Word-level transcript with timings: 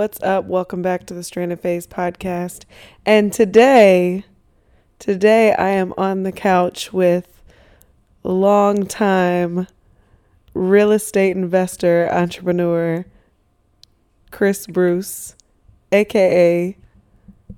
What's 0.00 0.22
up? 0.22 0.46
Welcome 0.46 0.80
back 0.80 1.04
to 1.08 1.12
the 1.12 1.22
Stranded 1.22 1.60
Phase 1.60 1.86
podcast. 1.86 2.64
And 3.04 3.30
today, 3.30 4.24
today 4.98 5.52
I 5.52 5.68
am 5.68 5.92
on 5.98 6.22
the 6.22 6.32
couch 6.32 6.90
with 6.90 7.42
long 8.22 8.86
time 8.86 9.66
real 10.54 10.90
estate 10.90 11.36
investor, 11.36 12.08
entrepreneur, 12.10 13.04
Chris 14.30 14.66
Bruce, 14.66 15.34
aka 15.92 16.78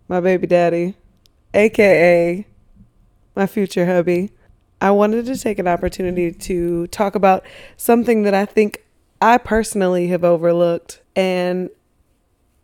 my 0.09 0.19
baby 0.19 0.49
daddy, 0.49 0.97
aka 1.55 2.45
my 3.37 3.47
future 3.47 3.87
hubby. 3.87 4.33
I 4.81 4.91
wanted 4.91 5.27
to 5.27 5.39
take 5.39 5.61
an 5.61 5.69
opportunity 5.69 6.33
to 6.33 6.89
talk 6.89 7.15
about 7.15 7.47
something 7.77 8.25
that 8.25 8.35
I 8.35 8.47
think 8.47 8.83
I 9.21 9.39
personally 9.39 10.09
have 10.09 10.25
overlooked 10.25 11.03
and 11.15 11.71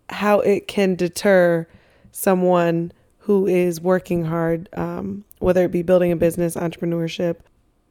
how 0.09 0.41
it 0.41 0.69
can 0.69 0.95
deter 0.95 1.67
someone 2.13 2.93
who 3.19 3.47
is 3.47 3.81
working 3.81 4.25
hard, 4.25 4.69
um, 4.73 5.25
whether 5.39 5.65
it 5.65 5.73
be 5.73 5.83
building 5.83 6.13
a 6.13 6.17
business, 6.17 6.55
entrepreneurship, 6.55 7.37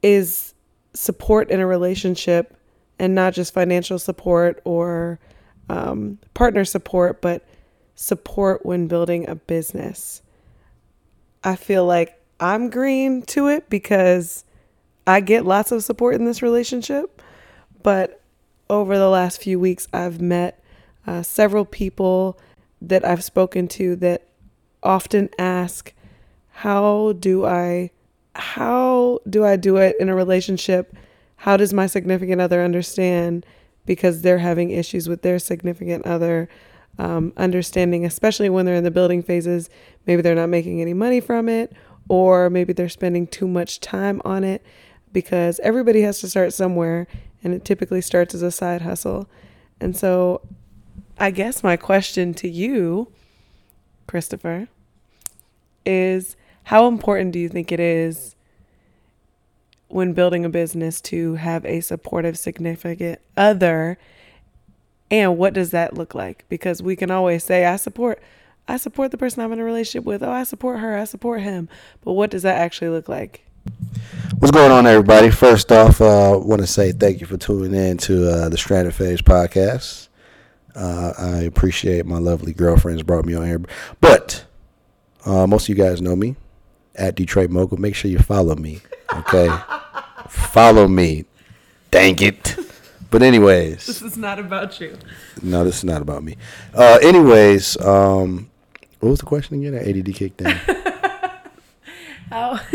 is 0.02 0.54
support 0.94 1.50
in 1.50 1.60
a 1.60 1.66
relationship 1.66 2.56
and 2.98 3.14
not 3.14 3.34
just 3.34 3.54
financial 3.54 3.98
support 3.98 4.60
or 4.64 5.20
um, 5.68 6.18
partner 6.34 6.64
support, 6.64 7.22
but 7.22 7.46
support 7.94 8.66
when 8.66 8.88
building 8.88 9.28
a 9.28 9.34
business. 9.34 10.22
I 11.44 11.56
feel 11.56 11.84
like 11.84 12.20
I'm 12.40 12.70
green 12.70 13.22
to 13.22 13.48
it 13.48 13.70
because 13.70 14.44
I 15.06 15.20
get 15.20 15.44
lots 15.44 15.72
of 15.72 15.84
support 15.84 16.14
in 16.14 16.24
this 16.24 16.42
relationship. 16.42 17.22
But 17.82 18.20
over 18.68 18.98
the 18.98 19.08
last 19.08 19.42
few 19.42 19.58
weeks, 19.58 19.88
I've 19.92 20.20
met 20.20 20.62
uh, 21.08 21.22
several 21.22 21.64
people 21.64 22.38
that 22.82 23.02
I've 23.02 23.24
spoken 23.24 23.66
to 23.68 23.96
that 23.96 24.28
often 24.82 25.30
ask, 25.38 25.94
How 26.50 27.14
do 27.14 27.46
I 27.46 27.90
how 28.34 29.18
do 29.28 29.44
I 29.44 29.56
do 29.56 29.78
it 29.78 29.96
in 29.98 30.10
a 30.10 30.14
relationship? 30.14 30.94
How 31.36 31.56
does 31.56 31.72
my 31.72 31.86
significant 31.86 32.42
other 32.42 32.62
understand 32.62 33.46
because 33.86 34.20
they're 34.20 34.38
having 34.38 34.70
issues 34.70 35.08
with 35.08 35.22
their 35.22 35.38
significant 35.38 36.04
other? 36.06 36.48
Um, 36.98 37.32
understanding, 37.36 38.04
especially 38.04 38.50
when 38.50 38.66
they're 38.66 38.74
in 38.74 38.84
the 38.84 38.90
building 38.90 39.22
phases, 39.22 39.70
maybe 40.06 40.20
they're 40.20 40.34
not 40.34 40.48
making 40.48 40.80
any 40.80 40.94
money 40.94 41.20
from 41.20 41.48
it, 41.48 41.72
or 42.08 42.50
maybe 42.50 42.72
they're 42.72 42.88
spending 42.88 43.28
too 43.28 43.46
much 43.46 43.78
time 43.78 44.20
on 44.24 44.42
it 44.42 44.66
because 45.12 45.60
everybody 45.60 46.02
has 46.02 46.20
to 46.20 46.28
start 46.28 46.52
somewhere, 46.52 47.06
and 47.44 47.54
it 47.54 47.64
typically 47.64 48.00
starts 48.00 48.34
as 48.34 48.42
a 48.42 48.50
side 48.50 48.82
hustle. 48.82 49.28
And 49.80 49.96
so, 49.96 50.42
I 51.18 51.30
guess 51.32 51.64
my 51.64 51.76
question 51.76 52.32
to 52.34 52.48
you, 52.48 53.10
Christopher, 54.06 54.68
is 55.84 56.36
how 56.64 56.86
important 56.86 57.32
do 57.32 57.38
you 57.40 57.48
think 57.48 57.72
it 57.72 57.80
is 57.80 58.36
when 59.88 60.12
building 60.12 60.44
a 60.44 60.48
business 60.48 61.00
to 61.00 61.34
have 61.34 61.64
a 61.64 61.80
supportive, 61.80 62.38
significant 62.38 63.20
other? 63.36 63.98
And 65.10 65.38
what 65.38 65.54
does 65.54 65.72
that 65.72 65.94
look 65.94 66.14
like? 66.14 66.44
Because 66.48 66.82
we 66.82 66.94
can 66.94 67.10
always 67.10 67.42
say, 67.42 67.64
I 67.64 67.76
support. 67.76 68.22
I 68.70 68.76
support 68.76 69.10
the 69.10 69.18
person 69.18 69.42
I'm 69.42 69.52
in 69.52 69.60
a 69.60 69.64
relationship 69.64 70.04
with. 70.04 70.22
Oh, 70.22 70.30
I 70.30 70.44
support 70.44 70.78
her. 70.80 70.96
I 70.96 71.04
support 71.04 71.40
him. 71.40 71.70
But 72.04 72.12
what 72.12 72.30
does 72.30 72.42
that 72.42 72.58
actually 72.58 72.90
look 72.90 73.08
like? 73.08 73.46
What's 74.38 74.52
going 74.52 74.70
on, 74.70 74.86
everybody? 74.86 75.30
First 75.30 75.72
off, 75.72 76.00
I 76.00 76.32
uh, 76.32 76.38
want 76.38 76.60
to 76.60 76.66
say 76.66 76.92
thank 76.92 77.20
you 77.20 77.26
for 77.26 77.38
tuning 77.38 77.74
in 77.74 77.96
to 77.98 78.30
uh, 78.30 78.48
the 78.50 78.58
Stranded 78.58 78.94
Phase 78.94 79.22
podcast. 79.22 80.07
Uh, 80.78 81.12
I 81.18 81.38
appreciate 81.38 82.06
my 82.06 82.18
lovely 82.18 82.52
girlfriends 82.52 83.02
brought 83.02 83.24
me 83.24 83.34
on 83.34 83.46
here. 83.46 83.60
But 84.00 84.44
uh, 85.26 85.46
most 85.46 85.68
of 85.68 85.76
you 85.76 85.82
guys 85.82 86.00
know 86.00 86.14
me 86.14 86.36
at 86.94 87.16
Detroit 87.16 87.50
Mogul. 87.50 87.78
Make 87.78 87.96
sure 87.96 88.10
you 88.10 88.20
follow 88.20 88.54
me. 88.54 88.80
Okay, 89.12 89.48
follow 90.28 90.86
me. 90.86 91.24
Dang 91.90 92.16
it. 92.20 92.56
But 93.10 93.22
anyways, 93.22 93.86
this 93.86 94.02
is 94.02 94.16
not 94.16 94.38
about 94.38 94.78
you. 94.80 94.96
No, 95.42 95.64
this 95.64 95.78
is 95.78 95.84
not 95.84 96.00
about 96.00 96.22
me. 96.22 96.36
Uh, 96.72 96.98
anyways, 97.02 97.76
um, 97.80 98.48
what 99.00 99.08
was 99.10 99.18
the 99.18 99.26
question 99.26 99.64
again? 99.64 99.74
ADD 99.74 100.14
kicked 100.14 100.42
in. 100.42 100.48
How? 102.30 102.60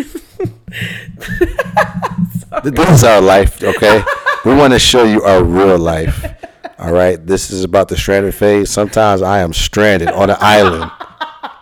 this 2.63 2.89
is 2.89 3.03
our 3.03 3.21
life, 3.21 3.63
okay? 3.63 4.03
we 4.43 4.55
want 4.55 4.73
to 4.73 4.79
show 4.79 5.03
you 5.03 5.21
our 5.21 5.43
real 5.43 5.77
life. 5.77 6.42
All 6.83 6.91
right, 6.91 7.25
this 7.25 7.49
is 7.49 7.63
about 7.63 7.87
the 7.87 7.95
stranded 7.95 8.35
phase. 8.35 8.69
Sometimes 8.69 9.21
I 9.21 9.39
am 9.39 9.53
stranded 9.53 10.09
on 10.09 10.29
an 10.29 10.35
island. 10.41 10.91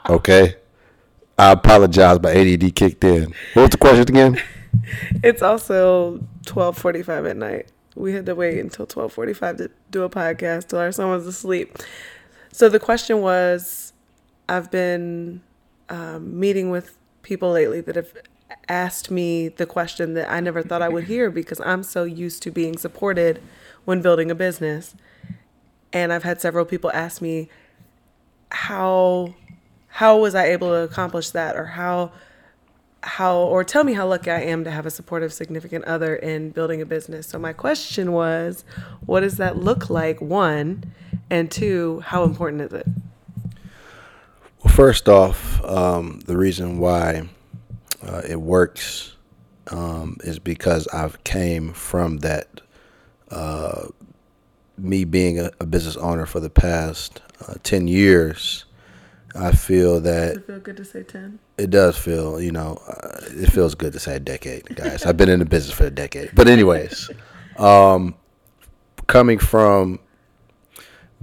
Okay, 0.09 0.56
I 1.38 1.52
apologize, 1.52 2.18
but 2.18 2.36
ADD 2.36 2.74
kicked 2.74 3.04
in. 3.04 3.32
What 3.54 3.62
was 3.62 3.70
the 3.70 3.78
question 3.78 4.09
again? 4.09 4.42
It's 5.24 5.44
also 5.44 6.24
twelve 6.48 6.76
forty-five 6.76 7.28
at 7.28 7.38
night. 7.38 7.68
We 7.94 8.14
had 8.14 8.26
to 8.26 8.34
wait 8.34 8.58
until 8.58 8.88
twelve 8.88 9.14
forty-five 9.14 9.58
to 9.58 9.70
do 9.92 10.02
a 10.02 10.09
podcast 10.09 10.70
till 10.70 10.80
our 10.80 10.92
son 10.92 11.12
was 11.12 11.28
asleep. 11.28 11.78
So 12.52 12.68
the 12.68 12.80
question 12.80 13.22
was, 13.22 13.94
I've 14.50 14.72
been 14.72 15.42
um, 15.90 16.40
meeting 16.40 16.72
with 16.72 16.98
people 17.22 17.52
lately 17.52 17.80
that 17.82 17.96
have 17.96 18.12
asked 18.68 19.12
me 19.12 19.50
the 19.50 19.68
question 19.68 20.16
that 20.16 20.32
I 20.32 20.40
never 20.40 20.64
thought 20.64 20.82
I 20.82 20.90
would 20.90 21.03
hear 21.03 21.30
because 21.30 21.62
I'm 21.62 21.84
so 21.84 22.06
used 22.06 22.42
to 22.42 22.50
being 22.50 22.76
supported 22.76 23.40
when 23.86 24.02
building 24.02 24.32
a 24.32 24.36
business. 24.36 24.96
And 25.94 26.13
I've 26.13 26.24
had 26.24 26.41
several 26.41 26.66
people 26.66 26.91
ask 26.94 27.22
me 27.22 27.50
how 28.50 29.34
how 29.88 30.18
was 30.18 30.35
I 30.35 30.46
able 30.47 30.69
to 30.69 30.81
accomplish 30.84 31.31
that 31.31 31.56
or 31.56 31.66
how 31.66 32.12
how 33.03 33.38
or 33.38 33.63
tell 33.63 33.84
me 33.84 33.94
how 33.94 34.07
lucky 34.07 34.29
I 34.31 34.41
am 34.41 34.63
to 34.63 34.72
have 34.72 34.85
a 34.85 34.91
supportive 34.91 35.34
significant 35.34 35.85
other 35.85 36.16
in 36.16 36.52
building 36.52 36.81
a 36.81 36.85
business. 36.85 37.28
So 37.28 37.40
my 37.40 37.53
question 37.53 38.12
was, 38.12 38.63
what 39.06 39.22
does 39.22 39.38
that 39.38 39.57
look 39.57 39.90
like? 39.90 40.22
One, 40.22 40.94
and 41.29 41.50
two, 41.50 42.02
how 42.06 42.23
important 42.23 42.62
is 42.62 42.73
it? 42.73 42.88
Well, 44.63 44.73
first 44.73 45.09
off, 45.09 45.63
um, 45.66 46.19
the 46.25 46.38
reason 46.38 46.78
why 46.78 47.29
uh, 48.06 48.22
it 48.28 48.40
works 48.40 49.16
um, 49.68 50.18
is 50.23 50.38
because 50.40 50.88
I've 50.90 51.23
came 51.23 51.73
from 51.73 52.19
that. 52.19 52.62
Uh, 53.29 53.88
me 54.81 55.03
being 55.03 55.40
a, 55.40 55.52
a, 55.59 55.66
business 55.66 55.97
owner 55.97 56.25
for 56.25 56.40
the 56.40 56.50
past 56.50 57.22
uh, 57.47 57.56
ten 57.64 57.88
years, 57.88 58.66
I 59.36 59.52
feel 59.52 60.00
that. 60.02 60.34
Does 60.34 60.38
it 60.38 60.47
feel 60.47 60.59
good 60.59 60.78
to 60.78 60.86
say 60.86 61.03
ten? 61.03 61.40
It 61.58 61.69
does 61.69 61.97
feel, 61.97 62.42
you 62.42 62.52
know, 62.52 62.81
uh, 62.88 63.20
it 63.30 63.52
feels 63.52 63.75
good 63.75 63.94
to 63.94 64.00
say 64.00 64.16
a 64.16 64.20
decade, 64.20 64.75
guys. 64.75 65.06
I've 65.06 65.18
been 65.18 65.29
in 65.29 65.40
the 65.40 65.46
business 65.46 65.76
for 65.76 65.85
a 65.85 65.91
decade, 65.91 66.32
but 66.34 66.47
anyways, 66.47 67.11
um, 67.58 68.16
coming 69.08 69.38
from 69.38 70.00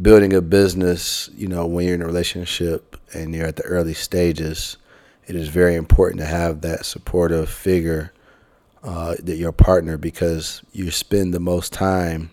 building 0.00 0.32
a 0.32 0.40
business, 0.40 1.28
you 1.34 1.48
know, 1.48 1.66
when 1.66 1.86
you're 1.86 1.94
in 1.94 2.02
a 2.02 2.06
relationship 2.06 2.96
and 3.12 3.34
you're 3.34 3.46
at 3.46 3.56
the 3.56 3.64
early 3.64 3.94
stages, 3.94 4.76
it 5.26 5.34
is 5.34 5.48
very 5.48 5.74
important 5.74 6.20
to 6.20 6.26
have 6.26 6.60
that 6.60 6.86
supportive 6.86 7.50
figure, 7.50 8.12
uh, 8.84 9.16
that 9.22 9.36
your 9.36 9.52
partner, 9.52 9.96
because 9.96 10.62
you 10.72 10.90
spend 10.90 11.34
the 11.34 11.40
most 11.40 11.72
time 11.72 12.30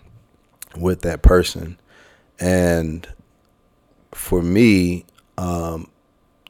with 0.76 1.02
that 1.02 1.22
person. 1.22 1.78
And 2.38 3.08
for 4.12 4.42
me, 4.42 5.04
um, 5.38 5.90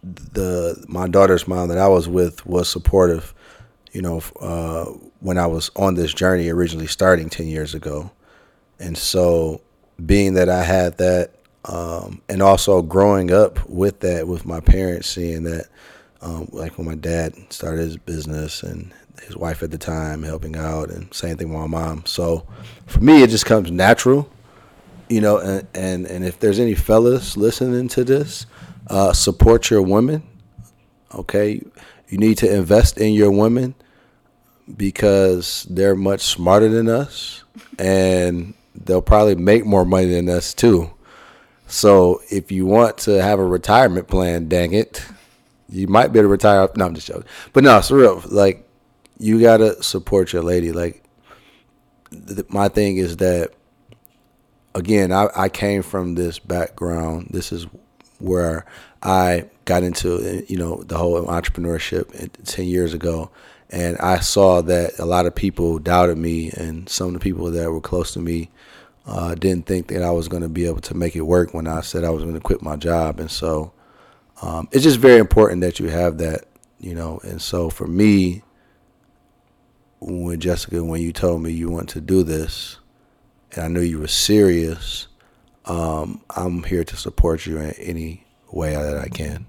the 0.03 0.85
my 0.89 1.09
daughter's 1.09 1.49
mom 1.49 1.69
that 1.69 1.79
I 1.79 1.89
was 1.89 2.09
with 2.09 2.47
was 2.47 2.69
supportive. 2.69 3.35
You 3.93 4.03
know, 4.03 4.23
uh, 4.41 4.85
when 5.21 5.39
I 5.39 5.47
was 5.47 5.71
on 5.77 5.95
this 5.95 6.13
journey 6.13 6.49
originally 6.49 6.87
starting 6.87 7.29
ten 7.29 7.47
years 7.47 7.75
ago, 7.75 8.11
and 8.79 8.97
so 8.97 9.61
being 10.05 10.35
that 10.35 10.49
I 10.49 10.63
had 10.63 10.99
that, 10.99 11.33
um, 11.65 12.23
and 12.29 12.43
also 12.43 12.83
growing 12.83 13.33
up 13.33 13.67
with 13.69 14.01
that 14.01 14.29
with 14.29 14.45
my 14.45 14.61
parents, 14.61 15.09
seeing 15.09 15.45
that 15.45 15.67
um, 16.21 16.49
like 16.53 16.79
when 16.79 16.87
my 16.87 16.95
dad 16.95 17.35
started 17.51 17.83
his 17.83 17.97
business 17.97 18.63
and 18.63 18.93
his 19.25 19.37
wife 19.37 19.63
at 19.63 19.71
the 19.71 19.79
time, 19.79 20.23
helping 20.23 20.57
out, 20.57 20.91
and 20.91 21.13
same 21.13 21.37
thing 21.37 21.49
with 21.49 21.59
my 21.59 21.67
mom. 21.67 22.05
So 22.07 22.47
for 22.87 23.01
me, 23.01 23.23
it 23.23 23.31
just 23.31 23.47
comes 23.47 23.71
natural, 23.71 24.29
you 25.09 25.21
know. 25.21 25.39
And 25.39 25.67
and, 25.75 26.07
and 26.07 26.25
if 26.25 26.39
there's 26.39 26.59
any 26.59 26.75
fellas 26.75 27.37
listening 27.37 27.89
to 27.89 28.05
this, 28.05 28.47
uh, 28.89 29.13
support 29.13 29.71
your 29.71 29.83
women. 29.83 30.23
Okay, 31.15 31.63
you 32.09 32.19
need 32.19 32.39
to 32.39 32.55
invest 32.55 32.99
in 32.99 33.13
your 33.15 33.31
women 33.31 33.75
because 34.77 35.67
they're 35.71 35.95
much 35.95 36.23
smarter 36.23 36.69
than 36.69 36.89
us, 36.89 37.45
and 37.79 38.55
they'll 38.75 39.03
probably 39.03 39.37
make 39.37 39.65
more 39.65 39.85
money 39.85 40.07
than 40.07 40.29
us 40.29 40.53
too. 40.53 40.91
So 41.69 42.21
if 42.31 42.53
you 42.53 42.67
want 42.67 42.99
to 42.99 43.23
have 43.23 43.39
a 43.39 43.45
retirement 43.45 44.09
plan, 44.09 44.49
dang 44.49 44.73
it, 44.73 45.05
you 45.69 45.89
might 45.89 46.13
be 46.13 46.19
able 46.19 46.29
to 46.29 46.33
retire. 46.33 46.69
No, 46.77 46.87
I'm 46.87 46.95
just 46.95 47.07
joking. 47.07 47.25
But 47.53 47.65
no, 47.65 47.79
it's 47.79 47.91
real. 47.91 48.23
Like 48.27 48.66
you 49.19 49.41
gotta 49.41 49.83
support 49.83 50.33
your 50.33 50.43
lady. 50.43 50.73
Like 50.73 51.03
th- 52.11 52.49
my 52.49 52.69
thing 52.69 52.97
is 52.99 53.19
that 53.19 53.53
again, 54.75 55.13
I, 55.13 55.29
I 55.35 55.49
came 55.49 55.83
from 55.83 56.15
this 56.15 56.39
background. 56.39 57.29
This 57.31 57.53
is 57.53 57.67
where 58.19 58.65
I 59.03 59.47
got 59.65 59.83
into 59.83 60.45
you 60.49 60.57
know 60.57 60.83
the 60.83 60.99
whole 60.99 61.21
entrepreneurship 61.25 62.31
ten 62.45 62.67
years 62.67 62.95
ago, 62.95 63.31
and 63.71 63.97
I 63.99 64.21
saw 64.21 64.61
that 64.63 64.99
a 64.99 65.05
lot 65.05 65.27
of 65.27 65.35
people 65.35 65.79
doubted 65.79 66.19
me, 66.19 66.51
and 66.51 66.89
some 66.89 67.09
of 67.09 67.15
the 67.15 67.21
people 67.21 67.51
that 67.51 67.71
were 67.71 67.81
close 67.81 68.13
to 68.13 68.21
me 68.21 68.51
uh, 69.07 69.35
didn't 69.35 69.67
think 69.67 69.89
that 69.89 70.03
I 70.03 70.11
was 70.11 70.29
going 70.29 70.43
to 70.43 70.49
be 70.49 70.67
able 70.67 70.81
to 70.83 70.95
make 70.95 71.17
it 71.17 71.23
work 71.23 71.55
when 71.55 71.67
I 71.67 71.81
said 71.81 72.05
I 72.05 72.11
was 72.11 72.23
going 72.23 72.35
to 72.35 72.41
quit 72.41 72.63
my 72.63 72.77
job, 72.77 73.21
and 73.21 73.31
so 73.31 73.73
um, 74.43 74.69
it's 74.73 74.85
just 74.85 74.99
very 74.99 75.19
important 75.19 75.63
that 75.63 75.81
you 75.81 75.89
have 75.89 76.19
that, 76.19 76.45
you 76.79 76.95
know. 76.95 77.21
And 77.23 77.41
so 77.41 77.71
for 77.71 77.87
me, 77.87 78.43
when 80.01 80.41
Jessica, 80.41 80.83
when 80.83 81.01
you 81.01 81.13
told 81.13 81.43
me 81.43 81.53
you 81.53 81.71
want 81.71 81.89
to 81.91 82.01
do 82.01 82.23
this, 82.23 82.79
and 83.53 83.65
I 83.65 83.69
knew 83.69 83.81
you 83.81 83.99
were 83.99 84.09
serious, 84.09 85.09
um, 85.65 86.23
I'm 86.31 86.63
here 86.63 86.85
to 86.85 86.97
support 86.97 87.47
you 87.47 87.59
in 87.59 87.73
any 87.73 88.25
way 88.53 88.75
that 88.75 88.99
I 88.99 89.09
can. 89.09 89.47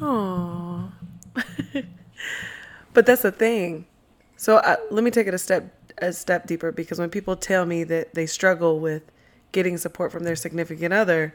Oh, 0.00 0.90
but 2.92 3.06
that's 3.06 3.22
the 3.22 3.32
thing. 3.32 3.86
So 4.36 4.56
uh, 4.56 4.76
let 4.90 5.04
me 5.04 5.10
take 5.10 5.26
it 5.26 5.34
a 5.34 5.38
step 5.38 5.72
a 5.98 6.12
step 6.12 6.46
deeper 6.46 6.72
because 6.72 6.98
when 6.98 7.08
people 7.08 7.36
tell 7.36 7.64
me 7.66 7.84
that 7.84 8.14
they 8.14 8.26
struggle 8.26 8.80
with 8.80 9.02
getting 9.52 9.78
support 9.78 10.10
from 10.10 10.24
their 10.24 10.34
significant 10.34 10.92
other, 10.92 11.32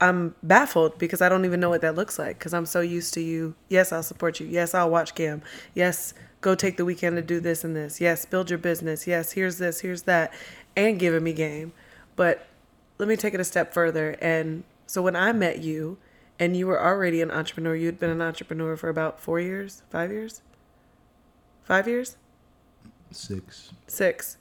I'm 0.00 0.34
baffled 0.42 0.98
because 0.98 1.22
I 1.22 1.28
don't 1.28 1.44
even 1.44 1.58
know 1.58 1.70
what 1.70 1.80
that 1.80 1.94
looks 1.94 2.18
like 2.18 2.38
because 2.38 2.52
I'm 2.52 2.66
so 2.66 2.80
used 2.80 3.14
to 3.14 3.20
you. 3.20 3.54
Yes, 3.68 3.92
I'll 3.92 4.02
support 4.02 4.40
you. 4.40 4.46
Yes, 4.46 4.74
I'll 4.74 4.90
watch 4.90 5.14
Cam. 5.14 5.42
Yes, 5.74 6.12
go 6.42 6.54
take 6.54 6.76
the 6.76 6.84
weekend 6.84 7.16
to 7.16 7.22
do 7.22 7.40
this 7.40 7.64
and 7.64 7.74
this. 7.74 8.00
Yes, 8.00 8.26
build 8.26 8.50
your 8.50 8.58
business. 8.58 9.06
Yes, 9.06 9.32
here's 9.32 9.56
this, 9.56 9.80
here's 9.80 10.02
that, 10.02 10.32
and 10.76 10.98
giving 10.98 11.24
me 11.24 11.32
game. 11.32 11.72
But 12.14 12.46
let 12.98 13.08
me 13.08 13.16
take 13.16 13.32
it 13.32 13.40
a 13.40 13.44
step 13.44 13.72
further. 13.72 14.16
And 14.20 14.64
so 14.86 15.00
when 15.00 15.16
I 15.16 15.32
met 15.32 15.60
you, 15.60 15.98
and 16.38 16.54
you 16.54 16.66
were 16.66 16.82
already 16.82 17.22
an 17.22 17.30
entrepreneur, 17.30 17.74
you'd 17.74 17.98
been 17.98 18.10
an 18.10 18.20
entrepreneur 18.20 18.76
for 18.76 18.90
about 18.90 19.18
four 19.18 19.40
years, 19.40 19.82
five 19.88 20.12
years, 20.12 20.42
five 21.62 21.88
years, 21.88 22.18
six, 23.10 23.72
six. 23.86 24.36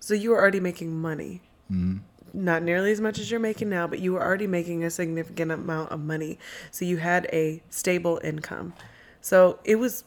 So 0.00 0.14
you 0.14 0.30
were 0.30 0.40
already 0.40 0.58
making 0.58 1.00
money. 1.00 1.42
Mm-hmm 1.70 1.98
not 2.32 2.62
nearly 2.62 2.92
as 2.92 3.00
much 3.00 3.18
as 3.18 3.30
you're 3.30 3.40
making 3.40 3.68
now, 3.68 3.86
but 3.86 3.98
you 3.98 4.12
were 4.12 4.22
already 4.22 4.46
making 4.46 4.84
a 4.84 4.90
significant 4.90 5.50
amount 5.50 5.90
of 5.90 6.00
money. 6.00 6.38
So 6.70 6.84
you 6.84 6.98
had 6.98 7.28
a 7.32 7.62
stable 7.70 8.20
income. 8.22 8.74
So 9.20 9.58
it 9.64 9.76
was 9.76 10.04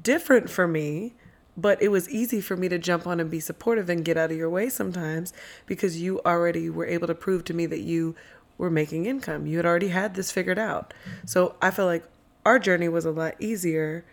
different 0.00 0.50
for 0.50 0.68
me, 0.68 1.14
but 1.56 1.80
it 1.82 1.88
was 1.88 2.08
easy 2.08 2.40
for 2.40 2.56
me 2.56 2.68
to 2.68 2.78
jump 2.78 3.06
on 3.06 3.20
and 3.20 3.30
be 3.30 3.40
supportive 3.40 3.88
and 3.88 4.04
get 4.04 4.16
out 4.16 4.30
of 4.30 4.36
your 4.36 4.50
way 4.50 4.68
sometimes 4.68 5.32
because 5.66 6.00
you 6.00 6.20
already 6.24 6.70
were 6.70 6.86
able 6.86 7.06
to 7.06 7.14
prove 7.14 7.44
to 7.44 7.54
me 7.54 7.66
that 7.66 7.80
you 7.80 8.14
were 8.58 8.70
making 8.70 9.06
income. 9.06 9.46
You 9.46 9.56
had 9.56 9.66
already 9.66 9.88
had 9.88 10.14
this 10.14 10.30
figured 10.30 10.58
out. 10.58 10.92
So 11.26 11.56
I 11.62 11.70
feel 11.70 11.86
like 11.86 12.04
our 12.44 12.58
journey 12.58 12.88
was 12.88 13.04
a 13.04 13.10
lot 13.10 13.34
easier. 13.38 14.04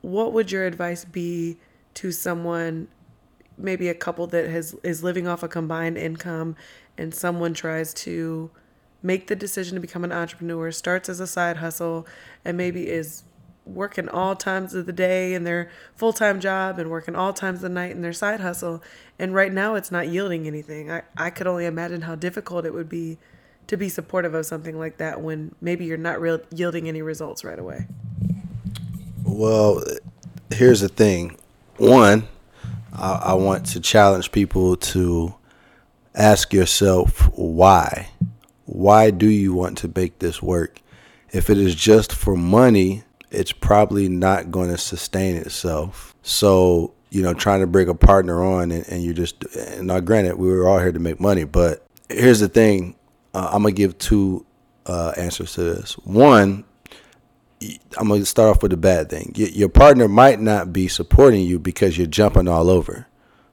What 0.00 0.32
would 0.32 0.50
your 0.50 0.66
advice 0.66 1.04
be 1.04 1.58
to 1.94 2.12
someone 2.12 2.88
maybe 3.62 3.88
a 3.88 3.94
couple 3.94 4.26
that 4.28 4.48
has 4.50 4.74
is 4.82 5.02
living 5.02 5.26
off 5.26 5.42
a 5.42 5.48
combined 5.48 5.96
income 5.96 6.56
and 6.98 7.14
someone 7.14 7.54
tries 7.54 7.94
to 7.94 8.50
make 9.02 9.26
the 9.26 9.36
decision 9.36 9.74
to 9.74 9.80
become 9.80 10.04
an 10.04 10.12
entrepreneur 10.12 10.70
starts 10.70 11.08
as 11.08 11.20
a 11.20 11.26
side 11.26 11.56
hustle 11.56 12.06
and 12.44 12.56
maybe 12.56 12.88
is 12.88 13.24
working 13.64 14.08
all 14.08 14.34
times 14.34 14.74
of 14.74 14.86
the 14.86 14.92
day 14.92 15.34
in 15.34 15.44
their 15.44 15.70
full-time 15.94 16.40
job 16.40 16.78
and 16.78 16.90
working 16.90 17.14
all 17.14 17.32
times 17.32 17.58
of 17.58 17.62
the 17.62 17.68
night 17.68 17.92
in 17.92 18.02
their 18.02 18.12
side 18.12 18.40
hustle. 18.40 18.82
And 19.18 19.34
right 19.34 19.52
now 19.52 19.76
it's 19.76 19.92
not 19.92 20.08
yielding 20.08 20.46
anything. 20.46 20.90
I, 20.90 21.02
I 21.16 21.30
could 21.30 21.46
only 21.46 21.66
imagine 21.66 22.02
how 22.02 22.14
difficult 22.14 22.64
it 22.64 22.74
would 22.74 22.88
be 22.88 23.18
to 23.68 23.76
be 23.76 23.88
supportive 23.88 24.34
of 24.34 24.44
something 24.46 24.78
like 24.78 24.98
that 24.98 25.20
when 25.20 25.54
maybe 25.60 25.84
you're 25.84 25.96
not 25.96 26.20
real 26.20 26.40
yielding 26.50 26.88
any 26.88 27.02
results 27.02 27.44
right 27.44 27.58
away. 27.58 27.86
Well 29.24 29.82
here's 30.50 30.80
the 30.80 30.88
thing. 30.88 31.36
One 31.78 32.28
I, 32.92 33.12
I 33.12 33.34
want 33.34 33.66
to 33.66 33.80
challenge 33.80 34.32
people 34.32 34.76
to 34.76 35.34
ask 36.14 36.52
yourself 36.52 37.30
why. 37.36 38.08
Why 38.66 39.10
do 39.10 39.26
you 39.26 39.52
want 39.54 39.78
to 39.78 39.92
make 39.94 40.18
this 40.18 40.42
work? 40.42 40.80
If 41.32 41.50
it 41.50 41.58
is 41.58 41.74
just 41.74 42.12
for 42.12 42.36
money, 42.36 43.04
it's 43.30 43.52
probably 43.52 44.08
not 44.08 44.50
going 44.50 44.68
to 44.70 44.78
sustain 44.78 45.36
itself. 45.36 46.14
So, 46.22 46.92
you 47.10 47.22
know, 47.22 47.34
trying 47.34 47.60
to 47.60 47.66
bring 47.66 47.88
a 47.88 47.94
partner 47.94 48.44
on 48.44 48.70
and, 48.70 48.86
and 48.88 49.02
you 49.02 49.14
just, 49.14 49.44
and 49.56 49.86
now 49.86 50.00
granted, 50.00 50.36
we 50.36 50.48
were 50.48 50.68
all 50.68 50.78
here 50.78 50.92
to 50.92 50.98
make 50.98 51.18
money, 51.20 51.44
but 51.44 51.86
here's 52.08 52.40
the 52.40 52.48
thing 52.48 52.94
uh, 53.34 53.50
I'm 53.52 53.62
going 53.62 53.74
to 53.74 53.78
give 53.78 53.96
two 53.98 54.44
uh, 54.86 55.12
answers 55.16 55.54
to 55.54 55.62
this. 55.62 55.94
One, 56.04 56.64
I'm 57.98 58.08
gonna 58.08 58.24
start 58.24 58.56
off 58.56 58.62
with 58.62 58.72
a 58.72 58.78
bad 58.78 59.10
thing. 59.10 59.32
Your 59.34 59.68
partner 59.68 60.08
might 60.08 60.40
not 60.40 60.72
be 60.72 60.88
supporting 60.88 61.42
you 61.42 61.58
because 61.58 61.98
you're 61.98 62.06
jumping 62.06 62.48
all 62.48 62.70
over. 62.70 63.06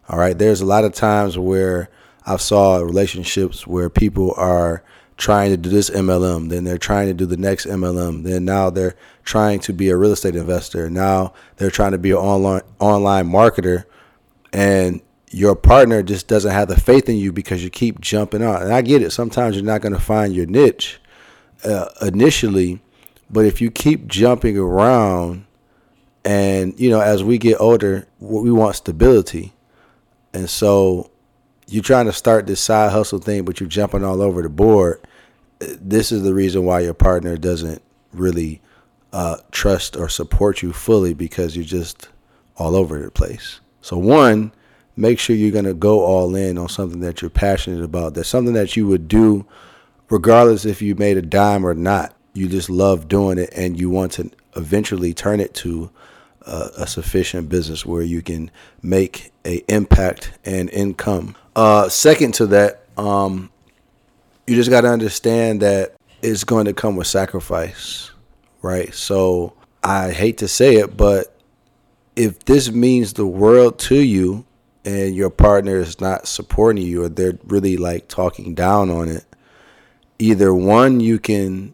All 0.07 0.17
right, 0.17 0.37
there's 0.37 0.61
a 0.61 0.65
lot 0.65 0.85
of 0.85 0.93
times 0.93 1.37
where 1.37 1.89
I've 2.25 2.41
saw 2.41 2.77
relationships 2.77 3.67
where 3.67 3.89
people 3.89 4.33
are 4.37 4.83
trying 5.17 5.51
to 5.51 5.57
do 5.57 5.69
this 5.69 5.89
MLM, 5.89 6.49
then 6.49 6.63
they're 6.63 6.77
trying 6.77 7.07
to 7.07 7.13
do 7.13 7.25
the 7.25 7.37
next 7.37 7.65
MLM, 7.65 8.23
then 8.23 8.45
now 8.45 8.69
they're 8.69 8.95
trying 9.23 9.59
to 9.59 9.73
be 9.73 9.89
a 9.89 9.97
real 9.97 10.13
estate 10.13 10.35
investor. 10.35 10.89
Now 10.89 11.33
they're 11.57 11.69
trying 11.69 11.91
to 11.91 11.97
be 11.97 12.11
an 12.11 12.17
online 12.17 12.61
online 12.79 13.29
marketer, 13.29 13.83
and 14.53 15.01
your 15.29 15.55
partner 15.55 16.01
just 16.01 16.27
doesn't 16.27 16.51
have 16.51 16.69
the 16.69 16.79
faith 16.79 17.07
in 17.09 17.17
you 17.17 17.31
because 17.31 17.63
you 17.63 17.69
keep 17.69 17.99
jumping 18.01 18.41
on. 18.41 18.63
And 18.63 18.73
I 18.73 18.81
get 18.81 19.01
it. 19.01 19.11
Sometimes 19.11 19.55
you're 19.55 19.65
not 19.65 19.81
going 19.81 19.93
to 19.93 19.99
find 19.99 20.33
your 20.33 20.47
niche 20.47 20.99
uh, 21.63 21.89
initially 22.01 22.81
but 23.29 23.45
if 23.45 23.61
you 23.61 23.69
keep 23.69 24.07
jumping 24.07 24.57
around, 24.57 25.45
and 26.25 26.77
you 26.79 26.89
know, 26.89 26.99
as 26.99 27.23
we 27.23 27.37
get 27.37 27.59
older, 27.59 28.07
we 28.19 28.51
want 28.51 28.75
stability, 28.75 29.53
and 30.33 30.49
so 30.49 31.11
you're 31.67 31.83
trying 31.83 32.05
to 32.05 32.13
start 32.13 32.47
this 32.47 32.59
side 32.59 32.91
hustle 32.91 33.19
thing, 33.19 33.45
but 33.45 33.59
you're 33.59 33.69
jumping 33.69 34.03
all 34.03 34.21
over 34.21 34.41
the 34.41 34.49
board. 34.49 35.05
This 35.59 36.11
is 36.11 36.23
the 36.23 36.33
reason 36.33 36.65
why 36.65 36.79
your 36.81 36.93
partner 36.93 37.37
doesn't 37.37 37.81
really 38.11 38.61
uh, 39.13 39.37
trust 39.51 39.95
or 39.95 40.09
support 40.09 40.61
you 40.61 40.73
fully 40.73 41.13
because 41.13 41.55
you're 41.55 41.65
just 41.65 42.09
all 42.57 42.75
over 42.75 42.99
the 42.99 43.11
place. 43.11 43.59
So 43.81 43.97
one, 43.97 44.51
make 44.95 45.19
sure 45.19 45.35
you're 45.35 45.51
gonna 45.51 45.73
go 45.73 46.01
all 46.01 46.35
in 46.35 46.57
on 46.57 46.69
something 46.69 47.01
that 47.01 47.21
you're 47.21 47.29
passionate 47.29 47.83
about. 47.83 48.15
That's 48.15 48.29
something 48.29 48.53
that 48.53 48.75
you 48.75 48.87
would 48.87 49.07
do 49.07 49.45
regardless 50.09 50.65
if 50.65 50.81
you 50.81 50.95
made 50.95 51.17
a 51.17 51.21
dime 51.21 51.65
or 51.65 51.75
not 51.75 52.15
you 52.33 52.47
just 52.47 52.69
love 52.69 53.07
doing 53.07 53.37
it 53.37 53.51
and 53.55 53.79
you 53.79 53.89
want 53.89 54.13
to 54.13 54.31
eventually 54.55 55.13
turn 55.13 55.39
it 55.39 55.53
to 55.53 55.89
a, 56.41 56.69
a 56.79 56.87
sufficient 56.87 57.49
business 57.49 57.85
where 57.85 58.01
you 58.01 58.21
can 58.21 58.51
make 58.81 59.31
a 59.45 59.63
impact 59.71 60.31
and 60.45 60.69
income. 60.69 61.35
Uh, 61.55 61.89
second 61.89 62.33
to 62.35 62.47
that, 62.47 62.85
um, 62.97 63.49
you 64.47 64.55
just 64.55 64.69
got 64.69 64.81
to 64.81 64.89
understand 64.89 65.61
that 65.61 65.95
it's 66.21 66.43
going 66.43 66.65
to 66.65 66.73
come 66.73 66.95
with 66.95 67.07
sacrifice, 67.07 68.11
right? 68.61 68.93
So 68.93 69.53
I 69.83 70.11
hate 70.11 70.37
to 70.39 70.47
say 70.47 70.75
it, 70.75 70.97
but 70.97 71.35
if 72.15 72.39
this 72.45 72.71
means 72.71 73.13
the 73.13 73.27
world 73.27 73.79
to 73.79 73.95
you 73.95 74.45
and 74.83 75.15
your 75.15 75.29
partner 75.29 75.77
is 75.77 76.01
not 76.01 76.27
supporting 76.27 76.83
you 76.83 77.03
or 77.03 77.09
they're 77.09 77.37
really 77.45 77.77
like 77.77 78.07
talking 78.07 78.55
down 78.55 78.89
on 78.89 79.07
it, 79.07 79.25
either 80.17 80.53
one, 80.53 80.99
you 80.99 81.19
can 81.19 81.73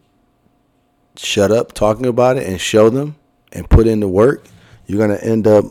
shut 1.18 1.50
up 1.50 1.72
talking 1.72 2.06
about 2.06 2.36
it 2.36 2.46
and 2.46 2.60
show 2.60 2.90
them 2.90 3.16
and 3.52 3.68
put 3.68 3.86
in 3.86 4.00
the 4.00 4.08
work, 4.08 4.46
you're 4.86 5.04
going 5.04 5.16
to 5.16 5.24
end 5.24 5.46
up 5.46 5.64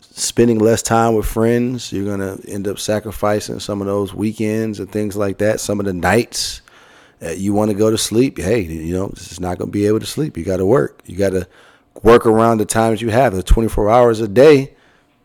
spending 0.00 0.58
less 0.58 0.82
time 0.82 1.14
with 1.14 1.26
friends. 1.26 1.92
You're 1.92 2.16
going 2.16 2.20
to 2.20 2.50
end 2.50 2.66
up 2.66 2.78
sacrificing 2.78 3.60
some 3.60 3.80
of 3.80 3.86
those 3.86 4.14
weekends 4.14 4.80
and 4.80 4.90
things 4.90 5.16
like 5.16 5.38
that. 5.38 5.60
Some 5.60 5.78
of 5.80 5.86
the 5.86 5.92
nights 5.92 6.62
that 7.18 7.38
you 7.38 7.52
want 7.52 7.70
to 7.70 7.76
go 7.76 7.90
to 7.90 7.98
sleep. 7.98 8.38
Hey, 8.38 8.60
you 8.60 8.96
know, 8.96 9.06
it's 9.08 9.40
not 9.40 9.58
going 9.58 9.68
to 9.68 9.72
be 9.72 9.86
able 9.86 10.00
to 10.00 10.06
sleep. 10.06 10.36
You 10.36 10.44
got 10.44 10.58
to 10.58 10.66
work. 10.66 11.02
You 11.04 11.16
got 11.16 11.30
to 11.30 11.46
work 12.02 12.26
around 12.26 12.58
the 12.58 12.64
times 12.64 13.02
you 13.02 13.10
have. 13.10 13.34
The 13.34 13.42
24 13.42 13.90
hours 13.90 14.20
a 14.20 14.28
day, 14.28 14.74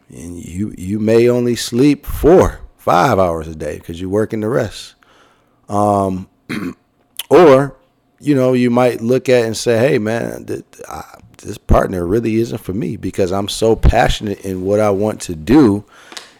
and 0.09 0.43
you 0.43 0.73
you 0.77 0.99
may 0.99 1.29
only 1.29 1.55
sleep 1.55 2.05
four, 2.05 2.61
five 2.77 3.19
hours 3.19 3.47
a 3.47 3.55
day 3.55 3.77
because 3.77 3.99
you're 3.99 4.09
working 4.09 4.41
the 4.41 4.49
rest. 4.49 4.95
Um, 5.69 6.29
or 7.29 7.77
you 8.21 8.35
know, 8.35 8.53
you 8.53 8.69
might 8.69 9.01
look 9.01 9.27
at 9.29 9.45
and 9.45 9.57
say, 9.57 9.77
"Hey, 9.77 9.97
man, 9.97 10.45
this 11.39 11.57
partner 11.57 12.05
really 12.05 12.35
isn't 12.35 12.59
for 12.59 12.73
me 12.73 12.95
because 12.95 13.31
I'm 13.31 13.47
so 13.47 13.75
passionate 13.75 14.41
in 14.41 14.63
what 14.63 14.79
I 14.79 14.91
want 14.91 15.21
to 15.21 15.35
do, 15.35 15.83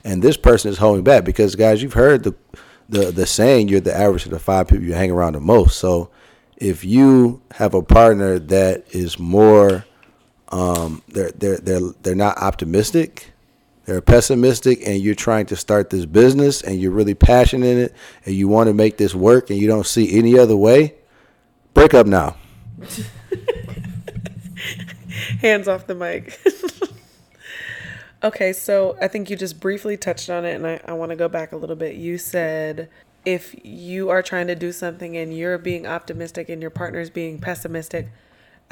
and 0.04 0.22
this 0.22 0.38
person 0.38 0.72
is 0.72 0.78
holding 0.78 1.04
back." 1.04 1.26
Because 1.26 1.56
guys, 1.56 1.82
you've 1.82 1.94
heard 1.94 2.24
the 2.24 2.36
the 2.88 3.12
the 3.12 3.26
saying, 3.26 3.68
"You're 3.68 3.82
the 3.82 3.96
average 3.96 4.26
of 4.26 4.32
the 4.32 4.40
five 4.40 4.68
people 4.68 4.86
you 4.86 4.94
hang 4.94 5.12
around 5.12 5.34
the 5.34 5.40
most." 5.40 5.80
So, 5.80 6.10
if 6.58 6.86
you 6.86 7.42
have 7.56 7.74
a 7.74 7.82
partner 7.82 8.38
that 8.38 8.86
is 8.92 9.18
more, 9.18 9.86
um, 10.50 11.02
they're 11.08 11.32
they're 11.32 11.58
they're 11.58 11.82
they're 12.04 12.16
not 12.16 12.38
optimistic, 12.38 13.32
they're 13.86 14.02
pessimistic, 14.02 14.88
and 14.88 15.02
you're 15.02 15.16
trying 15.16 15.48
to 15.48 15.56
start 15.56 15.90
this 15.90 16.06
business, 16.06 16.62
and 16.62 16.80
you're 16.80 16.92
really 16.92 17.16
passionate 17.16 17.66
in 17.66 17.78
it, 17.80 17.96
and 18.24 18.36
you 18.36 18.48
want 18.48 18.68
to 18.68 18.74
make 18.76 18.98
this 18.98 19.16
work, 19.16 19.50
and 19.50 19.58
you 19.58 19.68
don't 19.68 19.88
see 19.88 20.16
any 20.16 20.38
other 20.38 20.56
way 20.56 20.94
Break 21.74 21.94
up 21.94 22.08
now. 22.08 22.36
Hands 25.42 25.68
off 25.68 25.88
the 25.88 25.96
mic. 25.96 26.40
okay, 28.24 28.54
so 28.54 28.98
I 29.02 29.08
think 29.08 29.30
you 29.30 29.36
just 29.36 29.60
briefly 29.60 29.98
touched 29.98 30.30
on 30.30 30.46
it, 30.46 30.54
and 30.56 30.68
I, 30.68 30.82
I 30.86 30.94
want 30.94 31.10
to 31.12 31.16
go 31.16 31.28
back 31.28 31.52
a 31.52 31.58
little 31.58 31.76
bit. 31.76 31.96
You 31.96 32.18
said 32.18 32.90
if 33.26 33.56
you 33.64 34.10
are 34.10 34.22
trying 34.22 34.48
to 34.48 34.56
do 34.56 34.72
something 34.72 35.16
and 35.16 35.36
you're 35.36 35.58
being 35.58 35.86
optimistic 35.86 36.50
and 36.50 36.62
your 36.62 36.72
partner's 36.72 37.10
being 37.10 37.40
pessimistic, 37.40 38.10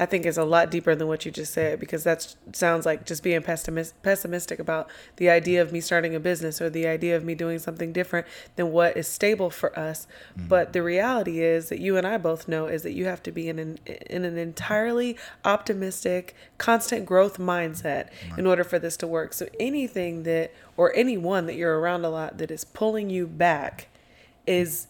I 0.00 0.06
think 0.06 0.24
is 0.24 0.38
a 0.38 0.44
lot 0.44 0.70
deeper 0.70 0.94
than 0.94 1.08
what 1.08 1.26
you 1.26 1.30
just 1.30 1.52
said 1.52 1.78
because 1.78 2.04
that 2.04 2.34
sounds 2.54 2.86
like 2.86 3.04
just 3.04 3.22
being 3.22 3.42
pessimist, 3.42 4.02
pessimistic 4.02 4.58
about 4.58 4.88
the 5.16 5.28
idea 5.28 5.60
of 5.60 5.72
me 5.72 5.82
starting 5.82 6.14
a 6.14 6.20
business 6.20 6.58
or 6.58 6.70
the 6.70 6.86
idea 6.86 7.14
of 7.14 7.22
me 7.22 7.34
doing 7.34 7.58
something 7.58 7.92
different 7.92 8.26
than 8.56 8.72
what 8.72 8.96
is 8.96 9.06
stable 9.06 9.50
for 9.50 9.78
us. 9.78 10.06
Mm-hmm. 10.32 10.48
But 10.48 10.72
the 10.72 10.82
reality 10.82 11.40
is 11.40 11.68
that 11.68 11.80
you 11.80 11.98
and 11.98 12.06
I 12.06 12.16
both 12.16 12.48
know 12.48 12.64
is 12.66 12.82
that 12.82 12.92
you 12.92 13.04
have 13.04 13.22
to 13.24 13.30
be 13.30 13.50
in 13.50 13.58
an 13.58 13.78
in 13.86 14.24
an 14.24 14.38
entirely 14.38 15.18
optimistic, 15.44 16.34
constant 16.56 17.04
growth 17.04 17.36
mindset 17.36 18.08
right. 18.30 18.38
in 18.38 18.46
order 18.46 18.64
for 18.64 18.78
this 18.78 18.96
to 18.98 19.06
work. 19.06 19.34
So 19.34 19.48
anything 19.60 20.22
that 20.22 20.54
or 20.78 20.96
anyone 20.96 21.44
that 21.44 21.56
you're 21.56 21.78
around 21.78 22.06
a 22.06 22.10
lot 22.10 22.38
that 22.38 22.50
is 22.50 22.64
pulling 22.64 23.10
you 23.10 23.26
back 23.26 23.88
is 24.46 24.86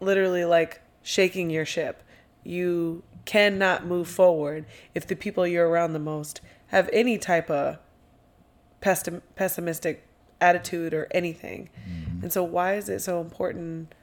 literally 0.00 0.44
like 0.44 0.80
shaking 1.04 1.48
your 1.48 1.64
ship. 1.64 2.02
You 2.42 3.04
cannot 3.28 3.84
move 3.84 4.08
forward 4.08 4.64
if 4.94 5.06
the 5.06 5.14
people 5.14 5.46
you're 5.46 5.68
around 5.68 5.92
the 5.92 5.98
most 5.98 6.40
have 6.68 6.88
any 6.94 7.18
type 7.18 7.50
of 7.50 7.76
pessimistic 8.80 10.08
attitude 10.40 10.94
or 10.94 11.06
anything. 11.10 11.68
Mm-hmm. 11.86 12.22
And 12.22 12.32
so, 12.32 12.42
why 12.42 12.76
is 12.76 12.88
it 12.88 13.00
so 13.02 13.20
important 13.20 13.94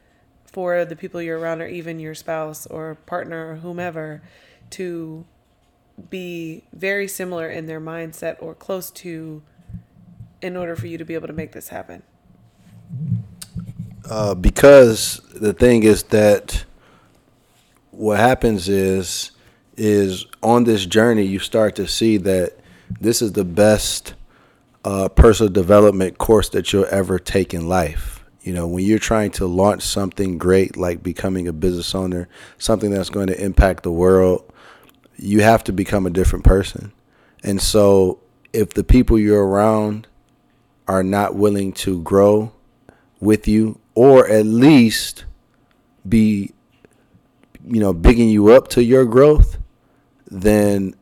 for 0.46 0.86
the 0.86 0.96
people 0.96 1.24
you're 1.24 1.40
around, 1.40 1.64
or 1.64 1.68
even 1.68 2.00
your 2.00 2.14
spouse 2.14 2.68
or 2.68 2.94
partner 3.08 3.54
or 3.54 3.56
whomever, 3.56 4.22
to 4.70 5.26
be 6.12 6.64
very 6.72 7.08
similar 7.08 7.50
in 7.50 7.66
their 7.66 7.82
mindset 7.82 8.36
or 8.40 8.54
close 8.54 8.92
to 8.92 9.42
in 10.40 10.56
order 10.56 10.76
for 10.76 10.86
you 10.86 11.00
to 11.00 11.06
be 11.06 11.16
able 11.16 11.28
to 11.28 11.34
make 11.34 11.52
this 11.52 11.70
happen? 11.70 12.04
Uh, 14.08 14.36
because 14.36 15.20
the 15.34 15.52
thing 15.52 15.82
is 15.82 16.04
that 16.04 16.66
what 17.96 18.20
happens 18.20 18.70
is 18.70 19.32
is 19.78 20.26
on 20.42 20.64
this 20.64 20.86
journey 20.86 21.24
you 21.24 21.40
start 21.40 21.76
to 21.76 21.88
see 21.88 22.18
that 22.18 22.58
this 23.02 23.22
is 23.22 23.34
the 23.34 23.44
best 23.44 24.14
uh, 24.86 25.10
personal 25.10 25.52
development 25.52 26.18
course 26.18 26.50
that 26.50 26.72
you'll 26.72 26.86
ever 26.92 27.20
take 27.20 27.54
in 27.54 27.68
life. 27.68 28.24
You 28.42 28.54
know, 28.54 28.68
when 28.68 28.86
you're 28.86 29.00
trying 29.00 29.32
to 29.32 29.48
launch 29.48 29.82
something 29.82 30.38
great 30.38 30.78
like 30.78 31.02
becoming 31.02 31.48
a 31.48 31.54
business 31.54 31.96
owner, 31.96 32.30
something 32.60 32.92
that's 32.92 33.10
going 33.10 33.28
to 33.28 33.44
impact 33.44 33.84
the 33.84 33.92
world, 33.92 34.54
you 35.18 35.42
have 35.42 35.64
to 35.66 35.74
become 35.74 36.06
a 36.06 36.12
different 36.12 36.46
person. 36.46 36.94
And 37.44 37.60
so, 37.60 38.20
if 38.54 38.70
the 38.70 38.84
people 38.84 39.18
you're 39.18 39.46
around 39.46 40.08
are 40.88 41.04
not 41.04 41.36
willing 41.36 41.74
to 41.74 42.02
grow 42.04 42.54
with 43.20 43.48
you, 43.48 43.80
or 43.96 44.28
at 44.28 44.46
least 44.46 45.26
be 46.08 46.54
you 47.68 47.80
know, 47.80 47.94
bigging 47.94 48.30
you 48.30 48.50
up 48.54 48.68
to 48.70 48.84
your 48.84 49.06
growth, 49.06 49.58
then 50.30 50.96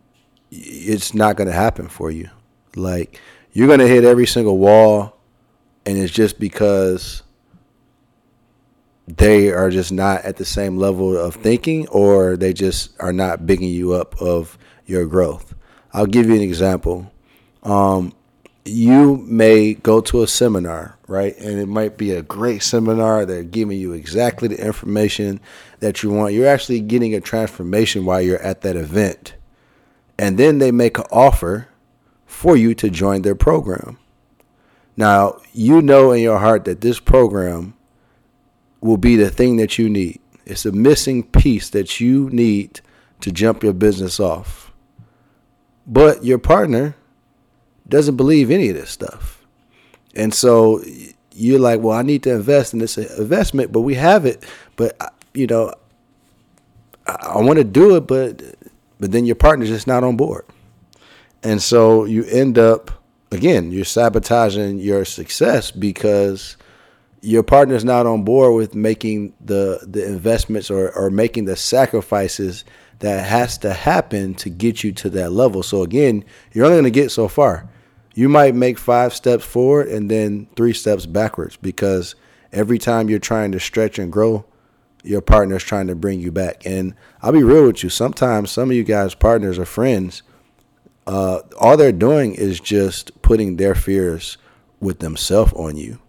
it's 0.51 1.13
not 1.13 1.35
going 1.35 1.47
to 1.47 1.53
happen 1.53 1.87
for 1.87 2.11
you. 2.11 2.29
Like 2.75 3.19
you're 3.51 3.67
going 3.67 3.79
to 3.79 3.87
hit 3.87 4.03
every 4.03 4.27
single 4.27 4.57
wall 4.57 5.17
and 5.85 5.97
it's 5.97 6.13
just 6.13 6.39
because 6.39 7.23
they 9.07 9.51
are 9.51 9.69
just 9.69 9.91
not 9.91 10.23
at 10.23 10.37
the 10.37 10.45
same 10.45 10.77
level 10.77 11.17
of 11.17 11.35
thinking 11.35 11.87
or 11.89 12.37
they 12.37 12.53
just 12.53 12.91
are 12.99 13.13
not 13.13 13.45
bigging 13.45 13.69
you 13.69 13.93
up 13.93 14.19
of 14.21 14.57
your 14.85 15.05
growth. 15.05 15.53
I'll 15.91 16.05
give 16.05 16.27
you 16.27 16.35
an 16.35 16.41
example. 16.41 17.11
Um, 17.63 18.13
you 18.65 19.17
may 19.17 19.73
go 19.73 19.99
to 20.01 20.23
a 20.23 20.27
seminar, 20.27 20.97
right? 21.07 21.37
And 21.37 21.59
it 21.59 21.67
might 21.67 21.97
be 21.97 22.11
a 22.11 22.21
great 22.21 22.63
seminar. 22.63 23.25
They're 23.25 23.43
giving 23.43 23.77
you 23.77 23.91
exactly 23.91 24.47
the 24.47 24.65
information 24.65 25.41
that 25.83 26.01
you 26.01 26.09
want. 26.09 26.33
You're 26.33 26.47
actually 26.47 26.79
getting 26.79 27.13
a 27.13 27.19
transformation 27.19 28.05
while 28.05 28.21
you're 28.21 28.41
at 28.41 28.61
that 28.61 28.77
event. 28.77 29.35
And 30.17 30.37
then 30.37 30.57
they 30.57 30.71
make 30.71 30.97
an 30.97 31.03
offer 31.11 31.67
for 32.25 32.55
you 32.55 32.73
to 32.75 32.89
join 32.89 33.21
their 33.21 33.35
program. 33.35 33.99
Now, 34.95 35.41
you 35.51 35.81
know 35.81 36.11
in 36.11 36.21
your 36.21 36.39
heart 36.39 36.65
that 36.65 36.81
this 36.81 36.99
program 36.99 37.75
will 38.79 38.97
be 38.97 39.17
the 39.17 39.29
thing 39.29 39.57
that 39.57 39.77
you 39.77 39.89
need. 39.89 40.21
It's 40.45 40.65
a 40.65 40.71
missing 40.71 41.23
piece 41.23 41.69
that 41.71 41.99
you 41.99 42.29
need 42.29 42.79
to 43.19 43.31
jump 43.31 43.61
your 43.61 43.73
business 43.73 44.19
off. 44.19 44.71
But 45.85 46.23
your 46.23 46.37
partner 46.37 46.95
doesn't 47.89 48.15
believe 48.15 48.49
any 48.49 48.69
of 48.69 48.75
this 48.75 48.89
stuff. 48.89 49.45
And 50.15 50.33
so 50.33 50.81
you're 51.35 51.59
like, 51.59 51.81
well, 51.81 51.97
I 51.97 52.03
need 52.03 52.23
to 52.23 52.33
invest 52.33 52.73
in 52.73 52.79
this 52.79 52.97
investment, 52.97 53.71
but 53.71 53.81
we 53.81 53.95
have 53.95 54.25
it. 54.25 54.45
But 54.75 54.95
you 55.33 55.47
know, 55.47 55.73
I, 57.07 57.33
I 57.35 57.41
want 57.41 57.57
to 57.57 57.63
do 57.63 57.95
it, 57.95 58.07
but 58.07 58.41
but 58.99 59.11
then 59.11 59.25
your 59.25 59.35
partner's 59.35 59.69
just 59.69 59.87
not 59.87 60.03
on 60.03 60.17
board, 60.17 60.45
and 61.41 61.61
so 61.61 62.05
you 62.05 62.23
end 62.25 62.57
up 62.57 62.91
again, 63.31 63.71
you're 63.71 63.85
sabotaging 63.85 64.79
your 64.79 65.05
success 65.05 65.71
because 65.71 66.57
your 67.21 67.43
partner's 67.43 67.85
not 67.85 68.05
on 68.05 68.23
board 68.23 68.55
with 68.55 68.75
making 68.75 69.33
the 69.41 69.79
the 69.87 70.05
investments 70.05 70.69
or, 70.69 70.91
or 70.91 71.09
making 71.09 71.45
the 71.45 71.55
sacrifices 71.55 72.63
that 72.99 73.25
has 73.25 73.57
to 73.57 73.73
happen 73.73 74.33
to 74.35 74.49
get 74.49 74.83
you 74.83 74.91
to 74.93 75.09
that 75.09 75.31
level. 75.31 75.63
So 75.63 75.83
again, 75.83 76.23
you're 76.53 76.65
only 76.65 76.75
going 76.75 76.83
to 76.85 76.91
get 76.91 77.11
so 77.11 77.27
far 77.27 77.67
you 78.13 78.29
might 78.29 78.55
make 78.55 78.77
five 78.77 79.13
steps 79.13 79.43
forward 79.43 79.87
and 79.87 80.09
then 80.09 80.47
three 80.55 80.73
steps 80.73 81.05
backwards 81.05 81.57
because 81.57 82.15
every 82.51 82.77
time 82.77 83.09
you're 83.09 83.19
trying 83.19 83.51
to 83.51 83.59
stretch 83.59 83.97
and 83.97 84.11
grow, 84.11 84.45
your 85.03 85.21
partner's 85.21 85.63
trying 85.63 85.87
to 85.87 85.95
bring 85.95 86.19
you 86.19 86.31
back. 86.31 86.65
And 86.65 86.95
I'll 87.21 87.31
be 87.31 87.43
real 87.43 87.67
with 87.67 87.83
you. 87.83 87.89
Sometimes 87.89 88.51
some 88.51 88.69
of 88.69 88.75
you 88.75 88.83
guys, 88.83 89.13
partners 89.13 89.59
or 89.59 89.65
friends, 89.65 90.23
uh, 91.05 91.41
all 91.59 91.77
they're 91.77 91.91
doing 91.91 92.33
is 92.33 92.59
just 92.59 93.21
putting 93.21 93.57
their 93.57 93.75
fears 93.75 94.37
with 94.79 94.99
themselves 94.99 95.53
on 95.53 95.75
you. 95.75 95.99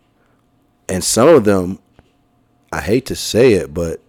And 0.88 1.02
some 1.02 1.28
of 1.28 1.44
them, 1.44 1.80
I 2.72 2.80
hate 2.80 3.06
to 3.06 3.16
say 3.16 3.54
it, 3.54 3.74
but 3.74 4.00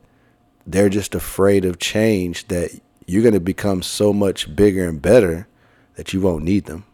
they're 0.68 0.90
just 0.90 1.16
afraid 1.16 1.66
of 1.66 1.80
change 1.80 2.48
that 2.48 2.80
you're 3.06 3.22
going 3.22 3.34
to 3.34 3.40
become 3.40 3.82
so 3.82 4.12
much 4.14 4.56
bigger 4.56 4.88
and 4.88 5.02
better 5.02 5.48
that 5.96 6.14
you 6.14 6.22
won't 6.22 6.44
need 6.44 6.66
them. 6.66 6.86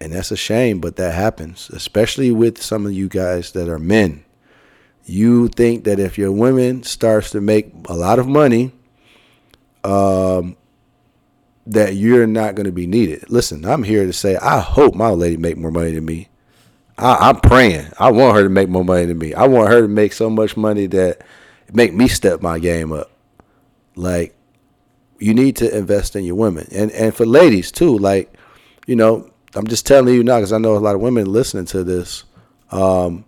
And 0.00 0.12
that's 0.12 0.30
a 0.30 0.36
shame, 0.36 0.80
but 0.80 0.96
that 0.96 1.14
happens, 1.14 1.70
especially 1.70 2.30
with 2.30 2.60
some 2.60 2.84
of 2.84 2.92
you 2.92 3.08
guys 3.08 3.52
that 3.52 3.68
are 3.68 3.78
men. 3.78 4.24
You 5.04 5.48
think 5.48 5.84
that 5.84 5.98
if 5.98 6.16
your 6.16 6.32
women 6.32 6.82
starts 6.82 7.30
to 7.30 7.40
make 7.40 7.72
a 7.86 7.94
lot 7.94 8.18
of 8.18 8.26
money, 8.26 8.72
um, 9.82 10.56
that 11.66 11.94
you're 11.94 12.26
not 12.26 12.54
going 12.54 12.66
to 12.66 12.72
be 12.72 12.86
needed. 12.86 13.30
Listen, 13.30 13.64
I'm 13.64 13.82
here 13.82 14.06
to 14.06 14.12
say 14.12 14.36
I 14.36 14.60
hope 14.60 14.94
my 14.94 15.10
lady 15.10 15.36
make 15.36 15.56
more 15.56 15.70
money 15.70 15.92
than 15.92 16.04
me. 16.04 16.28
I, 16.96 17.30
am 17.30 17.40
praying. 17.40 17.88
I 17.98 18.10
want 18.10 18.36
her 18.36 18.44
to 18.44 18.48
make 18.48 18.68
more 18.68 18.84
money 18.84 19.06
than 19.06 19.18
me. 19.18 19.34
I 19.34 19.46
want 19.46 19.70
her 19.70 19.82
to 19.82 19.88
make 19.88 20.12
so 20.12 20.30
much 20.30 20.56
money 20.56 20.86
that 20.86 21.22
make 21.72 21.92
me 21.92 22.08
step 22.08 22.40
my 22.40 22.58
game 22.58 22.92
up. 22.92 23.10
Like 23.96 24.36
you 25.18 25.34
need 25.34 25.56
to 25.56 25.76
invest 25.76 26.16
in 26.16 26.24
your 26.24 26.34
women, 26.34 26.68
and 26.72 26.90
and 26.92 27.14
for 27.14 27.26
ladies 27.26 27.72
too. 27.72 27.98
Like 27.98 28.32
you 28.86 28.96
know, 28.96 29.30
I'm 29.54 29.66
just 29.66 29.86
telling 29.86 30.14
you 30.14 30.22
now 30.22 30.38
because 30.38 30.52
I 30.52 30.58
know 30.58 30.76
a 30.76 30.78
lot 30.78 30.94
of 30.94 31.00
women 31.00 31.32
listening 31.32 31.64
to 31.66 31.84
this. 31.84 32.24
Um, 32.70 33.24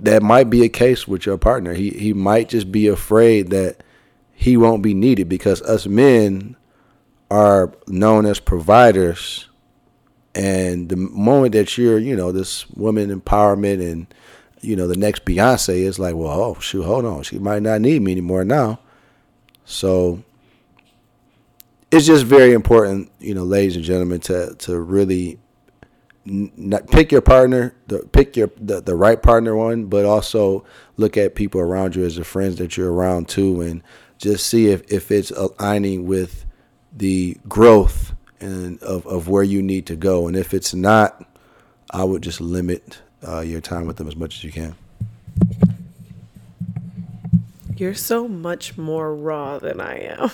that 0.00 0.22
might 0.22 0.50
be 0.50 0.62
a 0.62 0.68
case 0.68 1.08
with 1.08 1.26
your 1.26 1.38
partner. 1.38 1.74
He 1.74 1.90
he 1.90 2.12
might 2.12 2.48
just 2.48 2.70
be 2.70 2.86
afraid 2.86 3.50
that 3.50 3.82
he 4.32 4.56
won't 4.56 4.82
be 4.82 4.94
needed 4.94 5.28
because 5.28 5.62
us 5.62 5.86
men 5.86 6.56
are 7.30 7.72
known 7.88 8.26
as 8.26 8.38
providers, 8.38 9.48
and 10.34 10.88
the 10.88 10.96
moment 10.96 11.52
that 11.52 11.76
you're, 11.78 11.98
you 11.98 12.14
know, 12.14 12.30
this 12.32 12.68
woman 12.70 13.08
empowerment 13.08 13.80
and 13.80 14.06
you 14.60 14.76
know 14.76 14.86
the 14.86 14.96
next 14.96 15.24
Beyonce 15.24 15.78
is 15.78 15.98
like, 15.98 16.14
well, 16.14 16.40
oh 16.40 16.60
shoot, 16.60 16.82
hold 16.82 17.04
on, 17.04 17.22
she 17.22 17.38
might 17.38 17.62
not 17.62 17.80
need 17.80 18.02
me 18.02 18.12
anymore 18.12 18.44
now. 18.44 18.78
So 19.64 20.22
it's 21.90 22.06
just 22.06 22.24
very 22.24 22.52
important, 22.52 23.10
you 23.18 23.34
know, 23.34 23.44
ladies 23.44 23.76
and 23.76 23.84
gentlemen, 23.84 24.20
to 24.20 24.54
to 24.56 24.78
really 24.78 25.38
not 26.26 26.88
pick 26.88 27.12
your 27.12 27.20
partner, 27.20 27.74
the, 27.86 28.00
pick 28.12 28.36
your 28.36 28.50
the, 28.56 28.80
the 28.80 28.96
right 28.96 29.22
partner 29.22 29.54
one, 29.54 29.86
but 29.86 30.04
also 30.04 30.64
look 30.96 31.16
at 31.16 31.34
people 31.34 31.60
around 31.60 31.94
you 31.94 32.04
as 32.04 32.16
the 32.16 32.24
friends 32.24 32.56
that 32.56 32.76
you're 32.76 32.92
around 32.92 33.28
too, 33.28 33.60
and 33.60 33.82
just 34.18 34.46
see 34.46 34.68
if, 34.68 34.82
if 34.90 35.10
it's 35.10 35.30
aligning 35.30 36.06
with 36.06 36.44
the 36.92 37.36
growth 37.48 38.14
and 38.40 38.82
of, 38.82 39.06
of 39.06 39.28
where 39.28 39.42
you 39.42 39.62
need 39.62 39.86
to 39.86 39.96
go. 39.96 40.26
And 40.26 40.36
if 40.36 40.52
it's 40.52 40.74
not, 40.74 41.24
I 41.90 42.04
would 42.04 42.22
just 42.22 42.40
limit 42.40 43.00
uh, 43.26 43.40
your 43.40 43.60
time 43.60 43.86
with 43.86 43.96
them 43.96 44.08
as 44.08 44.16
much 44.16 44.36
as 44.36 44.44
you 44.44 44.52
can. 44.52 44.74
You're 47.76 47.94
so 47.94 48.26
much 48.26 48.78
more 48.78 49.14
raw 49.14 49.58
than 49.58 49.80
I 49.80 49.98
am. 49.98 50.30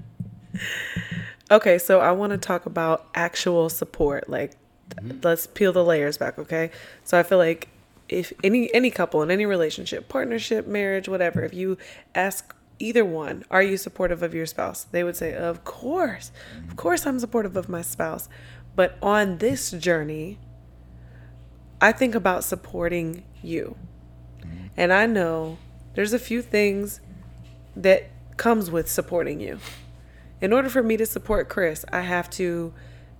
okay, 1.50 1.78
so 1.78 2.00
I 2.00 2.12
want 2.12 2.32
to 2.32 2.38
talk 2.38 2.66
about 2.66 3.08
actual 3.14 3.70
support. 3.70 4.28
Like, 4.28 4.56
mm-hmm. 4.96 5.18
let's 5.22 5.46
peel 5.46 5.72
the 5.72 5.84
layers 5.84 6.18
back, 6.18 6.38
okay? 6.38 6.70
So 7.04 7.18
I 7.18 7.22
feel 7.22 7.38
like 7.38 7.68
if 8.08 8.32
any 8.42 8.72
any 8.74 8.90
couple 8.90 9.22
in 9.22 9.30
any 9.30 9.46
relationship, 9.46 10.08
partnership, 10.08 10.66
marriage, 10.66 11.08
whatever, 11.08 11.42
if 11.42 11.54
you 11.54 11.78
ask 12.14 12.54
either 12.78 13.04
one, 13.04 13.44
are 13.50 13.62
you 13.62 13.76
supportive 13.76 14.22
of 14.22 14.34
your 14.34 14.46
spouse? 14.46 14.84
They 14.84 15.04
would 15.04 15.16
say, 15.16 15.34
"Of 15.34 15.64
course. 15.64 16.30
Of 16.68 16.76
course 16.76 17.06
I'm 17.06 17.18
supportive 17.18 17.56
of 17.56 17.68
my 17.68 17.82
spouse." 17.82 18.28
But 18.76 18.98
on 19.00 19.38
this 19.38 19.70
journey, 19.70 20.38
I 21.80 21.92
think 21.92 22.14
about 22.14 22.44
supporting 22.44 23.24
you. 23.42 23.76
And 24.76 24.92
I 24.92 25.06
know 25.06 25.58
there's 25.94 26.12
a 26.12 26.18
few 26.18 26.42
things 26.42 27.00
that 27.76 28.10
comes 28.36 28.70
with 28.70 28.90
supporting 28.90 29.40
you. 29.40 29.58
In 30.40 30.52
order 30.52 30.68
for 30.68 30.82
me 30.82 30.96
to 30.96 31.06
support 31.06 31.48
Chris, 31.48 31.84
I 31.92 32.00
have 32.00 32.28
to 32.30 32.74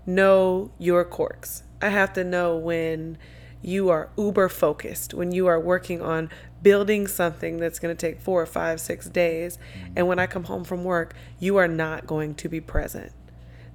know 0.07 0.71
your 0.79 1.05
quirks. 1.05 1.63
I 1.81 1.89
have 1.89 2.13
to 2.15 2.25
know 2.25 2.57
when 2.57 3.19
you 3.63 3.89
are 3.89 4.11
uber 4.19 4.49
focused, 4.49 5.15
when 5.15 5.33
you 5.33 5.47
are 5.47 5.59
working 5.59 6.03
on 6.03 6.29
building 6.63 7.07
something 7.07 7.59
that's 7.59 7.79
going 7.79 7.95
to 7.95 8.01
take 8.01 8.21
four 8.21 8.41
or 8.41 8.47
five, 8.47 8.81
six 8.81 9.09
days. 9.09 9.59
And 9.95 10.07
when 10.07 10.19
I 10.19 10.27
come 10.27 10.45
home 10.45 10.65
from 10.65 10.85
work, 10.85 11.15
you 11.39 11.57
are 11.57 11.69
not 11.69 12.07
going 12.07 12.35
to 12.37 12.49
be 12.49 12.61
present. 12.61 13.13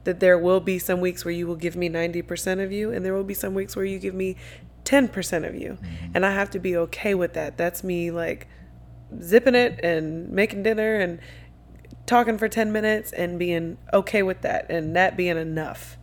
That 0.03 0.19
there 0.19 0.38
will 0.38 0.59
be 0.59 0.79
some 0.79 1.01
weeks 1.01 1.24
where 1.24 1.33
you 1.33 1.45
will 1.48 1.55
give 1.55 1.75
me 1.75 1.89
90% 1.89 2.63
of 2.63 2.71
you, 2.71 2.91
and 2.91 3.05
there 3.05 3.13
will 3.13 3.24
be 3.24 3.33
some 3.33 3.53
weeks 3.53 3.75
where 3.75 3.86
you 3.86 4.00
give 4.00 4.15
me 4.15 4.36
10% 4.86 5.48
of 5.48 5.55
you. 5.55 5.77
Mm-hmm. 5.81 6.12
And 6.15 6.25
I 6.25 6.31
have 6.33 6.50
to 6.51 6.59
be 6.59 6.75
okay 6.77 7.13
with 7.13 7.33
that. 7.33 7.57
That's 7.57 7.83
me 7.83 8.12
like 8.12 8.48
zipping 9.21 9.55
it 9.55 9.79
and 9.83 10.29
making 10.29 10.63
dinner 10.63 10.95
and 10.95 11.19
talking 12.05 12.38
for 12.38 12.48
10 12.48 12.71
minutes 12.71 13.12
and 13.12 13.38
being 13.38 13.77
okay 13.93 14.24
with 14.24 14.41
that 14.41 14.69
and 14.69 14.95
that 14.95 15.15
being 15.15 15.38
enough. 15.38 15.99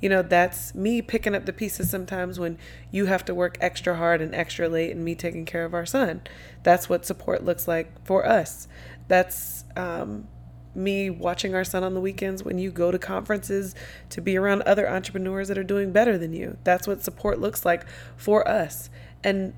You 0.00 0.08
know, 0.08 0.22
that's 0.22 0.74
me 0.74 1.02
picking 1.02 1.34
up 1.34 1.46
the 1.46 1.52
pieces 1.52 1.90
sometimes 1.90 2.38
when 2.38 2.58
you 2.90 3.06
have 3.06 3.24
to 3.26 3.34
work 3.34 3.58
extra 3.60 3.96
hard 3.96 4.20
and 4.22 4.34
extra 4.34 4.68
late 4.68 4.90
and 4.90 5.04
me 5.04 5.14
taking 5.14 5.44
care 5.44 5.64
of 5.64 5.74
our 5.74 5.86
son. 5.86 6.22
That's 6.62 6.88
what 6.88 7.04
support 7.04 7.44
looks 7.44 7.68
like 7.68 8.04
for 8.04 8.26
us. 8.26 8.66
That's 9.08 9.64
um, 9.76 10.28
me 10.74 11.10
watching 11.10 11.54
our 11.54 11.64
son 11.64 11.84
on 11.84 11.94
the 11.94 12.00
weekends 12.00 12.42
when 12.42 12.58
you 12.58 12.70
go 12.70 12.90
to 12.90 12.98
conferences 12.98 13.74
to 14.10 14.20
be 14.20 14.36
around 14.36 14.62
other 14.62 14.88
entrepreneurs 14.88 15.48
that 15.48 15.58
are 15.58 15.64
doing 15.64 15.92
better 15.92 16.16
than 16.16 16.32
you. 16.32 16.56
That's 16.64 16.86
what 16.86 17.02
support 17.02 17.40
looks 17.40 17.64
like 17.64 17.84
for 18.16 18.46
us. 18.48 18.88
And 19.22 19.54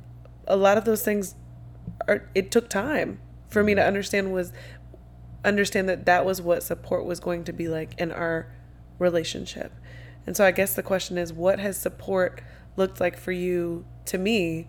a 0.46 0.56
lot 0.56 0.78
of 0.78 0.84
those 0.84 1.04
things 1.04 1.34
are 2.08 2.28
it 2.34 2.50
took 2.50 2.68
time 2.68 3.20
for 3.48 3.62
me 3.62 3.74
to 3.74 3.84
understand 3.84 4.32
was 4.32 4.52
understand 5.44 5.88
that 5.88 6.06
that 6.06 6.24
was 6.24 6.40
what 6.40 6.62
support 6.62 7.04
was 7.04 7.20
going 7.20 7.44
to 7.44 7.52
be 7.52 7.68
like 7.68 7.94
in 7.98 8.10
our 8.10 8.46
relationship. 8.98 9.72
And 10.26 10.36
so 10.36 10.44
I 10.44 10.50
guess 10.50 10.74
the 10.74 10.82
question 10.82 11.18
is 11.18 11.32
what 11.32 11.58
has 11.58 11.76
support 11.76 12.42
looked 12.76 13.00
like 13.00 13.18
for 13.18 13.32
you 13.32 13.84
to 14.06 14.18
me 14.18 14.68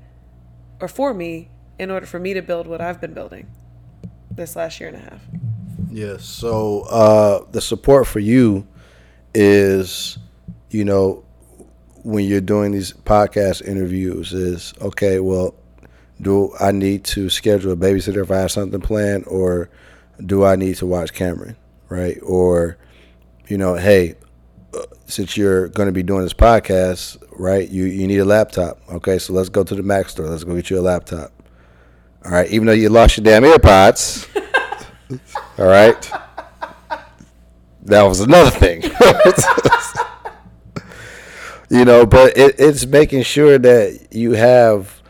or 0.80 0.88
for 0.88 1.14
me 1.14 1.50
in 1.80 1.92
order 1.92 2.06
for 2.06 2.20
me 2.20 2.34
to 2.34 2.42
build 2.42 2.68
what 2.68 2.82
I've 2.82 3.00
been 3.00 3.14
building 3.14 3.48
this 4.32 4.56
last 4.56 4.80
year 4.80 4.90
and 4.90 4.98
a 4.98 5.02
half? 5.02 5.22
Yes. 5.90 6.26
So 6.26 6.82
uh, 6.90 7.46
the 7.52 7.62
support 7.62 8.08
for 8.08 8.20
you 8.20 8.68
is, 9.34 10.18
you 10.70 10.84
know, 10.86 11.24
when 12.04 12.26
you're 12.26 12.42
doing 12.42 12.72
these 12.72 12.94
podcast 12.94 13.66
interviews, 13.66 14.34
is 14.34 14.74
okay. 14.82 15.20
Well, 15.20 15.56
do 16.22 16.54
I 16.60 16.72
need 16.72 17.04
to 17.06 17.30
schedule 17.30 17.72
a 17.72 17.76
babysitter 17.76 18.24
if 18.24 18.32
I 18.32 18.40
have 18.40 18.52
something 18.52 18.82
planned, 18.82 19.26
or 19.28 19.70
do 20.26 20.44
I 20.44 20.56
need 20.56 20.76
to 20.78 20.86
watch 20.86 21.14
Cameron, 21.14 21.56
right? 21.90 22.18
Or, 22.24 22.78
you 23.48 23.58
know, 23.58 23.76
hey, 23.76 24.16
since 25.14 25.38
you're 25.38 25.70
going 25.70 25.86
to 25.86 25.94
be 25.94 26.04
doing 26.04 26.24
this 26.24 26.34
podcast, 26.34 27.24
right? 27.38 27.70
You 27.70 27.86
you 27.86 28.08
need 28.08 28.18
a 28.18 28.26
laptop. 28.26 28.80
Okay, 28.92 29.20
so 29.20 29.34
let's 29.34 29.50
go 29.50 29.64
to 29.64 29.76
the 29.76 29.84
Mac 29.84 30.10
store. 30.10 30.28
Let's 30.28 30.44
go 30.44 30.56
get 30.56 30.70
you 30.70 30.80
a 30.80 30.82
laptop. 30.82 31.32
All 32.26 32.32
right, 32.32 32.50
even 32.50 32.66
though 32.66 32.74
you 32.74 32.90
lost 32.90 33.18
your 33.18 33.24
damn 33.24 33.44
AirPods. 33.44 34.28
All 35.60 35.68
right. 35.68 36.12
That 37.84 38.04
was 38.04 38.22
another 38.22 38.50
thing. 38.50 38.82
you 41.70 41.86
know, 41.86 42.06
but 42.06 42.38
it, 42.38 42.56
it's 42.58 42.86
making 42.86 43.24
sure 43.24 43.58
that 43.58 44.08
you 44.12 44.32
have 44.32 45.02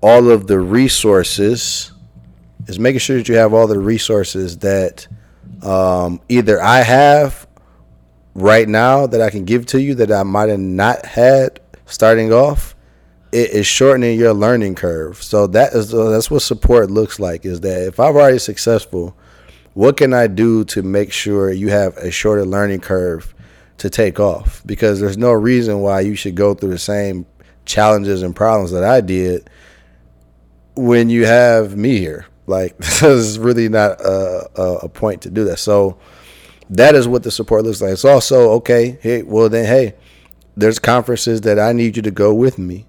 all 0.00 0.30
of 0.30 0.48
the 0.48 0.58
resources. 0.58 1.92
Is 2.66 2.78
making 2.78 2.98
sure 2.98 3.16
that 3.16 3.28
you 3.28 3.36
have 3.36 3.54
all 3.54 3.66
the 3.66 3.78
resources 3.78 4.58
that 4.58 5.06
um, 5.62 6.20
either 6.28 6.60
I 6.60 6.82
have 6.82 7.47
right 8.40 8.68
now 8.68 9.06
that 9.06 9.20
I 9.20 9.30
can 9.30 9.44
give 9.44 9.66
to 9.66 9.80
you 9.80 9.94
that 9.96 10.12
I 10.12 10.22
might 10.22 10.48
have 10.48 10.60
not 10.60 11.04
had 11.04 11.60
starting 11.86 12.32
off. 12.32 12.74
It 13.30 13.50
is 13.50 13.66
shortening 13.66 14.18
your 14.18 14.32
learning 14.32 14.74
curve. 14.74 15.22
So 15.22 15.46
that 15.48 15.74
is 15.74 15.92
uh, 15.92 16.10
that's 16.10 16.30
what 16.30 16.40
support 16.40 16.90
looks 16.90 17.20
like. 17.20 17.44
Is 17.44 17.60
that 17.60 17.86
if 17.86 18.00
I'm 18.00 18.16
already 18.16 18.38
successful 18.38 19.16
what 19.78 19.96
can 19.96 20.12
I 20.12 20.26
do 20.26 20.64
to 20.64 20.82
make 20.82 21.12
sure 21.12 21.52
you 21.52 21.68
have 21.68 21.96
a 21.98 22.10
shorter 22.10 22.44
learning 22.44 22.80
curve 22.80 23.32
to 23.76 23.88
take 23.88 24.18
off? 24.18 24.60
Because 24.66 24.98
there's 24.98 25.16
no 25.16 25.30
reason 25.30 25.78
why 25.78 26.00
you 26.00 26.16
should 26.16 26.34
go 26.34 26.52
through 26.52 26.70
the 26.70 26.78
same 26.80 27.26
challenges 27.64 28.24
and 28.24 28.34
problems 28.34 28.72
that 28.72 28.82
I 28.82 29.00
did 29.00 29.48
when 30.74 31.08
you 31.10 31.26
have 31.26 31.76
me 31.76 31.98
here. 31.98 32.26
Like, 32.48 32.76
there's 33.00 33.38
really 33.38 33.68
not 33.68 34.00
a, 34.00 34.50
a, 34.56 34.74
a 34.78 34.88
point 34.88 35.22
to 35.22 35.30
do 35.30 35.44
that. 35.44 35.60
So, 35.60 35.96
that 36.70 36.94
is 36.94 37.08
what 37.08 37.22
the 37.22 37.30
support 37.30 37.64
looks 37.64 37.80
like. 37.80 37.92
It's 37.92 38.04
also 38.04 38.50
okay. 38.52 38.98
Hey, 39.00 39.22
well 39.22 39.48
then, 39.48 39.64
hey, 39.64 39.94
there's 40.56 40.78
conferences 40.78 41.42
that 41.42 41.58
I 41.58 41.72
need 41.72 41.96
you 41.96 42.02
to 42.02 42.10
go 42.10 42.34
with 42.34 42.58
me, 42.58 42.86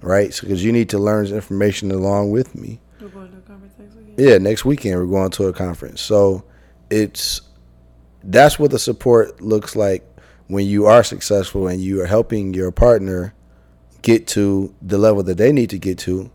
right? 0.00 0.28
Because 0.40 0.60
so, 0.60 0.64
you 0.64 0.72
need 0.72 0.88
to 0.90 0.98
learn 0.98 1.26
information 1.26 1.90
along 1.90 2.30
with 2.30 2.54
me. 2.54 2.80
Yeah, 4.16 4.38
next 4.38 4.64
weekend 4.64 4.98
we're 4.98 5.06
going 5.06 5.30
to 5.32 5.46
a 5.46 5.52
conference. 5.52 6.00
So 6.00 6.44
it's 6.90 7.40
that's 8.22 8.58
what 8.58 8.70
the 8.70 8.78
support 8.78 9.40
looks 9.40 9.76
like 9.76 10.06
when 10.46 10.66
you 10.66 10.86
are 10.86 11.02
successful 11.02 11.68
and 11.68 11.80
you 11.80 12.00
are 12.00 12.06
helping 12.06 12.54
your 12.54 12.70
partner 12.70 13.34
get 14.02 14.26
to 14.28 14.74
the 14.82 14.98
level 14.98 15.22
that 15.22 15.38
they 15.38 15.52
need 15.52 15.70
to 15.70 15.78
get 15.78 15.98
to 15.98 16.30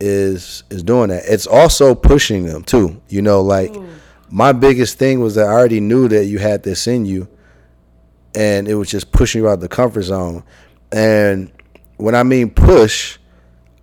is 0.00 0.64
is 0.70 0.82
doing 0.82 1.10
that. 1.10 1.22
It's 1.26 1.46
also 1.46 1.94
pushing 1.94 2.44
them 2.44 2.64
too. 2.64 3.00
You 3.08 3.22
know, 3.22 3.40
like 3.40 3.74
Ooh. 3.76 3.88
My 4.32 4.50
biggest 4.52 4.98
thing 4.98 5.20
was 5.20 5.34
that 5.34 5.46
I 5.46 5.52
already 5.52 5.78
knew 5.78 6.08
that 6.08 6.24
you 6.24 6.38
had 6.38 6.62
this 6.62 6.86
in 6.86 7.04
you 7.04 7.28
and 8.34 8.66
it 8.66 8.74
was 8.74 8.90
just 8.90 9.12
pushing 9.12 9.42
you 9.42 9.48
out 9.48 9.54
of 9.54 9.60
the 9.60 9.68
comfort 9.68 10.02
zone. 10.04 10.42
And 10.90 11.52
when 11.98 12.14
I 12.14 12.22
mean 12.22 12.48
push, 12.48 13.18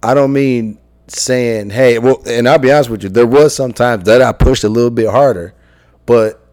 I 0.02 0.16
don't 0.16 0.34
mean 0.34 0.80
saying, 1.06 1.70
"Hey," 1.70 2.00
well, 2.00 2.24
and 2.26 2.50
I'll 2.50 2.58
be 2.58 2.72
honest 2.72 2.90
with 2.90 3.04
you, 3.04 3.10
there 3.10 3.28
was 3.28 3.56
sometimes 3.56 4.06
that 4.06 4.24
I 4.24 4.32
pushed 4.32 4.64
a 4.64 4.70
little 4.70 4.90
bit 4.90 5.10
harder, 5.10 5.54
but 6.08 6.44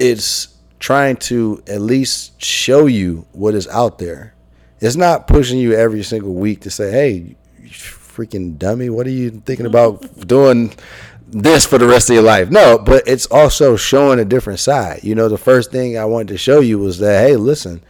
it's 0.00 0.48
trying 0.80 1.18
to 1.18 1.62
at 1.68 1.80
least 1.80 2.42
show 2.42 2.86
you 2.86 3.26
what 3.30 3.54
is 3.54 3.68
out 3.68 3.98
there. 3.98 4.34
It's 4.80 4.96
not 4.96 5.28
pushing 5.28 5.60
you 5.60 5.74
every 5.74 6.02
single 6.02 6.34
week 6.34 6.62
to 6.62 6.70
say, 6.70 6.90
"Hey, 6.90 7.36
freaking 8.20 8.58
dummy, 8.58 8.90
what 8.90 9.06
are 9.06 9.10
you 9.10 9.30
thinking 9.30 9.66
mm-hmm. 9.66 9.66
about 9.66 10.26
doing 10.26 10.72
this 11.30 11.64
for 11.66 11.78
the 11.78 11.86
rest 11.86 12.10
of 12.10 12.14
your 12.14 12.22
life?" 12.24 12.50
No, 12.50 12.78
but 12.78 13.06
it's 13.06 13.26
also 13.26 13.76
showing 13.76 14.18
a 14.18 14.24
different 14.24 14.60
side. 14.60 15.00
You 15.02 15.14
know, 15.14 15.28
the 15.28 15.38
first 15.38 15.70
thing 15.70 15.98
I 15.98 16.04
wanted 16.04 16.28
to 16.28 16.38
show 16.38 16.60
you 16.60 16.78
was 16.78 16.98
that, 16.98 17.26
"Hey, 17.26 17.36
listen." 17.36 17.82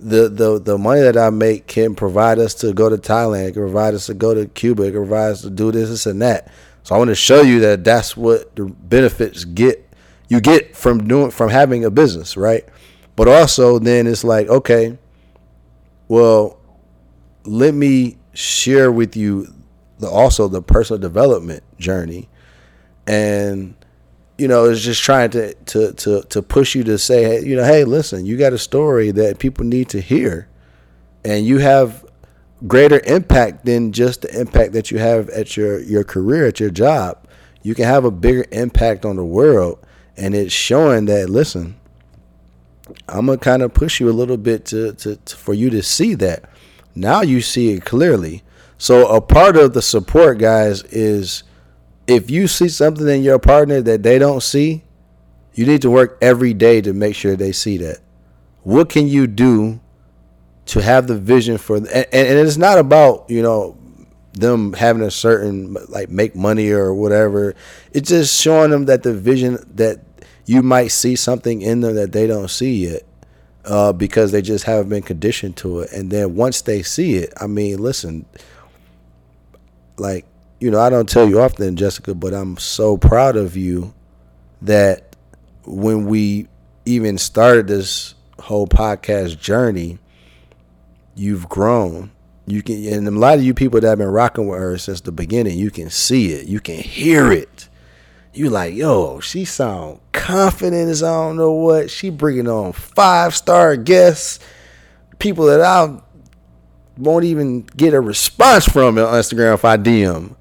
the, 0.00 0.28
the 0.28 0.60
the 0.60 0.78
money 0.78 1.00
that 1.00 1.16
I 1.16 1.30
make 1.30 1.66
can 1.66 1.94
provide 1.94 2.38
us 2.38 2.54
to 2.56 2.72
go 2.72 2.88
to 2.88 2.96
Thailand, 2.96 3.54
can 3.54 3.62
provide 3.62 3.94
us 3.94 4.06
to 4.06 4.14
go 4.14 4.34
to 4.34 4.46
Cuba, 4.46 4.84
can 4.84 4.92
provide 4.92 5.30
us 5.32 5.42
to 5.42 5.50
do 5.50 5.72
this, 5.72 5.88
this, 5.88 6.06
and 6.06 6.22
that. 6.22 6.50
So 6.84 6.94
I 6.94 6.98
want 6.98 7.08
to 7.08 7.14
show 7.14 7.42
you 7.42 7.60
that 7.60 7.84
that's 7.84 8.16
what 8.16 8.54
the 8.56 8.66
benefits 8.66 9.44
get 9.44 9.84
you 10.28 10.40
get 10.40 10.76
from 10.76 11.08
doing 11.08 11.30
from 11.30 11.50
having 11.50 11.84
a 11.84 11.90
business, 11.90 12.36
right? 12.36 12.64
But 13.16 13.28
also 13.28 13.78
then 13.78 14.06
it's 14.06 14.24
like, 14.24 14.48
okay, 14.48 14.98
well, 16.06 16.58
let 17.44 17.74
me 17.74 18.18
share 18.32 18.92
with 18.92 19.16
you 19.16 19.52
the 19.98 20.08
also 20.08 20.46
the 20.46 20.62
personal 20.62 21.00
development 21.00 21.64
journey 21.78 22.28
and 23.08 23.74
you 24.36 24.46
know 24.46 24.66
it's 24.66 24.82
just 24.82 25.02
trying 25.02 25.30
to 25.30 25.54
to 25.54 25.92
to 25.94 26.22
to 26.22 26.42
push 26.42 26.74
you 26.74 26.84
to 26.84 26.98
say 26.98 27.24
hey, 27.24 27.44
you 27.44 27.56
know 27.56 27.64
hey 27.64 27.84
listen 27.84 28.26
you 28.26 28.36
got 28.36 28.52
a 28.52 28.58
story 28.58 29.10
that 29.10 29.38
people 29.38 29.64
need 29.64 29.88
to 29.88 30.00
hear. 30.00 30.48
And 31.24 31.44
you 31.44 31.58
have 31.58 32.06
greater 32.66 33.00
impact 33.04 33.64
than 33.64 33.92
just 33.92 34.22
the 34.22 34.40
impact 34.40 34.72
that 34.72 34.90
you 34.90 34.98
have 34.98 35.28
at 35.30 35.56
your 35.56 35.80
your 35.80 36.04
career 36.04 36.46
at 36.46 36.60
your 36.60 36.70
job. 36.70 37.26
You 37.62 37.74
can 37.74 37.86
have 37.86 38.04
a 38.04 38.10
bigger 38.10 38.44
impact 38.52 39.04
on 39.04 39.16
the 39.16 39.24
world. 39.24 39.84
And 40.16 40.34
it's 40.34 40.52
showing 40.52 41.06
that 41.06 41.30
listen 41.30 41.78
i'm 43.08 43.26
gonna 43.26 43.38
kind 43.38 43.62
of 43.62 43.74
push 43.74 44.00
you 44.00 44.08
a 44.08 44.12
little 44.12 44.38
bit 44.38 44.64
to, 44.64 44.92
to, 44.94 45.16
to 45.16 45.36
for 45.36 45.54
you 45.54 45.70
to 45.70 45.82
see 45.82 46.14
that. 46.14 46.44
Now 46.94 47.22
you 47.22 47.40
see 47.40 47.70
it 47.70 47.84
clearly. 47.84 48.42
So 48.76 49.08
a 49.08 49.20
part 49.20 49.56
of 49.56 49.72
the 49.72 49.82
support 49.82 50.38
guys 50.38 50.82
is 50.84 51.42
if 52.08 52.30
you 52.30 52.48
see 52.48 52.68
something 52.68 53.06
in 53.06 53.22
your 53.22 53.38
partner 53.38 53.80
that 53.82 54.02
they 54.02 54.18
don't 54.18 54.42
see 54.42 54.82
you 55.58 55.66
need 55.66 55.82
to 55.82 55.90
work 55.90 56.16
every 56.22 56.54
day 56.54 56.80
to 56.80 56.92
make 56.92 57.16
sure 57.16 57.34
they 57.34 57.50
see 57.50 57.78
that. 57.78 57.98
What 58.62 58.88
can 58.88 59.08
you 59.08 59.26
do 59.26 59.80
to 60.66 60.80
have 60.80 61.08
the 61.08 61.18
vision 61.18 61.58
for 61.58 61.78
and, 61.78 61.88
and 61.88 62.06
it's 62.12 62.56
not 62.56 62.78
about 62.78 63.28
you 63.28 63.42
know 63.42 63.76
them 64.34 64.72
having 64.74 65.02
a 65.02 65.10
certain 65.10 65.76
like 65.88 66.10
make 66.10 66.36
money 66.36 66.70
or 66.70 66.94
whatever. 66.94 67.56
It's 67.92 68.08
just 68.08 68.40
showing 68.40 68.70
them 68.70 68.84
that 68.84 69.02
the 69.02 69.12
vision 69.12 69.58
that 69.74 69.98
you 70.46 70.62
might 70.62 70.88
see 70.88 71.16
something 71.16 71.60
in 71.60 71.80
them 71.80 71.96
that 71.96 72.12
they 72.12 72.28
don't 72.28 72.48
see 72.48 72.86
yet 72.86 73.02
uh, 73.64 73.92
because 73.92 74.30
they 74.30 74.42
just 74.42 74.64
haven't 74.64 74.90
been 74.90 75.02
conditioned 75.02 75.56
to 75.58 75.80
it. 75.80 75.92
And 75.92 76.10
then 76.10 76.36
once 76.36 76.62
they 76.62 76.82
see 76.82 77.16
it 77.16 77.32
i 77.40 77.46
mean 77.48 77.78
listen 77.78 78.26
like 79.96 80.24
you 80.60 80.70
know 80.70 80.80
i 80.80 80.90
don't 80.90 81.08
tell 81.08 81.28
you 81.28 81.40
often 81.40 81.76
jessica 81.76 82.14
but 82.14 82.34
i'm 82.34 82.56
so 82.56 82.96
proud 82.96 83.36
of 83.36 83.56
you 83.56 83.94
that 84.62 85.16
when 85.64 86.06
we 86.06 86.48
even 86.84 87.18
started 87.18 87.66
this 87.66 88.14
whole 88.40 88.66
podcast 88.66 89.38
journey 89.38 89.98
you've 91.14 91.48
grown 91.48 92.10
you 92.48 92.62
can, 92.62 92.86
and 92.86 93.06
a 93.06 93.10
lot 93.10 93.38
of 93.38 93.44
you 93.44 93.52
people 93.52 93.80
that 93.80 93.88
have 93.88 93.98
been 93.98 94.08
rocking 94.08 94.48
with 94.48 94.58
her 94.58 94.78
since 94.78 95.02
the 95.02 95.12
beginning, 95.12 95.58
you 95.58 95.70
can 95.70 95.90
see 95.90 96.32
it, 96.32 96.46
you 96.46 96.60
can 96.60 96.76
hear 96.76 97.30
it. 97.30 97.68
You 98.32 98.50
like, 98.50 98.74
yo, 98.74 99.20
she 99.20 99.44
sound 99.44 100.00
confident 100.12 100.88
as 100.88 101.02
I 101.02 101.12
don't 101.12 101.36
know 101.36 101.52
what. 101.52 101.90
She 101.90 102.08
bringing 102.08 102.48
on 102.48 102.72
five 102.72 103.34
star 103.34 103.76
guests, 103.76 104.38
people 105.18 105.46
that 105.46 105.60
I 105.60 106.00
won't 106.96 107.24
even 107.24 107.62
get 107.62 107.94
a 107.94 108.00
response 108.00 108.66
from 108.66 108.96
on 108.96 109.04
Instagram 109.04 109.54
if 109.54 109.64
I 109.64 109.76
DM, 109.76 110.34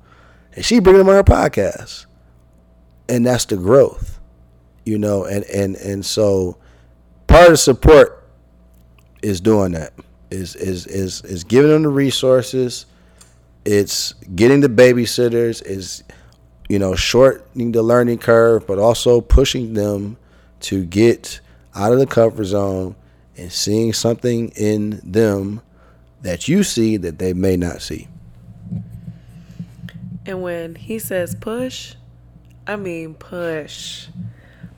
and 0.58 0.66
she 0.66 0.80
bringing 0.80 0.98
them 0.98 1.10
on 1.10 1.14
her 1.14 1.24
podcast, 1.24 2.08
and 3.08 3.28
that's 3.28 3.46
the 3.46 3.58
growth, 3.58 4.20
you 4.86 4.98
know. 4.98 5.24
And 5.24 5.46
and 5.46 5.76
and 5.76 6.04
so 6.04 6.58
part 7.28 7.52
of 7.52 7.60
support 7.60 8.28
is 9.22 9.40
doing 9.40 9.74
that 9.74 9.94
is 10.32 10.56
is 10.56 10.88
is 10.88 11.22
is 11.22 11.44
giving 11.44 11.70
them 11.70 11.84
the 11.84 11.90
resources. 11.90 12.88
It's 13.66 14.14
getting 14.34 14.62
the 14.62 14.68
babysitters. 14.68 15.64
Is 15.64 16.04
you 16.70 16.80
know 16.80 16.96
shortening 16.96 17.72
the 17.72 17.84
learning 17.84 18.18
curve, 18.18 18.66
but 18.66 18.80
also 18.80 19.22
pushing 19.22 19.76
them 19.76 20.18
to 20.62 20.84
get 20.86 21.40
out 21.76 21.94
of 21.94 22.00
the 22.00 22.08
comfort 22.08 22.46
zone 22.46 22.96
and 23.38 23.52
seeing 23.52 23.94
something 23.94 24.50
in 24.56 25.02
them 25.04 25.62
that 26.24 26.48
you 26.48 26.64
see 26.64 26.98
that 26.98 27.20
they 27.20 27.34
may 27.34 27.56
not 27.58 27.84
see. 27.84 28.08
And 30.28 30.42
when 30.42 30.76
he 30.76 31.00
says 31.00 31.36
push, 31.36 31.96
I 32.68 32.76
mean 32.76 33.14
push. 33.16 34.08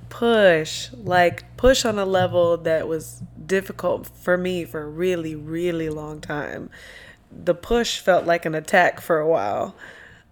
Push. 0.10 0.90
Like 0.94 1.58
push 1.58 1.84
on 1.86 1.98
a 1.98 2.06
level 2.06 2.56
that 2.58 2.88
was 2.88 3.24
difficult 3.48 4.08
for 4.08 4.38
me 4.38 4.64
for 4.64 4.84
a 4.84 4.88
really, 4.88 5.36
really 5.36 5.90
long 5.90 6.22
time. 6.22 6.70
The 7.32 7.56
push 7.56 8.00
felt 8.00 8.26
like 8.26 8.46
an 8.46 8.54
attack 8.54 9.02
for 9.02 9.18
a 9.20 9.28
while. 9.28 9.76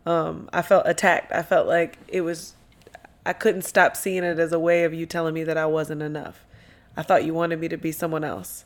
Um, 0.06 0.50
I 0.54 0.62
felt 0.62 0.84
attacked. 0.86 1.34
I 1.34 1.42
felt 1.42 1.68
like 1.68 1.98
it 2.08 2.22
was, 2.22 2.54
I 3.26 3.34
couldn't 3.34 3.64
stop 3.64 3.98
seeing 3.98 4.24
it 4.24 4.38
as 4.38 4.54
a 4.54 4.60
way 4.60 4.84
of 4.84 4.94
you 4.94 5.08
telling 5.08 5.34
me 5.34 5.44
that 5.44 5.58
I 5.58 5.66
wasn't 5.66 6.04
enough. 6.04 6.46
I 6.96 7.02
thought 7.02 7.26
you 7.26 7.34
wanted 7.34 7.60
me 7.60 7.68
to 7.70 7.78
be 7.78 7.92
someone 7.92 8.24
else. 8.24 8.66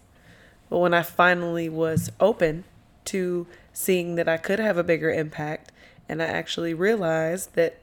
But 0.70 0.80
when 0.80 0.94
I 0.94 1.02
finally 1.02 1.70
was 1.70 2.12
open 2.20 2.66
to 3.06 3.48
seeing 3.74 4.16
that 4.16 4.28
I 4.28 4.38
could 4.38 4.60
have 4.60 4.78
a 4.78 4.84
bigger 4.84 5.12
impact, 5.12 5.71
and 6.12 6.22
I 6.22 6.26
actually 6.26 6.74
realized 6.74 7.56
that 7.56 7.80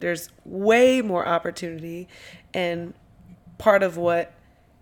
there's 0.00 0.30
way 0.46 1.02
more 1.02 1.28
opportunity, 1.28 2.08
and 2.54 2.94
part 3.58 3.82
of 3.82 3.98
what 3.98 4.32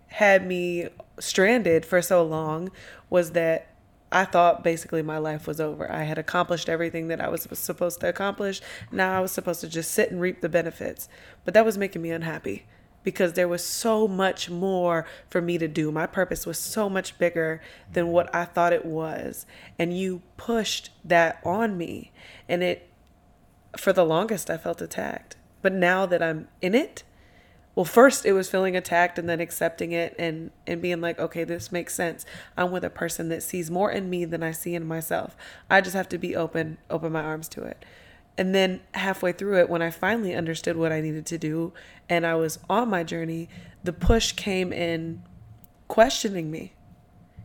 had 0.07 0.47
me 0.47 0.89
stranded 1.19 1.85
for 1.85 2.01
so 2.01 2.23
long 2.23 2.71
was 3.11 3.33
that 3.33 3.67
I 4.13 4.25
thought 4.25 4.63
basically 4.63 5.03
my 5.03 5.19
life 5.19 5.49
was 5.49 5.61
over. 5.61 5.91
I 5.91 6.05
had 6.05 6.19
accomplished 6.19 6.69
everything 6.69 7.09
that 7.09 7.21
I 7.21 7.29
was 7.29 7.49
supposed 7.53 8.01
to 8.01 8.09
accomplish. 8.09 8.63
Now 8.93 9.19
I 9.19 9.21
was 9.21 9.33
supposed 9.33 9.61
to 9.63 9.69
just 9.69 9.91
sit 9.91 10.13
and 10.13 10.21
reap 10.21 10.41
the 10.41 10.49
benefits. 10.49 11.09
But 11.45 11.53
that 11.55 11.65
was 11.65 11.77
making 11.77 12.01
me 12.01 12.13
unhappy 12.13 12.65
because 13.05 13.35
there 13.35 13.47
was 13.47 13.65
so 13.65 14.09
much 14.09 14.51
more 14.51 15.07
for 15.29 15.41
me 15.41 15.59
to 15.59 15.69
do. 15.69 15.93
My 15.93 16.07
purpose 16.07 16.47
was 16.47 16.59
so 16.59 16.89
much 16.89 17.17
bigger 17.19 17.61
than 17.93 18.09
what 18.09 18.35
I 18.35 18.45
thought 18.47 18.73
it 18.73 18.85
was. 18.85 19.47
And 19.79 19.97
you 19.97 20.23
pushed 20.37 20.91
that 21.05 21.41
on 21.45 21.79
me. 21.79 22.11
And 22.49 22.63
it, 22.63 22.91
for 23.77 23.93
the 23.93 24.05
longest, 24.05 24.51
I 24.51 24.57
felt 24.57 24.81
attacked. 24.81 25.37
But 25.63 25.73
now 25.73 26.07
that 26.07 26.23
I'm 26.23 26.49
in 26.61 26.75
it, 26.75 27.05
well 27.75 27.85
first 27.85 28.25
it 28.25 28.33
was 28.33 28.49
feeling 28.49 28.77
attacked 28.77 29.19
and 29.19 29.29
then 29.29 29.41
accepting 29.41 29.93
it 29.93 30.15
and 30.19 30.51
and 30.67 30.81
being 30.81 31.01
like 31.01 31.19
okay 31.19 31.45
this 31.45 31.73
makes 31.73 31.95
sense 31.95 32.25
i'm 32.57 32.71
with 32.71 32.85
a 32.85 32.91
person 32.91 33.29
that 33.29 33.43
sees 33.43 33.71
more 33.71 33.91
in 33.91 34.09
me 34.09 34.25
than 34.25 34.43
i 34.43 34.51
see 34.51 34.75
in 34.75 34.87
myself 34.87 35.37
i 35.69 35.81
just 35.81 35.97
have 35.97 36.09
to 36.09 36.19
be 36.19 36.37
open 36.37 36.79
open 36.91 37.13
my 37.13 37.23
arms 37.23 37.49
to 37.49 37.63
it 37.63 37.85
and 38.37 38.55
then 38.55 38.81
halfway 38.93 39.33
through 39.33 39.59
it 39.59 39.69
when 39.69 39.83
i 39.83 39.91
finally 39.91 40.35
understood 40.35 40.77
what 40.77 40.93
i 40.93 41.01
needed 41.01 41.27
to 41.27 41.39
do 41.39 41.73
and 42.09 42.27
i 42.27 42.35
was 42.35 42.59
on 42.69 42.89
my 42.89 43.03
journey 43.03 43.49
the 43.83 43.93
push 43.93 44.33
came 44.33 44.73
in 44.73 45.23
questioning 45.89 46.51
me 46.51 46.73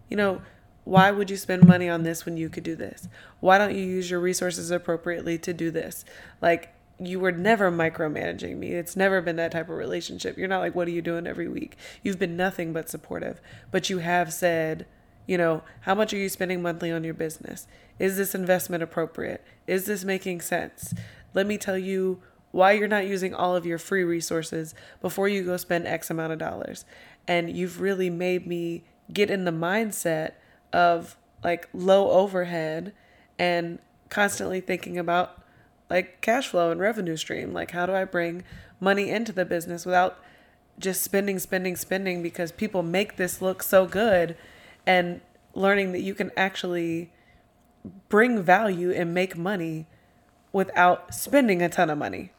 you 0.10 0.18
know 0.18 0.42
why 0.84 1.12
would 1.12 1.30
you 1.30 1.38
spend 1.38 1.68
money 1.68 1.88
on 1.88 2.04
this 2.04 2.26
when 2.26 2.38
you 2.38 2.50
could 2.50 2.64
do 2.64 2.76
this 2.76 3.08
why 3.40 3.58
don't 3.58 3.76
you 3.76 3.84
use 3.84 4.10
your 4.10 4.20
resources 4.20 4.72
appropriately 4.72 5.38
to 5.38 5.54
do 5.54 5.70
this 5.70 6.06
like 6.42 6.74
you 7.00 7.20
were 7.20 7.32
never 7.32 7.72
micromanaging 7.72 8.58
me. 8.58 8.72
It's 8.72 8.96
never 8.96 9.22
been 9.22 9.38
that 9.38 9.52
type 9.52 9.70
of 9.70 9.78
relationship. 9.78 10.38
You're 10.38 10.50
not 10.50 10.60
like, 10.60 10.76
what 10.76 10.88
are 10.88 10.92
you 10.92 11.02
doing 11.02 11.28
every 11.28 11.48
week? 11.48 11.78
You've 12.04 12.20
been 12.20 12.36
nothing 12.36 12.74
but 12.74 12.90
supportive. 12.90 13.42
But 13.72 13.90
you 13.90 14.00
have 14.00 14.34
said, 14.34 14.86
you 15.26 15.38
know, 15.38 15.64
how 15.82 15.96
much 15.96 16.14
are 16.14 16.18
you 16.18 16.28
spending 16.28 16.62
monthly 16.62 16.92
on 16.92 17.04
your 17.04 17.14
business? 17.14 17.68
Is 18.00 18.18
this 18.18 18.34
investment 18.34 18.82
appropriate? 18.82 19.44
Is 19.68 19.86
this 19.86 20.04
making 20.04 20.42
sense? 20.42 20.94
Let 21.34 21.46
me 21.46 21.58
tell 21.58 21.78
you 21.78 22.22
why 22.52 22.72
you're 22.72 22.88
not 22.88 23.06
using 23.06 23.34
all 23.34 23.56
of 23.56 23.66
your 23.66 23.78
free 23.78 24.04
resources 24.04 24.74
before 25.02 25.28
you 25.28 25.44
go 25.44 25.58
spend 25.58 25.86
X 25.86 26.10
amount 26.10 26.34
of 26.34 26.40
dollars. 26.40 26.86
And 27.28 27.56
you've 27.56 27.80
really 27.80 28.10
made 28.10 28.48
me 28.48 28.84
get 29.14 29.30
in 29.30 29.46
the 29.46 29.52
mindset 29.52 30.34
of 30.74 31.18
like 31.44 31.70
low 31.74 32.10
overhead 32.10 32.94
and 33.38 33.80
constantly 34.10 34.62
thinking 34.62 34.98
about 34.98 35.44
like 35.90 36.22
cash 36.22 36.48
flow 36.48 36.72
and 36.72 36.80
revenue 36.80 37.18
stream. 37.18 37.54
Like, 37.54 37.72
how 37.72 37.86
do 37.86 37.94
I 37.94 38.06
bring 38.06 38.44
money 38.80 39.10
into 39.10 39.32
the 39.32 39.46
business 39.46 39.86
without 39.86 40.20
just 40.78 41.02
spending, 41.02 41.40
spending, 41.40 41.76
spending 41.76 42.24
because 42.24 42.52
people 42.52 42.84
make 42.84 43.18
this 43.18 43.42
look 43.42 43.62
so 43.62 43.86
good 43.86 44.38
and 44.86 45.22
learning 45.54 45.92
that 45.92 46.02
you 46.02 46.14
can 46.14 46.32
actually 46.38 47.12
bring 48.10 48.42
value 48.42 48.92
and 48.92 49.14
make 49.14 49.38
money 49.38 49.88
without 50.52 51.14
spending 51.14 51.62
a 51.62 51.70
ton 51.70 51.90
of 51.90 51.98
money 51.98 52.32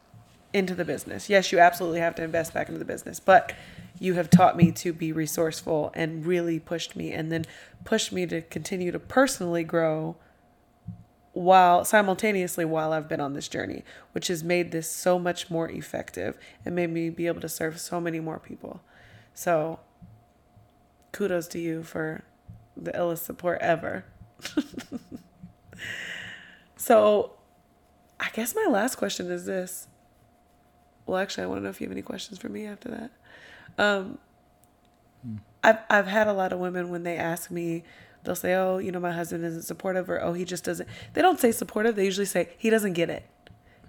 into 0.52 0.74
the 0.74 0.84
business. 0.84 1.30
Yes, 1.30 1.52
you 1.52 1.58
absolutely 1.58 2.00
have 2.00 2.14
to 2.16 2.24
invest 2.24 2.52
back 2.52 2.68
into 2.68 2.78
the 2.78 2.84
business, 2.84 3.20
but 3.20 3.52
you 3.98 4.14
have 4.14 4.30
taught 4.30 4.56
me 4.56 4.72
to 4.72 4.92
be 4.92 5.12
resourceful 5.12 5.92
and 5.94 6.26
really 6.26 6.58
pushed 6.58 6.96
me 6.96 7.12
and 7.12 7.30
then 7.30 7.44
pushed 7.84 8.12
me 8.12 8.26
to 8.26 8.40
continue 8.42 8.90
to 8.90 8.98
personally 8.98 9.62
grow 9.62 10.16
while 11.32 11.84
simultaneously 11.84 12.64
while 12.64 12.92
I've 12.92 13.08
been 13.08 13.20
on 13.20 13.34
this 13.34 13.46
journey, 13.46 13.84
which 14.12 14.26
has 14.28 14.42
made 14.42 14.72
this 14.72 14.90
so 14.90 15.18
much 15.18 15.50
more 15.50 15.70
effective 15.70 16.36
and 16.64 16.74
made 16.74 16.90
me 16.90 17.10
be 17.10 17.28
able 17.28 17.40
to 17.42 17.48
serve 17.48 17.78
so 17.78 18.00
many 18.00 18.18
more 18.18 18.40
people. 18.40 18.80
So 19.32 19.78
kudos 21.12 21.46
to 21.48 21.60
you 21.60 21.82
for 21.82 22.24
the 22.76 22.90
illest 22.92 23.18
support 23.18 23.60
ever. 23.60 24.04
so 26.80 27.32
I 28.18 28.30
guess 28.32 28.54
my 28.54 28.66
last 28.70 28.94
question 28.96 29.30
is 29.30 29.44
this. 29.44 29.86
well, 31.04 31.18
actually, 31.18 31.44
I 31.44 31.46
want 31.46 31.58
to 31.58 31.64
know 31.64 31.68
if 31.68 31.78
you 31.78 31.86
have 31.86 31.92
any 31.92 32.00
questions 32.00 32.38
for 32.38 32.48
me 32.48 32.64
after 32.64 32.88
that. 32.88 33.10
Um, 33.76 34.18
I've 35.62 35.76
I've 35.90 36.06
had 36.06 36.26
a 36.26 36.32
lot 36.32 36.54
of 36.54 36.58
women 36.58 36.88
when 36.88 37.02
they 37.02 37.18
ask 37.18 37.50
me, 37.50 37.84
they'll 38.24 38.34
say, 38.34 38.54
"Oh, 38.54 38.78
you 38.78 38.92
know, 38.92 38.98
my 38.98 39.12
husband 39.12 39.44
isn't 39.44 39.64
supportive," 39.64 40.08
or 40.08 40.22
"Oh, 40.22 40.32
he 40.32 40.46
just 40.46 40.64
doesn't." 40.64 40.88
They 41.12 41.20
don't 41.20 41.38
say 41.38 41.52
supportive. 41.52 41.96
They 41.96 42.06
usually 42.06 42.24
say 42.24 42.48
he 42.56 42.70
doesn't 42.70 42.94
get 42.94 43.10
it. 43.10 43.26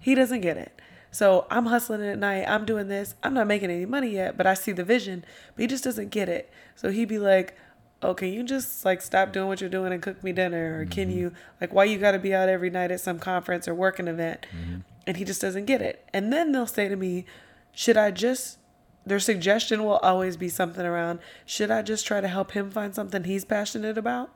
He 0.02 0.14
doesn't 0.14 0.42
get 0.42 0.58
it. 0.58 0.82
So 1.12 1.48
I'm 1.50 1.68
hustling 1.68 2.02
at 2.04 2.20
night. 2.20 2.44
I'm 2.46 2.66
doing 2.66 2.90
this. 2.90 3.16
I'm 3.24 3.34
not 3.34 3.48
making 3.48 3.72
any 3.72 3.86
money 3.86 4.10
yet, 4.10 4.36
but 4.36 4.46
I 4.46 4.54
see 4.54 4.74
the 4.74 4.84
vision. 4.84 5.24
But 5.56 5.62
he 5.62 5.68
just 5.68 5.86
doesn't 5.86 6.10
get 6.10 6.28
it. 6.28 6.52
So 6.76 6.92
he'd 6.92 7.08
be 7.08 7.20
like, 7.20 7.56
"Oh, 8.02 8.14
can 8.14 8.30
you 8.30 8.44
just 8.44 8.86
like 8.86 9.02
stop 9.02 9.32
doing 9.32 9.48
what 9.48 9.62
you're 9.62 9.70
doing 9.70 9.94
and 9.94 10.02
cook 10.02 10.24
me 10.24 10.32
dinner? 10.32 10.80
Or 10.80 10.86
can 10.86 11.10
mm-hmm. 11.10 11.18
you 11.18 11.32
like 11.60 11.74
why 11.74 11.86
you 11.86 11.98
got 11.98 12.12
to 12.12 12.20
be 12.20 12.34
out 12.34 12.50
every 12.50 12.70
night 12.70 12.92
at 12.92 13.02
some 13.02 13.20
conference 13.20 13.68
or 13.68 13.74
working 13.74 14.08
event?" 14.08 14.46
Mm-hmm. 14.56 14.80
And 15.08 15.18
he 15.18 15.26
just 15.26 15.42
doesn't 15.42 15.66
get 15.66 15.82
it. 15.82 16.08
And 16.14 16.32
then 16.32 16.52
they'll 16.52 16.68
say 16.68 16.88
to 16.88 16.96
me, 16.96 17.26
"Should 17.74 17.98
I 17.98 18.12
just?" 18.12 18.58
Their 19.04 19.20
suggestion 19.20 19.84
will 19.84 19.98
always 19.98 20.38
be 20.38 20.48
something 20.48 20.86
around, 20.86 21.20
"Should 21.46 21.72
I 21.72 21.82
just 21.82 22.06
try 22.06 22.22
to 22.22 22.28
help 22.28 22.52
him 22.52 22.70
find 22.70 22.94
something 22.94 23.24
he's 23.24 23.46
passionate 23.46 23.98
about?" 23.98 24.30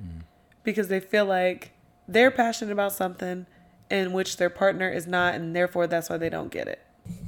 Mm-hmm. 0.00 0.20
Because 0.64 0.88
they 0.88 1.00
feel 1.00 1.26
like 1.26 1.72
they're 2.06 2.30
passionate 2.30 2.72
about 2.72 2.92
something 2.92 3.46
in 3.90 4.12
which 4.12 4.36
their 4.38 4.50
partner 4.50 4.88
is 4.90 5.06
not, 5.06 5.34
and 5.34 5.54
therefore 5.54 5.86
that's 5.86 6.08
why 6.10 6.16
they 6.16 6.30
don't 6.30 6.50
get 6.50 6.68
it. 6.68 6.80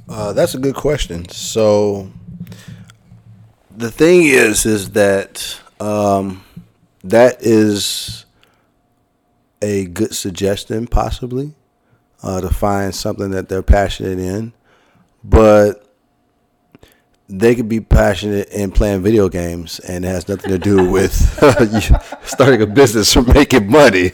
Uh, 0.09 0.33
that's 0.33 0.53
a 0.53 0.59
good 0.59 0.75
question. 0.75 1.27
So 1.29 2.11
the 3.75 3.91
thing 3.91 4.23
is, 4.23 4.65
is 4.65 4.91
that 4.91 5.59
um, 5.81 6.43
that 7.03 7.41
is 7.41 8.25
a 9.61 9.85
good 9.87 10.13
suggestion, 10.13 10.87
possibly, 10.87 11.53
uh, 12.23 12.41
to 12.41 12.49
find 12.49 12.93
something 12.93 13.31
that 13.31 13.49
they're 13.49 13.63
passionate 13.63 14.19
in, 14.19 14.53
but 15.23 15.87
they 17.27 17.55
could 17.55 17.69
be 17.69 17.79
passionate 17.79 18.49
in 18.49 18.71
playing 18.71 19.01
video 19.01 19.29
games, 19.29 19.79
and 19.79 20.05
it 20.05 20.09
has 20.09 20.27
nothing 20.27 20.51
to 20.51 20.59
do 20.59 20.89
with 20.91 21.13
starting 22.23 22.61
a 22.61 22.67
business 22.67 23.15
or 23.15 23.23
making 23.23 23.69
money, 23.69 24.11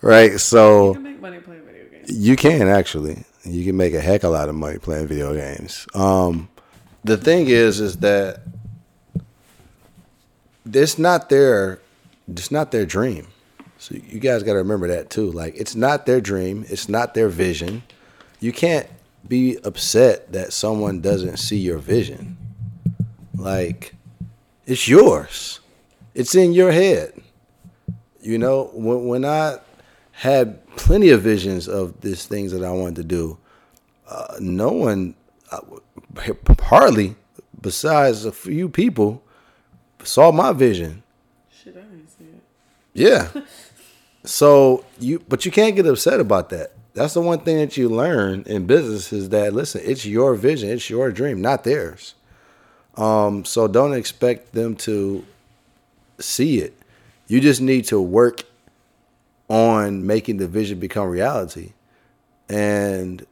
right? 0.00 0.38
So 0.40 0.88
You 0.88 0.94
can 0.94 1.02
make 1.02 1.20
money 1.20 1.38
playing 1.40 1.62
video 1.64 1.90
games. 1.90 2.10
you 2.18 2.36
can 2.36 2.68
actually. 2.68 3.24
You 3.44 3.62
can 3.66 3.76
make 3.76 3.92
a 3.92 4.00
heck 4.00 4.22
of 4.24 4.30
a 4.30 4.32
lot 4.32 4.48
of 4.48 4.54
money 4.54 4.78
playing 4.78 5.06
video 5.06 5.34
games. 5.34 5.86
Um, 5.94 6.48
the 7.02 7.18
thing 7.18 7.48
is, 7.48 7.78
is 7.78 7.98
that 7.98 8.40
it's 10.70 10.98
not 10.98 11.28
their, 11.28 11.80
it's 12.28 12.50
not 12.50 12.70
their 12.70 12.86
dream. 12.86 13.28
So 13.78 13.96
you 13.96 14.18
guys 14.18 14.42
got 14.42 14.52
to 14.52 14.58
remember 14.58 14.88
that 14.88 15.10
too. 15.10 15.30
Like 15.30 15.54
it's 15.56 15.74
not 15.74 16.06
their 16.06 16.20
dream. 16.20 16.64
It's 16.68 16.88
not 16.88 17.14
their 17.14 17.28
vision. 17.28 17.82
You 18.40 18.52
can't 18.52 18.86
be 19.28 19.58
upset 19.64 20.32
that 20.32 20.52
someone 20.52 21.00
doesn't 21.00 21.38
see 21.38 21.58
your 21.58 21.78
vision. 21.78 22.36
Like 23.36 23.94
it's 24.66 24.88
yours. 24.88 25.60
It's 26.14 26.34
in 26.34 26.52
your 26.52 26.72
head. 26.72 27.20
You 28.20 28.38
know, 28.38 28.70
when 28.72 29.06
when 29.06 29.24
I 29.24 29.58
had 30.12 30.64
plenty 30.76 31.10
of 31.10 31.22
visions 31.22 31.68
of 31.68 32.00
these 32.00 32.24
things 32.24 32.52
that 32.52 32.64
I 32.64 32.70
wanted 32.70 32.96
to 32.96 33.04
do, 33.04 33.38
uh, 34.08 34.36
no 34.40 34.70
one, 34.70 35.14
uh, 35.50 35.60
hardly, 36.60 37.16
besides 37.60 38.24
a 38.24 38.32
few 38.32 38.68
people, 38.68 39.23
saw 40.04 40.30
my 40.30 40.52
vision. 40.52 41.02
Shit, 41.50 41.76
I 41.76 41.80
didn't 41.80 42.08
see 42.08 42.24
it. 42.24 42.42
Yeah. 42.92 43.28
so 44.24 44.84
you, 44.98 45.22
but 45.28 45.44
you 45.44 45.50
can't 45.50 45.76
get 45.76 45.86
upset 45.86 46.20
about 46.20 46.50
that. 46.50 46.72
That's 46.94 47.14
the 47.14 47.20
one 47.20 47.40
thing 47.40 47.56
that 47.58 47.76
you 47.76 47.88
learn 47.88 48.44
in 48.46 48.66
business 48.66 49.12
is 49.12 49.30
that 49.30 49.52
listen, 49.52 49.80
it's 49.84 50.06
your 50.06 50.34
vision, 50.36 50.70
it's 50.70 50.88
your 50.88 51.10
dream, 51.10 51.40
not 51.40 51.64
theirs. 51.64 52.14
Um, 52.96 53.44
so 53.44 53.66
don't 53.66 53.94
expect 53.94 54.52
them 54.52 54.76
to 54.76 55.24
see 56.20 56.60
it. 56.60 56.74
You 57.26 57.40
just 57.40 57.60
need 57.60 57.86
to 57.86 58.00
work 58.00 58.44
on 59.48 60.06
making 60.06 60.36
the 60.36 60.46
vision 60.46 60.78
become 60.78 61.08
reality, 61.08 61.72
and 62.48 63.26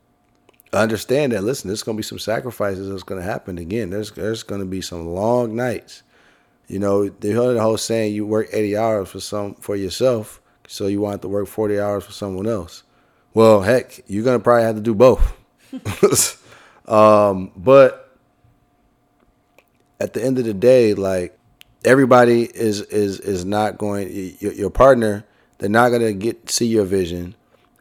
understand 0.73 1.33
that. 1.33 1.45
Listen, 1.45 1.69
there's 1.69 1.83
going 1.83 1.97
to 1.97 2.01
be 2.01 2.07
some 2.07 2.19
sacrifices 2.19 2.89
that's 2.89 3.03
going 3.03 3.21
to 3.21 3.27
happen. 3.27 3.59
Again, 3.59 3.91
there's 3.91 4.11
there's 4.13 4.43
going 4.43 4.61
to 4.61 4.67
be 4.67 4.81
some 4.81 5.07
long 5.07 5.55
nights. 5.55 6.03
You 6.73 6.79
know, 6.79 7.07
the 7.11 7.33
whole, 7.33 7.53
the 7.53 7.61
whole 7.61 7.77
saying 7.77 8.15
you 8.15 8.25
work 8.25 8.49
80 8.51 8.79
hours 8.79 9.09
for 9.11 9.21
some 9.21 9.57
for 9.57 9.77
yourself, 9.77 10.41
so 10.67 10.87
you 10.87 11.03
want 11.03 11.21
to 11.21 11.29
work 11.29 11.47
40 11.47 11.79
hours 11.79 12.03
for 12.03 12.13
someone 12.13 12.47
else. 12.47 12.83
Well, 13.35 13.61
heck, 13.61 14.03
you're 14.09 14.25
gonna 14.25 14.41
probably 14.41 14.63
have 14.63 14.77
to 14.77 14.81
do 14.81 14.95
both. 14.95 15.21
um, 16.89 17.53
but 17.55 18.17
at 20.01 20.15
the 20.15 20.25
end 20.25 20.39
of 20.39 20.47
the 20.47 20.55
day, 20.55 20.95
like 20.95 21.39
everybody 21.85 22.45
is 22.45 22.81
is 22.81 23.21
is 23.21 23.45
not 23.45 23.77
going. 23.77 24.09
Your, 24.41 24.55
your 24.55 24.71
partner, 24.71 25.27
they're 25.59 25.69
not 25.69 25.91
gonna 25.91 26.15
get 26.15 26.49
see 26.49 26.69
your 26.69 26.87
vision, 26.87 27.35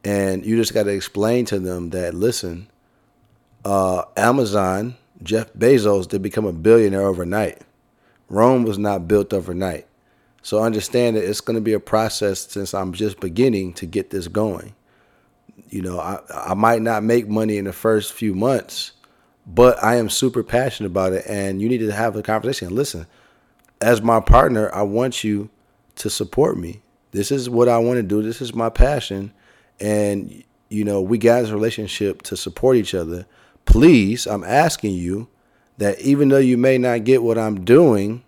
and 0.03 0.45
you 0.45 0.57
just 0.57 0.73
got 0.73 0.83
to 0.83 0.91
explain 0.91 1.45
to 1.45 1.59
them 1.59 1.91
that 1.91 2.13
listen, 2.13 2.67
uh, 3.63 4.03
Amazon, 4.17 4.97
Jeff 5.23 5.53
Bezos 5.53 6.09
did 6.09 6.21
become 6.21 6.45
a 6.45 6.51
billionaire 6.51 7.03
overnight. 7.03 7.61
Rome 8.31 8.63
was 8.63 8.77
not 8.77 9.09
built 9.09 9.33
overnight. 9.33 9.85
So 10.41 10.63
understand 10.63 11.17
that 11.17 11.27
it's 11.27 11.41
going 11.41 11.55
to 11.55 11.61
be 11.61 11.73
a 11.73 11.81
process 11.81 12.39
since 12.47 12.73
I'm 12.73 12.93
just 12.93 13.19
beginning 13.19 13.73
to 13.73 13.85
get 13.85 14.09
this 14.09 14.29
going. 14.29 14.73
You 15.69 15.81
know, 15.81 15.99
I, 15.99 16.19
I 16.33 16.53
might 16.53 16.81
not 16.81 17.03
make 17.03 17.27
money 17.27 17.57
in 17.57 17.65
the 17.65 17.73
first 17.73 18.13
few 18.13 18.33
months, 18.33 18.93
but 19.45 19.83
I 19.83 19.97
am 19.97 20.09
super 20.09 20.43
passionate 20.43 20.87
about 20.87 21.11
it. 21.11 21.25
And 21.27 21.61
you 21.61 21.67
need 21.67 21.79
to 21.79 21.91
have 21.91 22.15
a 22.15 22.23
conversation. 22.23 22.73
Listen, 22.73 23.05
as 23.81 24.01
my 24.01 24.21
partner, 24.21 24.73
I 24.73 24.83
want 24.83 25.25
you 25.25 25.49
to 25.95 26.09
support 26.09 26.57
me. 26.57 26.81
This 27.11 27.31
is 27.31 27.49
what 27.49 27.67
I 27.67 27.79
want 27.79 27.97
to 27.97 28.03
do. 28.03 28.23
This 28.23 28.41
is 28.41 28.55
my 28.55 28.69
passion. 28.69 29.33
And, 29.81 30.41
you 30.69 30.85
know, 30.85 31.01
we 31.01 31.17
got 31.17 31.41
this 31.41 31.51
relationship 31.51 32.21
to 32.23 32.37
support 32.37 32.77
each 32.77 32.95
other. 32.95 33.25
Please, 33.65 34.25
I'm 34.25 34.45
asking 34.45 34.95
you 34.95 35.27
that 35.81 35.99
even 35.99 36.29
though 36.29 36.37
you 36.37 36.57
may 36.57 36.77
not 36.77 37.03
get 37.03 37.23
what 37.23 37.39
I'm 37.39 37.65
doing, 37.65 38.23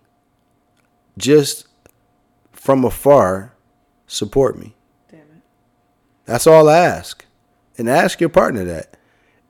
just 1.19 1.67
from 2.51 2.83
afar, 2.83 3.53
support 4.07 4.57
me. 4.57 4.73
Damn 5.11 5.19
it. 5.19 5.43
That's 6.25 6.47
all 6.47 6.67
I 6.67 6.79
ask. 6.79 7.25
And 7.77 7.87
ask 7.87 8.19
your 8.19 8.29
partner 8.29 8.63
that. 8.65 8.97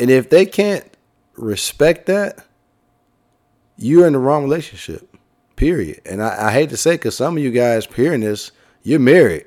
And 0.02 0.10
if 0.10 0.30
they 0.30 0.46
can't 0.46 0.86
respect 1.38 2.08
that, 2.08 2.46
you're 3.78 4.06
in 4.06 4.14
the 4.14 4.20
wrong 4.20 4.44
relationship. 4.44 5.16
Period. 5.56 6.02
And 6.06 6.22
I, 6.22 6.48
I 6.48 6.52
hate 6.52 6.72
to 6.72 6.78
say, 6.78 6.96
because 6.96 7.16
some 7.16 7.38
of 7.38 7.44
you 7.44 7.52
guys 7.52 7.86
hearing 7.86 8.20
this, 8.20 8.52
you're 8.82 9.00
married. 9.00 9.46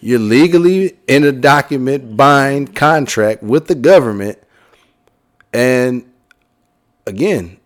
You're 0.00 0.18
legally 0.18 0.96
in 1.06 1.24
a 1.24 1.32
document 1.32 2.16
bind 2.16 2.74
contract 2.74 3.42
with 3.42 3.66
the 3.66 3.74
government. 3.74 4.38
And 5.52 6.10
again, 7.06 7.58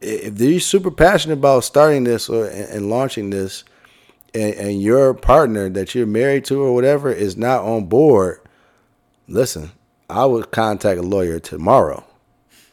if 0.00 0.40
you're 0.40 0.60
super 0.60 0.90
passionate 0.90 1.38
about 1.38 1.64
starting 1.64 2.04
this 2.04 2.28
or 2.28 2.46
and, 2.46 2.68
and 2.70 2.90
launching 2.90 3.30
this, 3.30 3.64
and, 4.34 4.54
and 4.54 4.82
your 4.82 5.14
partner 5.14 5.68
that 5.70 5.94
you're 5.94 6.06
married 6.06 6.44
to 6.46 6.60
or 6.62 6.74
whatever 6.74 7.10
is 7.10 7.36
not 7.36 7.64
on 7.64 7.86
board, 7.86 8.40
listen, 9.28 9.70
I 10.10 10.26
would 10.26 10.50
contact 10.50 10.98
a 10.98 11.02
lawyer 11.02 11.40
tomorrow. 11.40 12.04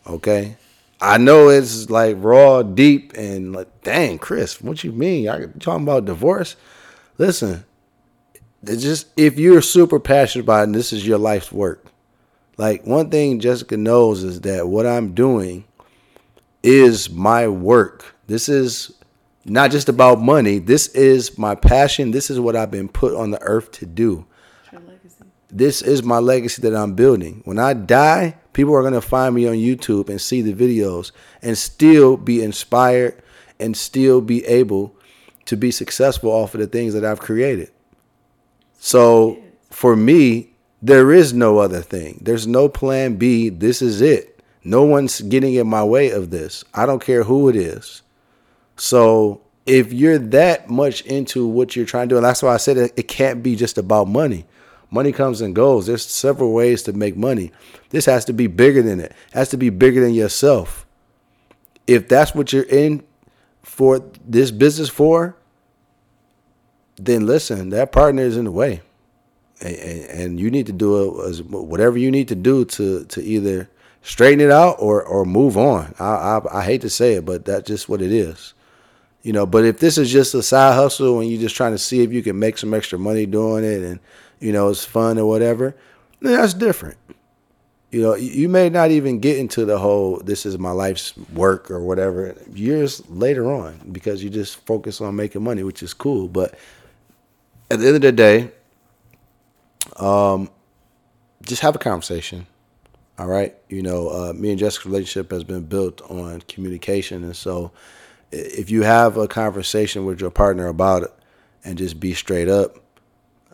Okay. 0.05 0.57
I 0.99 1.17
know 1.17 1.49
it's 1.49 1.89
like 1.89 2.15
raw, 2.19 2.63
deep, 2.63 3.13
and 3.13 3.53
like, 3.53 3.81
dang, 3.83 4.19
Chris, 4.19 4.61
what 4.61 4.83
you 4.83 4.91
mean? 4.91 5.23
You 5.23 5.51
talking 5.59 5.83
about 5.83 6.05
divorce? 6.05 6.55
Listen, 7.17 7.65
just 8.63 9.07
if 9.17 9.37
you're 9.37 9.61
super 9.61 9.99
passionate 9.99 10.43
about 10.43 10.61
it 10.61 10.63
and 10.63 10.75
this 10.75 10.93
is 10.93 11.05
your 11.05 11.17
life's 11.17 11.51
work, 11.51 11.85
like 12.57 12.85
one 12.85 13.09
thing 13.09 13.39
Jessica 13.39 13.75
knows 13.75 14.23
is 14.23 14.41
that 14.41 14.67
what 14.67 14.85
I'm 14.85 15.13
doing 15.13 15.65
is 16.63 17.09
my 17.09 17.47
work. 17.47 18.15
This 18.27 18.49
is 18.49 18.93
not 19.45 19.71
just 19.71 19.89
about 19.89 20.21
money. 20.21 20.59
This 20.59 20.87
is 20.87 21.37
my 21.37 21.55
passion. 21.55 22.11
This 22.11 22.29
is 22.29 22.39
what 22.39 22.55
I've 22.55 22.71
been 22.71 22.87
put 22.87 23.13
on 23.13 23.31
the 23.31 23.41
earth 23.41 23.71
to 23.73 23.85
do. 23.85 24.25
This 25.49 25.83
is 25.83 26.01
my 26.01 26.17
legacy 26.17 26.63
that 26.63 26.75
I'm 26.75 26.95
building. 26.95 27.41
When 27.45 27.59
I 27.59 27.73
die, 27.73 28.37
people 28.53 28.73
are 28.73 28.81
going 28.81 28.93
to 28.93 29.01
find 29.01 29.35
me 29.35 29.47
on 29.47 29.53
YouTube 29.53 30.09
and 30.09 30.19
see 30.19 30.41
the 30.41 30.53
videos 30.53 31.11
and 31.43 31.55
still 31.55 32.17
be 32.17 32.41
inspired 32.41 33.21
and 33.59 33.77
still 33.77 34.19
be 34.19 34.43
able 34.45 34.95
to 35.45 35.55
be 35.55 35.69
successful 35.69 36.31
off 36.31 36.55
of 36.55 36.61
the 36.61 36.67
things 36.67 36.93
that 36.95 37.05
I've 37.05 37.19
created. 37.19 37.71
So 38.79 39.37
for 39.69 39.95
me, 39.95 40.53
there 40.81 41.11
is 41.11 41.33
no 41.33 41.59
other 41.59 41.81
thing. 41.81 42.19
There's 42.21 42.47
no 42.47 42.67
plan 42.67 43.17
B. 43.17 43.49
This 43.49 43.81
is 43.81 44.01
it. 44.01 44.32
No 44.63 44.83
one's 44.83 45.21
getting 45.21 45.53
in 45.53 45.67
my 45.67 45.83
way 45.83 46.11
of 46.11 46.29
this. 46.29 46.63
I 46.73 46.85
don't 46.85 47.03
care 47.03 47.23
who 47.23 47.49
it 47.49 47.55
is. 47.55 48.01
So 48.77 49.41
if 49.65 49.93
you're 49.93 50.17
that 50.17 50.69
much 50.69 51.01
into 51.01 51.47
what 51.47 51.75
you're 51.75 51.85
trying 51.85 52.09
to 52.09 52.13
do, 52.13 52.17
and 52.17 52.25
that's 52.25 52.43
why 52.43 52.53
I 52.53 52.57
said 52.57 52.77
it, 52.77 52.93
it 52.95 53.07
can't 53.07 53.43
be 53.43 53.55
just 53.55 53.77
about 53.77 54.07
money. 54.07 54.45
Money 54.89 55.11
comes 55.11 55.41
and 55.41 55.55
goes. 55.55 55.87
There's 55.87 56.05
several 56.05 56.53
ways 56.53 56.83
to 56.83 56.93
make 56.93 57.17
money. 57.17 57.51
This 57.89 58.05
has 58.05 58.25
to 58.25 58.33
be 58.33 58.47
bigger 58.47 58.81
than 58.81 58.99
it. 58.99 59.11
it 59.11 59.33
has 59.33 59.49
to 59.49 59.57
be 59.57 59.69
bigger 59.69 60.01
than 60.01 60.13
yourself. 60.13 60.85
If 61.87 62.07
that's 62.07 62.35
what 62.35 62.53
you're 62.53 62.63
in 62.63 63.03
for 63.63 64.03
this 64.25 64.51
business 64.51 64.89
for, 64.89 65.35
then 66.97 67.25
listen, 67.25 67.69
that 67.69 67.91
partner 67.91 68.21
is 68.21 68.37
in 68.37 68.45
the 68.45 68.51
way. 68.51 68.81
And, 69.61 69.75
and 69.75 70.39
you 70.39 70.51
need 70.51 70.67
to 70.67 70.73
do 70.73 71.11
whatever 71.49 71.97
you 71.97 72.11
need 72.11 72.27
to 72.27 72.35
do 72.35 72.65
to 72.65 73.05
to 73.05 73.23
either 73.23 73.69
straighten 74.03 74.41
it 74.41 74.51
out 74.51 74.75
or 74.79 75.01
or 75.01 75.25
move 75.25 75.57
on. 75.57 75.95
I, 75.99 76.05
I, 76.05 76.59
I 76.59 76.63
hate 76.63 76.81
to 76.81 76.89
say 76.89 77.13
it, 77.13 77.25
but 77.25 77.45
that's 77.45 77.67
just 77.67 77.89
what 77.89 78.01
it 78.01 78.11
is. 78.11 78.53
You 79.23 79.31
know, 79.31 79.45
but 79.45 79.63
if 79.63 79.79
this 79.79 79.97
is 79.97 80.11
just 80.11 80.35
a 80.35 80.43
side 80.43 80.75
hustle 80.75 81.21
and 81.21 81.29
you're 81.29 81.41
just 81.41 81.55
trying 81.55 81.71
to 81.71 81.77
see 81.77 82.01
if 82.01 82.11
you 82.11 82.21
can 82.21 82.37
make 82.37 82.57
some 82.57 82.73
extra 82.73 82.99
money 82.99 83.25
doing 83.25 83.63
it 83.63 83.81
and 83.81 83.99
you 84.39 84.51
know 84.51 84.69
it's 84.69 84.85
fun 84.85 85.17
or 85.17 85.27
whatever, 85.27 85.75
then 86.19 86.33
that's 86.33 86.53
different. 86.53 86.97
You 87.89 88.01
know, 88.01 88.15
you 88.15 88.49
may 88.49 88.69
not 88.69 88.89
even 88.91 89.19
get 89.19 89.37
into 89.37 89.65
the 89.65 89.77
whole 89.77 90.17
this 90.17 90.45
is 90.45 90.57
my 90.57 90.71
life's 90.71 91.15
work 91.33 91.71
or 91.71 91.79
whatever 91.79 92.35
years 92.51 93.07
later 93.09 93.49
on 93.49 93.79
because 93.91 94.23
you 94.23 94.29
just 94.29 94.65
focus 94.65 94.99
on 94.99 95.15
making 95.15 95.43
money, 95.43 95.63
which 95.63 95.81
is 95.83 95.93
cool. 95.93 96.27
But 96.27 96.55
at 97.71 97.79
the 97.79 97.87
end 97.87 97.95
of 97.97 98.01
the 98.01 98.11
day, 98.11 98.51
um, 99.97 100.49
just 101.43 101.61
have 101.61 101.75
a 101.75 101.79
conversation 101.79 102.47
all 103.17 103.27
right. 103.27 103.55
You 103.69 103.81
know, 103.81 104.09
uh, 104.09 104.33
me 104.33 104.49
and 104.49 104.59
Jessica's 104.59 104.87
relationship 104.87 105.31
has 105.31 105.43
been 105.43 105.63
built 105.65 106.01
on 106.09 106.41
communication. 106.41 107.23
And 107.23 107.35
so 107.35 107.71
if 108.31 108.71
you 108.71 108.83
have 108.83 109.17
a 109.17 109.27
conversation 109.27 110.05
with 110.05 110.19
your 110.19 110.31
partner 110.31 110.67
about 110.67 111.03
it 111.03 111.13
and 111.63 111.77
just 111.77 111.99
be 111.99 112.13
straight 112.13 112.49
up, 112.49 112.77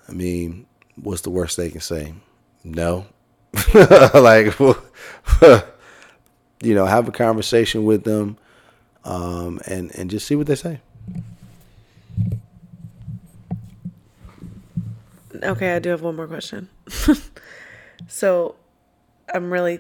I 0.08 0.14
mean, 0.14 0.66
what's 0.96 1.22
the 1.22 1.30
worst 1.30 1.58
they 1.58 1.70
can 1.70 1.82
say? 1.82 2.14
No. 2.64 3.06
like, 4.14 4.58
you 6.62 6.76
know, 6.76 6.86
have 6.86 7.08
a 7.08 7.12
conversation 7.12 7.84
with 7.84 8.04
them 8.04 8.38
um, 9.04 9.60
and, 9.66 9.94
and 9.96 10.10
just 10.10 10.26
see 10.26 10.36
what 10.36 10.48
they 10.48 10.56
say. 10.56 10.80
Okay, 15.42 15.76
I 15.76 15.80
do 15.80 15.90
have 15.90 16.02
one 16.02 16.16
more 16.16 16.28
question. 16.28 16.70
so, 18.08 18.56
I'm 19.34 19.52
really 19.52 19.80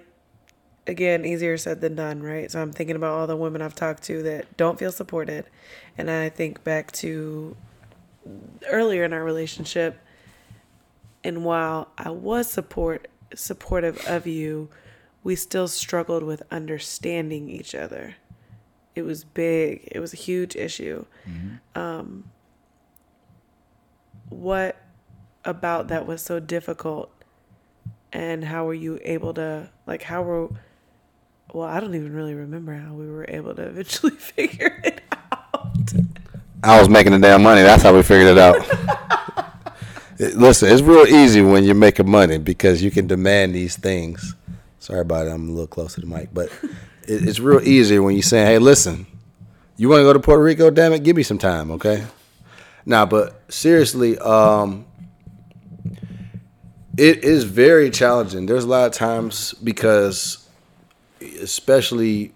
again 0.87 1.25
easier 1.25 1.57
said 1.57 1.81
than 1.81 1.95
done, 1.95 2.21
right? 2.21 2.51
So 2.51 2.61
I'm 2.61 2.71
thinking 2.71 2.95
about 2.95 3.13
all 3.13 3.27
the 3.27 3.35
women 3.35 3.61
I've 3.61 3.75
talked 3.75 4.03
to 4.03 4.23
that 4.23 4.57
don't 4.57 4.79
feel 4.79 4.91
supported, 4.91 5.45
and 5.97 6.09
I 6.09 6.29
think 6.29 6.63
back 6.63 6.91
to 6.93 7.55
earlier 8.69 9.03
in 9.03 9.13
our 9.13 9.23
relationship, 9.23 9.99
and 11.23 11.43
while 11.43 11.89
I 11.97 12.09
was 12.09 12.49
support 12.49 13.07
supportive 13.35 14.05
of 14.07 14.25
you, 14.25 14.69
we 15.23 15.35
still 15.35 15.67
struggled 15.67 16.23
with 16.23 16.41
understanding 16.49 17.49
each 17.49 17.75
other. 17.75 18.15
It 18.95 19.03
was 19.03 19.23
big. 19.23 19.87
It 19.91 19.99
was 19.99 20.13
a 20.13 20.17
huge 20.17 20.55
issue. 20.55 21.05
Mm-hmm. 21.27 21.79
Um, 21.79 22.31
what 24.29 24.81
about 25.45 25.87
that 25.87 26.05
was 26.05 26.21
so 26.21 26.39
difficult 26.39 27.11
and 28.11 28.43
how 28.43 28.65
were 28.65 28.73
you 28.73 28.99
able 29.03 29.33
to 29.33 29.69
like 29.85 30.01
how 30.03 30.21
were 30.21 30.49
well 31.53 31.67
i 31.67 31.79
don't 31.79 31.95
even 31.95 32.13
really 32.13 32.33
remember 32.33 32.73
how 32.73 32.93
we 32.93 33.09
were 33.09 33.25
able 33.27 33.53
to 33.53 33.61
eventually 33.67 34.11
figure 34.11 34.81
it 34.83 35.01
out. 35.11 35.93
I 36.61 36.77
was 36.79 36.89
making 36.89 37.13
the 37.13 37.19
damn 37.19 37.41
money. 37.41 37.61
That's 37.61 37.83
how 37.83 37.95
we 37.95 38.03
figured 38.03 38.35
it 38.35 38.37
out. 38.37 38.57
Listen 40.35 40.69
it's 40.69 40.81
real 40.81 41.07
easy 41.07 41.41
when 41.41 41.63
you're 41.63 41.75
making 41.75 42.09
money 42.09 42.37
because 42.37 42.83
you 42.83 42.91
can 42.91 43.07
demand 43.07 43.55
these 43.55 43.77
things. 43.77 44.35
Sorry 44.79 44.99
about 44.99 45.27
it. 45.27 45.29
I'm 45.29 45.47
a 45.47 45.51
little 45.51 45.67
close 45.67 45.93
to 45.95 46.01
the 46.01 46.07
mic 46.07 46.33
but 46.33 46.51
it's 47.03 47.39
real 47.39 47.61
easy 47.61 47.99
when 47.99 48.15
you 48.15 48.21
say 48.21 48.45
hey 48.45 48.59
listen 48.59 49.07
you 49.77 49.87
want 49.89 49.99
to 49.99 50.03
go 50.03 50.13
to 50.13 50.19
puerto 50.19 50.43
rico? 50.43 50.69
Damn 50.69 50.93
it 50.93 51.03
give 51.03 51.15
me 51.15 51.23
some 51.23 51.37
time 51.37 51.71
okay? 51.71 52.05
Now 52.85 53.05
but 53.05 53.41
seriously 53.51 54.17
um 54.19 54.85
it 56.99 57.23
is 57.23 57.45
very 57.45 57.89
challenging. 57.89 58.45
There's 58.45 58.65
a 58.65 58.67
lot 58.67 58.87
of 58.87 58.91
times 58.91 59.53
because, 59.53 60.45
especially 61.41 62.33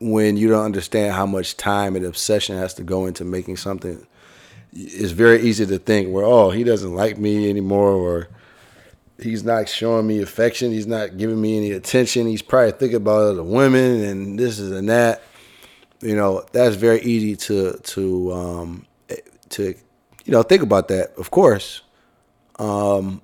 when 0.00 0.36
you 0.36 0.48
don't 0.48 0.64
understand 0.64 1.14
how 1.14 1.24
much 1.24 1.56
time 1.56 1.94
and 1.94 2.04
obsession 2.04 2.56
has 2.56 2.74
to 2.74 2.82
go 2.82 3.06
into 3.06 3.24
making 3.24 3.58
something, 3.58 4.04
it's 4.72 5.12
very 5.12 5.42
easy 5.42 5.66
to 5.66 5.78
think, 5.78 6.12
well, 6.12 6.24
oh, 6.24 6.50
he 6.50 6.64
doesn't 6.64 6.94
like 6.94 7.16
me 7.16 7.48
anymore, 7.48 7.92
or 7.92 8.28
he's 9.20 9.44
not 9.44 9.68
showing 9.68 10.04
me 10.08 10.20
affection, 10.20 10.72
he's 10.72 10.88
not 10.88 11.16
giving 11.16 11.40
me 11.40 11.56
any 11.56 11.70
attention, 11.70 12.26
he's 12.26 12.42
probably 12.42 12.72
thinking 12.72 12.96
about 12.96 13.22
other 13.22 13.44
women 13.44 14.02
and 14.02 14.36
this 14.36 14.58
is 14.58 14.72
and 14.72 14.88
that. 14.88 15.22
You 16.00 16.16
know, 16.16 16.44
that's 16.50 16.74
very 16.76 17.02
easy 17.02 17.36
to 17.36 17.78
to 17.78 18.32
um, 18.32 18.86
to 19.50 19.74
you 20.24 20.32
know 20.32 20.42
think 20.42 20.62
about 20.62 20.88
that. 20.88 21.12
Of 21.18 21.30
course, 21.30 21.82
um, 22.58 23.20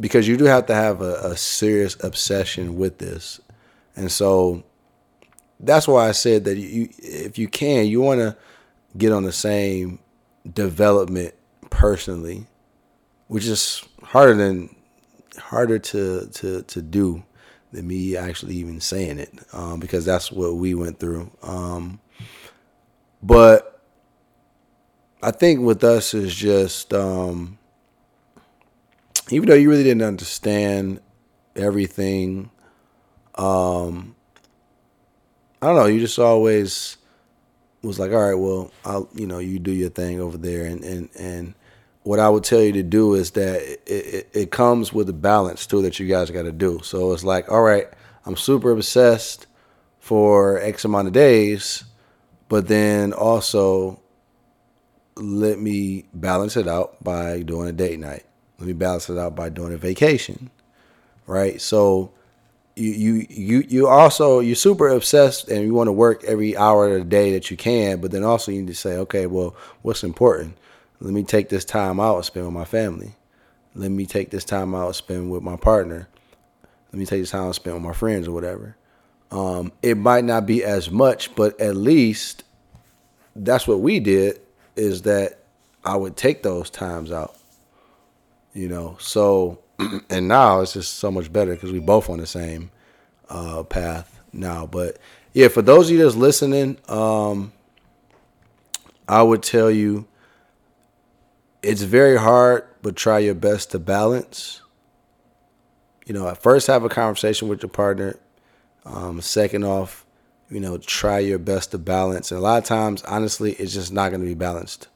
because 0.00 0.26
you 0.26 0.36
do 0.36 0.44
have 0.44 0.66
to 0.66 0.74
have 0.74 1.02
a, 1.02 1.14
a 1.30 1.36
serious 1.36 1.96
obsession 2.02 2.76
with 2.76 2.98
this, 2.98 3.40
and 3.96 4.10
so 4.10 4.64
that's 5.58 5.86
why 5.86 6.08
I 6.08 6.12
said 6.12 6.44
that 6.44 6.56
you, 6.56 6.88
if 6.98 7.38
you 7.38 7.48
can, 7.48 7.86
you 7.86 8.00
want 8.00 8.20
to 8.20 8.36
get 8.96 9.12
on 9.12 9.24
the 9.24 9.32
same 9.32 9.98
development 10.50 11.34
personally, 11.68 12.46
which 13.28 13.46
is 13.46 13.84
harder 14.02 14.34
than 14.34 14.74
harder 15.38 15.78
to 15.78 16.26
to 16.26 16.62
to 16.62 16.82
do 16.82 17.22
than 17.72 17.86
me 17.86 18.16
actually 18.16 18.56
even 18.56 18.80
saying 18.80 19.18
it, 19.18 19.32
um, 19.52 19.78
because 19.78 20.04
that's 20.04 20.32
what 20.32 20.56
we 20.56 20.74
went 20.74 20.98
through. 20.98 21.30
Um, 21.42 22.00
but 23.22 23.80
I 25.22 25.30
think 25.30 25.60
with 25.60 25.84
us 25.84 26.14
is 26.14 26.34
just 26.34 26.92
um, 26.94 27.58
even 29.30 29.48
though 29.48 29.54
you 29.54 29.70
really 29.70 29.84
didn't 29.84 30.02
understand 30.02 31.00
everything, 31.56 32.50
um, 33.36 34.14
I 35.62 35.66
don't 35.66 35.76
know, 35.76 35.86
you 35.86 36.00
just 36.00 36.18
always 36.18 36.96
was 37.82 37.98
like, 37.98 38.12
all 38.12 38.28
right, 38.28 38.34
well, 38.34 38.70
I'll, 38.84 39.08
you 39.14 39.26
know, 39.26 39.38
you 39.38 39.58
do 39.58 39.72
your 39.72 39.90
thing 39.90 40.20
over 40.20 40.36
there. 40.36 40.66
And, 40.66 40.84
and, 40.84 41.08
and 41.18 41.54
what 42.02 42.18
I 42.18 42.28
would 42.28 42.44
tell 42.44 42.60
you 42.60 42.72
to 42.72 42.82
do 42.82 43.14
is 43.14 43.32
that 43.32 43.62
it, 43.62 43.82
it, 43.86 44.30
it 44.32 44.50
comes 44.50 44.92
with 44.92 45.08
a 45.08 45.14
balance 45.14 45.66
too 45.66 45.82
that 45.82 45.98
you 45.98 46.06
guys 46.06 46.30
got 46.30 46.42
to 46.42 46.52
do. 46.52 46.80
So 46.82 47.12
it's 47.12 47.24
like, 47.24 47.50
all 47.50 47.62
right, 47.62 47.86
I'm 48.26 48.36
super 48.36 48.70
obsessed 48.70 49.46
for 49.98 50.58
X 50.60 50.84
amount 50.84 51.08
of 51.08 51.14
days, 51.14 51.84
but 52.48 52.68
then 52.68 53.12
also 53.12 54.00
let 55.16 55.58
me 55.58 56.06
balance 56.14 56.56
it 56.56 56.68
out 56.68 57.02
by 57.02 57.42
doing 57.42 57.68
a 57.68 57.72
date 57.72 57.98
night. 57.98 58.24
Let 58.60 58.66
me 58.66 58.74
balance 58.74 59.08
it 59.08 59.16
out 59.16 59.34
by 59.34 59.48
doing 59.48 59.72
a 59.72 59.78
vacation, 59.78 60.50
right? 61.26 61.58
So 61.60 62.12
you 62.76 62.90
you 62.90 63.26
you 63.28 63.64
you 63.68 63.88
also 63.88 64.40
you're 64.40 64.54
super 64.54 64.88
obsessed 64.88 65.48
and 65.48 65.64
you 65.64 65.72
want 65.72 65.88
to 65.88 65.92
work 65.92 66.22
every 66.24 66.56
hour 66.56 66.88
of 66.88 66.98
the 66.98 67.04
day 67.04 67.32
that 67.32 67.50
you 67.50 67.56
can, 67.56 68.02
but 68.02 68.10
then 68.10 68.22
also 68.22 68.52
you 68.52 68.60
need 68.60 68.68
to 68.68 68.74
say, 68.74 68.96
okay, 68.98 69.26
well, 69.26 69.56
what's 69.80 70.04
important? 70.04 70.58
Let 71.00 71.14
me 71.14 71.24
take 71.24 71.48
this 71.48 71.64
time 71.64 71.98
out 71.98 72.16
and 72.16 72.24
spend 72.24 72.44
with 72.44 72.54
my 72.54 72.66
family. 72.66 73.14
Let 73.74 73.90
me 73.90 74.04
take 74.04 74.30
this 74.30 74.44
time 74.44 74.74
out 74.74 74.86
and 74.88 74.96
spend 74.96 75.30
with 75.30 75.42
my 75.42 75.56
partner. 75.56 76.08
Let 76.92 76.98
me 76.98 77.06
take 77.06 77.22
this 77.22 77.30
time 77.30 77.46
and 77.46 77.54
spend 77.54 77.76
with 77.76 77.84
my 77.84 77.94
friends 77.94 78.28
or 78.28 78.32
whatever. 78.32 78.76
Um, 79.30 79.72
it 79.80 79.96
might 79.96 80.24
not 80.24 80.44
be 80.44 80.62
as 80.64 80.90
much, 80.90 81.34
but 81.34 81.58
at 81.60 81.76
least 81.76 82.44
that's 83.34 83.66
what 83.66 83.80
we 83.80 84.00
did. 84.00 84.40
Is 84.76 85.02
that 85.02 85.38
I 85.84 85.96
would 85.96 86.16
take 86.16 86.42
those 86.42 86.68
times 86.68 87.10
out 87.10 87.36
you 88.52 88.68
know. 88.68 88.96
So, 89.00 89.60
and 90.10 90.28
now 90.28 90.60
it's 90.60 90.72
just 90.72 90.94
so 90.94 91.10
much 91.10 91.32
better 91.32 91.54
because 91.54 91.72
we 91.72 91.78
both 91.78 92.08
on 92.08 92.18
the 92.18 92.26
same 92.26 92.70
uh, 93.28 93.62
path 93.62 94.20
now. 94.32 94.66
But 94.66 94.98
yeah, 95.32 95.48
for 95.48 95.62
those 95.62 95.88
of 95.88 95.96
you 95.96 96.02
that's 96.02 96.16
listening, 96.16 96.78
um, 96.88 97.52
I 99.08 99.22
would 99.22 99.42
tell 99.42 99.70
you 99.70 100.06
it's 101.62 101.82
very 101.82 102.16
hard, 102.16 102.64
but 102.82 102.96
try 102.96 103.18
your 103.18 103.34
best 103.34 103.70
to 103.72 103.78
balance. 103.78 104.60
You 106.06 106.14
know, 106.14 106.28
at 106.28 106.42
first 106.42 106.66
have 106.66 106.84
a 106.84 106.88
conversation 106.88 107.48
with 107.48 107.62
your 107.62 107.70
partner. 107.70 108.18
Um, 108.84 109.20
second 109.20 109.64
off, 109.64 110.06
you 110.50 110.58
know, 110.58 110.78
try 110.78 111.18
your 111.18 111.38
best 111.38 111.70
to 111.70 111.78
balance. 111.78 112.32
And 112.32 112.38
a 112.38 112.42
lot 112.42 112.58
of 112.58 112.64
times, 112.64 113.02
honestly, 113.02 113.52
it's 113.52 113.72
just 113.72 113.92
not 113.92 114.08
going 114.08 114.20
to 114.20 114.26
be 114.26 114.34
balanced. 114.34 114.88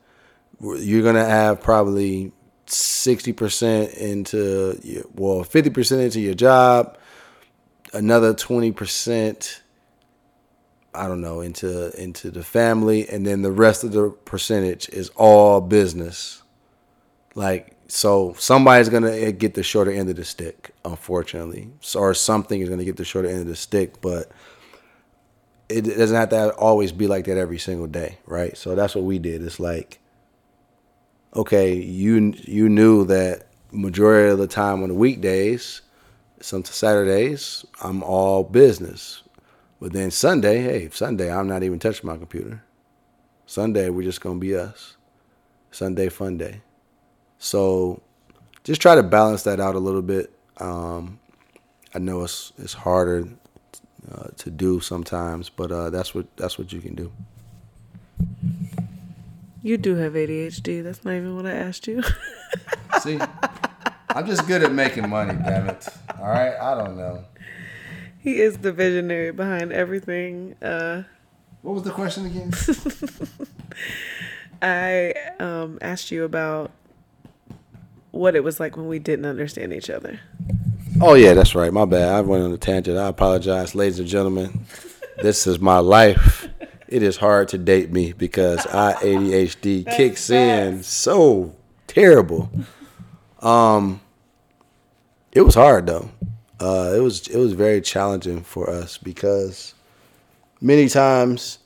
You're 0.61 1.03
going 1.03 1.15
to 1.15 1.25
have 1.25 1.61
probably 1.61 2.33
60% 2.67 3.95
into 3.95 4.79
your, 4.83 5.05
well 5.15 5.45
50% 5.45 6.05
into 6.05 6.21
your 6.21 6.35
job 6.35 6.99
another 7.93 8.35
20% 8.35 9.61
I 10.97 11.09
don't 11.09 11.21
know 11.21 11.41
into 11.41 11.91
into 12.01 12.31
the 12.31 12.45
family 12.45 13.09
and 13.09 13.27
then 13.27 13.43
the 13.43 13.53
rest 13.53 13.85
of 13.85 13.93
the 13.93 14.11
percentage 14.11 14.89
is 14.91 15.11
all 15.17 15.61
business 15.61 16.43
like 17.35 17.75
so 17.89 18.35
somebody's 18.39 18.89
gonna 18.89 19.13
eh, 19.13 19.31
get 19.31 19.55
the 19.55 19.63
shorter 19.63 19.91
end 19.91 20.09
of 20.09 20.17
the 20.17 20.25
stick, 20.25 20.71
unfortunately, 20.85 21.71
so, 21.81 22.01
or 22.01 22.15
something 22.15 22.61
is 22.61 22.69
gonna 22.69 22.85
get 22.85 22.97
the 22.97 23.05
shorter 23.05 23.29
end 23.29 23.41
of 23.41 23.47
the 23.47 23.57
stick. 23.57 24.01
But 24.01 24.31
it 25.69 25.83
doesn't 25.83 26.17
have 26.17 26.31
to 26.31 26.55
always 26.55 26.93
be 26.93 27.07
like 27.07 27.27
that 27.27 27.37
every 27.37 27.59
single 27.59 27.87
day, 27.87 28.19
right? 28.27 28.57
So 28.57 28.75
that's 28.75 28.95
what 28.95 29.05
we 29.05 29.19
did. 29.19 29.43
It's 29.43 29.61
like, 29.61 30.01
okay, 31.35 31.75
you 31.75 32.35
you 32.45 32.69
knew 32.69 33.05
that 33.07 33.49
majority 33.73 34.31
of 34.31 34.39
the 34.39 34.47
time 34.47 34.83
on 34.83 34.89
the 34.89 34.95
weekdays, 34.95 35.83
some 36.41 36.65
Saturdays, 36.65 37.65
I'm 37.83 38.03
all 38.03 38.45
business. 38.45 39.23
But 39.81 39.93
then 39.93 40.11
Sunday, 40.11 40.63
hey, 40.63 40.89
Sunday, 40.91 41.33
I'm 41.33 41.49
not 41.49 41.63
even 41.63 41.79
touching 41.79 42.07
my 42.07 42.17
computer. 42.17 42.63
Sunday, 43.47 43.91
we're 43.91 44.03
just 44.05 44.21
gonna 44.21 44.39
be 44.39 44.57
us. 44.57 44.97
Sunday 45.71 46.09
fun 46.09 46.39
day. 46.39 46.63
So 47.39 48.01
just 48.63 48.81
try 48.81 48.95
to 48.95 49.03
balance 49.03 49.43
that 49.43 49.61
out 49.61 49.75
a 49.75 49.79
little 49.81 50.03
bit. 50.03 50.33
Um, 50.59 51.19
I 51.95 51.99
know 51.99 52.23
it's 52.25 52.53
it's 52.59 52.75
harder 52.75 53.29
uh, 54.11 54.29
to 54.39 54.51
do 54.51 54.81
sometimes, 54.81 55.51
but 55.51 55.73
uh, 55.73 55.91
that's 55.91 56.15
what 56.15 56.27
that's 56.37 56.59
what 56.59 56.73
you 56.73 56.81
can 56.81 56.95
do. 56.95 57.13
You 59.65 59.79
do 59.79 59.95
have 59.95 60.13
ADHD. 60.13 60.85
That's 60.85 61.07
not 61.07 61.15
even 61.15 61.37
what 61.37 61.47
I 61.47 61.53
asked 61.53 61.87
you. 61.87 62.03
See, 63.01 63.19
I'm 64.11 64.27
just 64.27 64.47
good 64.47 64.63
at 64.63 64.73
making 64.73 65.09
money. 65.09 65.33
Damn 65.43 65.71
it! 65.71 65.89
All 66.19 66.27
right, 66.27 66.55
I 66.61 66.75
don't 66.75 66.99
know. 66.99 67.25
He 68.19 68.43
is 68.43 68.59
the 68.59 68.73
visionary 68.73 69.33
behind 69.33 69.73
everything. 69.73 70.55
Uh, 70.63 71.05
what 71.63 71.77
was 71.77 71.83
the 71.83 71.93
question 71.93 72.27
again? 72.27 72.53
I 74.63 75.15
um, 75.43 75.79
asked 75.81 76.11
you 76.11 76.25
about 76.25 76.71
what 78.11 78.37
it 78.37 78.45
was 78.45 78.61
like 78.61 78.77
when 78.77 78.87
we 78.87 78.99
didn't 78.99 79.25
understand 79.25 79.73
each 79.73 79.89
other. 79.89 80.21
Oh 81.01 81.15
yeah, 81.15 81.33
that's 81.33 81.55
right. 81.55 81.73
My 81.73 81.87
bad. 81.87 82.11
I 82.11 82.21
went 82.21 82.45
on 82.45 82.53
a 82.53 82.59
tangent. 82.59 82.99
I 82.99 83.09
apologize, 83.09 83.75
ladies 83.75 83.99
and 83.99 84.09
gentlemen. 84.09 84.67
this 85.23 85.47
is 85.47 85.59
my 85.59 85.79
life. 85.79 86.51
It 86.89 87.03
is 87.03 87.17
hard 87.17 87.49
to 87.49 87.59
date 87.59 87.91
me 87.91 88.13
because 88.13 88.67
I 88.67 88.93
ADHD 89.03 89.91
kicks 89.97 90.31
in 90.31 90.83
so 90.83 91.55
terrible. 91.87 92.51
Um, 93.41 94.01
it 95.33 95.43
was 95.43 95.55
hard 95.55 95.87
though. 95.87 96.11
Uh, 96.61 96.93
it 96.95 97.01
was 97.01 97.27
it 97.29 97.39
was 97.39 97.53
very 97.53 97.81
challenging 97.81 98.43
for 98.43 98.71
us 98.71 98.97
because 98.97 99.75
many 100.61 100.89
times, 100.89 101.59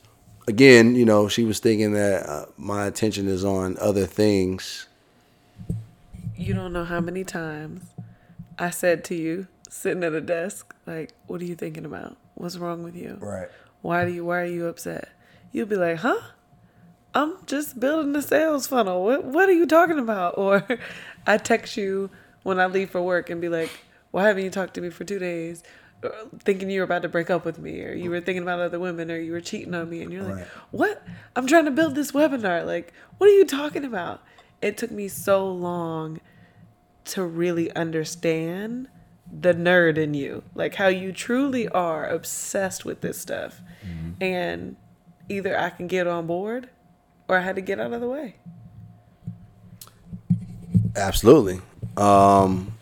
again, 0.47 0.95
you 0.95 1.05
know, 1.05 1.29
she 1.29 1.45
was 1.45 1.59
thinking 1.59 1.93
that 1.93 2.27
uh, 2.27 2.47
my 2.57 2.87
attention 2.87 3.29
is 3.29 3.45
on 3.45 3.77
other 3.81 4.07
things. 4.07 4.87
You 6.37 6.55
don't 6.55 6.73
know 6.73 6.85
how 6.85 7.01
many 7.01 7.25
times 7.25 7.85
I 8.59 8.71
said 8.71 9.05
to 9.07 9.15
you, 9.15 9.49
sitting 9.69 10.03
at 10.05 10.13
a 10.15 10.21
desk, 10.21 10.75
like, 10.87 11.11
"What 11.27 11.41
are 11.41 11.45
you 11.45 11.55
thinking 11.55 11.85
about? 11.85 12.17
What's 12.35 12.57
wrong 12.57 12.83
with 12.83 12.97
you? 12.97 13.19
Right. 13.21 13.49
Why 13.89 14.05
do 14.05 14.11
you? 14.13 14.25
Why 14.27 14.43
are 14.43 14.45
you 14.45 14.67
upset?" 14.67 15.09
You'll 15.51 15.67
be 15.75 15.77
like, 15.77 15.99
"Huh? 15.99 16.21
I'm 17.15 17.37
just 17.47 17.81
building 17.81 18.13
the 18.13 18.21
sales 18.21 18.67
funnel. 18.67 19.03
What 19.03 19.25
What 19.25 19.49
are 19.49 19.59
you 19.61 19.67
talking 19.67 19.99
about?" 19.99 20.37
Or 20.45 20.67
I 21.27 21.39
text 21.39 21.79
you 21.79 22.11
when 22.43 22.61
I 22.61 22.67
leave 22.67 22.91
for 22.91 23.01
work 23.01 23.31
and 23.31 23.41
be 23.41 23.49
like, 23.49 23.71
"Why 24.11 24.29
haven't 24.29 24.45
you 24.45 24.51
talked 24.51 24.75
to 24.75 24.83
me 24.83 24.91
for 24.91 25.05
two 25.05 25.19
days?" 25.19 25.63
Uh, 26.05 26.11
thinking 26.45 26.69
you 26.71 26.81
were 26.81 26.85
about 26.85 27.03
to 27.03 27.09
break 27.09 27.31
up 27.31 27.47
with 27.47 27.59
me, 27.59 27.83
or 27.83 27.95
you 27.95 28.11
were 28.11 28.21
thinking 28.21 28.43
about 28.43 28.61
other 28.61 28.79
women, 28.79 29.11
or 29.11 29.19
you 29.19 29.33
were 29.33 29.41
cheating 29.41 29.75
on 29.75 29.89
me, 29.89 30.03
and 30.03 30.13
you're 30.13 30.23
like, 30.23 30.37
Right. 30.37 30.47
"What? 30.71 31.03
I'm 31.35 31.47
trying 31.47 31.65
to 31.65 31.73
build 31.73 31.95
this 31.95 32.13
webinar. 32.13 32.67
Like, 32.67 32.93
what 33.17 33.31
are 33.31 33.39
you 33.41 33.47
talking 33.47 33.87
about?" 33.87 34.23
It 34.61 34.77
took 34.77 34.91
me 34.91 35.09
so 35.09 35.51
long 35.51 36.21
to 37.07 37.25
really 37.25 37.75
understand 37.75 38.89
the 39.33 39.55
nerd 39.55 39.99
in 39.99 40.15
you, 40.15 40.43
like 40.55 40.77
how 40.77 40.89
you 40.89 41.13
truly 41.13 41.69
are 41.69 42.07
obsessed 42.07 42.85
with 42.85 43.01
this 43.01 43.19
stuff. 43.19 43.61
And 44.21 44.77
either 45.29 45.59
I 45.59 45.71
can 45.71 45.87
get 45.87 46.07
on 46.07 46.27
board 46.27 46.69
or 47.29 47.39
I 47.39 47.43
had 47.43 47.57
to 47.57 47.63
get 47.63 47.79
out 47.79 47.93
of 47.93 48.01
the 48.01 48.09
way. 48.09 48.37
Absolutely. 50.97 51.61
Um, 51.97 52.75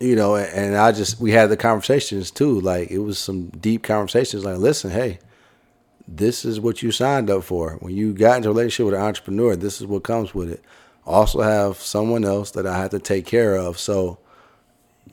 you 0.00 0.14
know, 0.14 0.36
and 0.36 0.76
I 0.76 0.92
just 0.92 1.20
we 1.20 1.32
had 1.32 1.50
the 1.50 1.56
conversations 1.56 2.30
too. 2.30 2.60
Like 2.60 2.90
it 2.90 2.98
was 2.98 3.18
some 3.18 3.48
deep 3.48 3.82
conversations. 3.82 4.44
Like, 4.44 4.58
listen, 4.58 4.90
hey, 4.90 5.18
this 6.06 6.44
is 6.44 6.60
what 6.60 6.82
you 6.82 6.90
signed 6.90 7.30
up 7.30 7.44
for. 7.44 7.76
When 7.80 7.94
you 7.94 8.14
got 8.14 8.38
into 8.38 8.48
a 8.48 8.52
relationship 8.52 8.86
with 8.86 8.94
an 8.94 9.06
entrepreneur, 9.06 9.56
this 9.56 9.80
is 9.80 9.86
what 9.86 10.04
comes 10.04 10.34
with 10.34 10.50
it. 10.50 10.62
Also 11.04 11.40
have 11.40 11.78
someone 11.78 12.24
else 12.24 12.50
that 12.52 12.66
I 12.66 12.78
have 12.78 12.90
to 12.90 12.98
take 12.98 13.26
care 13.26 13.56
of. 13.56 13.78
So, 13.78 14.18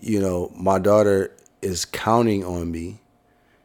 you 0.06 0.22
know, 0.22 0.52
my 0.56 0.78
daughter 0.78 1.36
is 1.62 1.84
counting 1.84 2.46
on 2.46 2.72
me, 2.72 3.00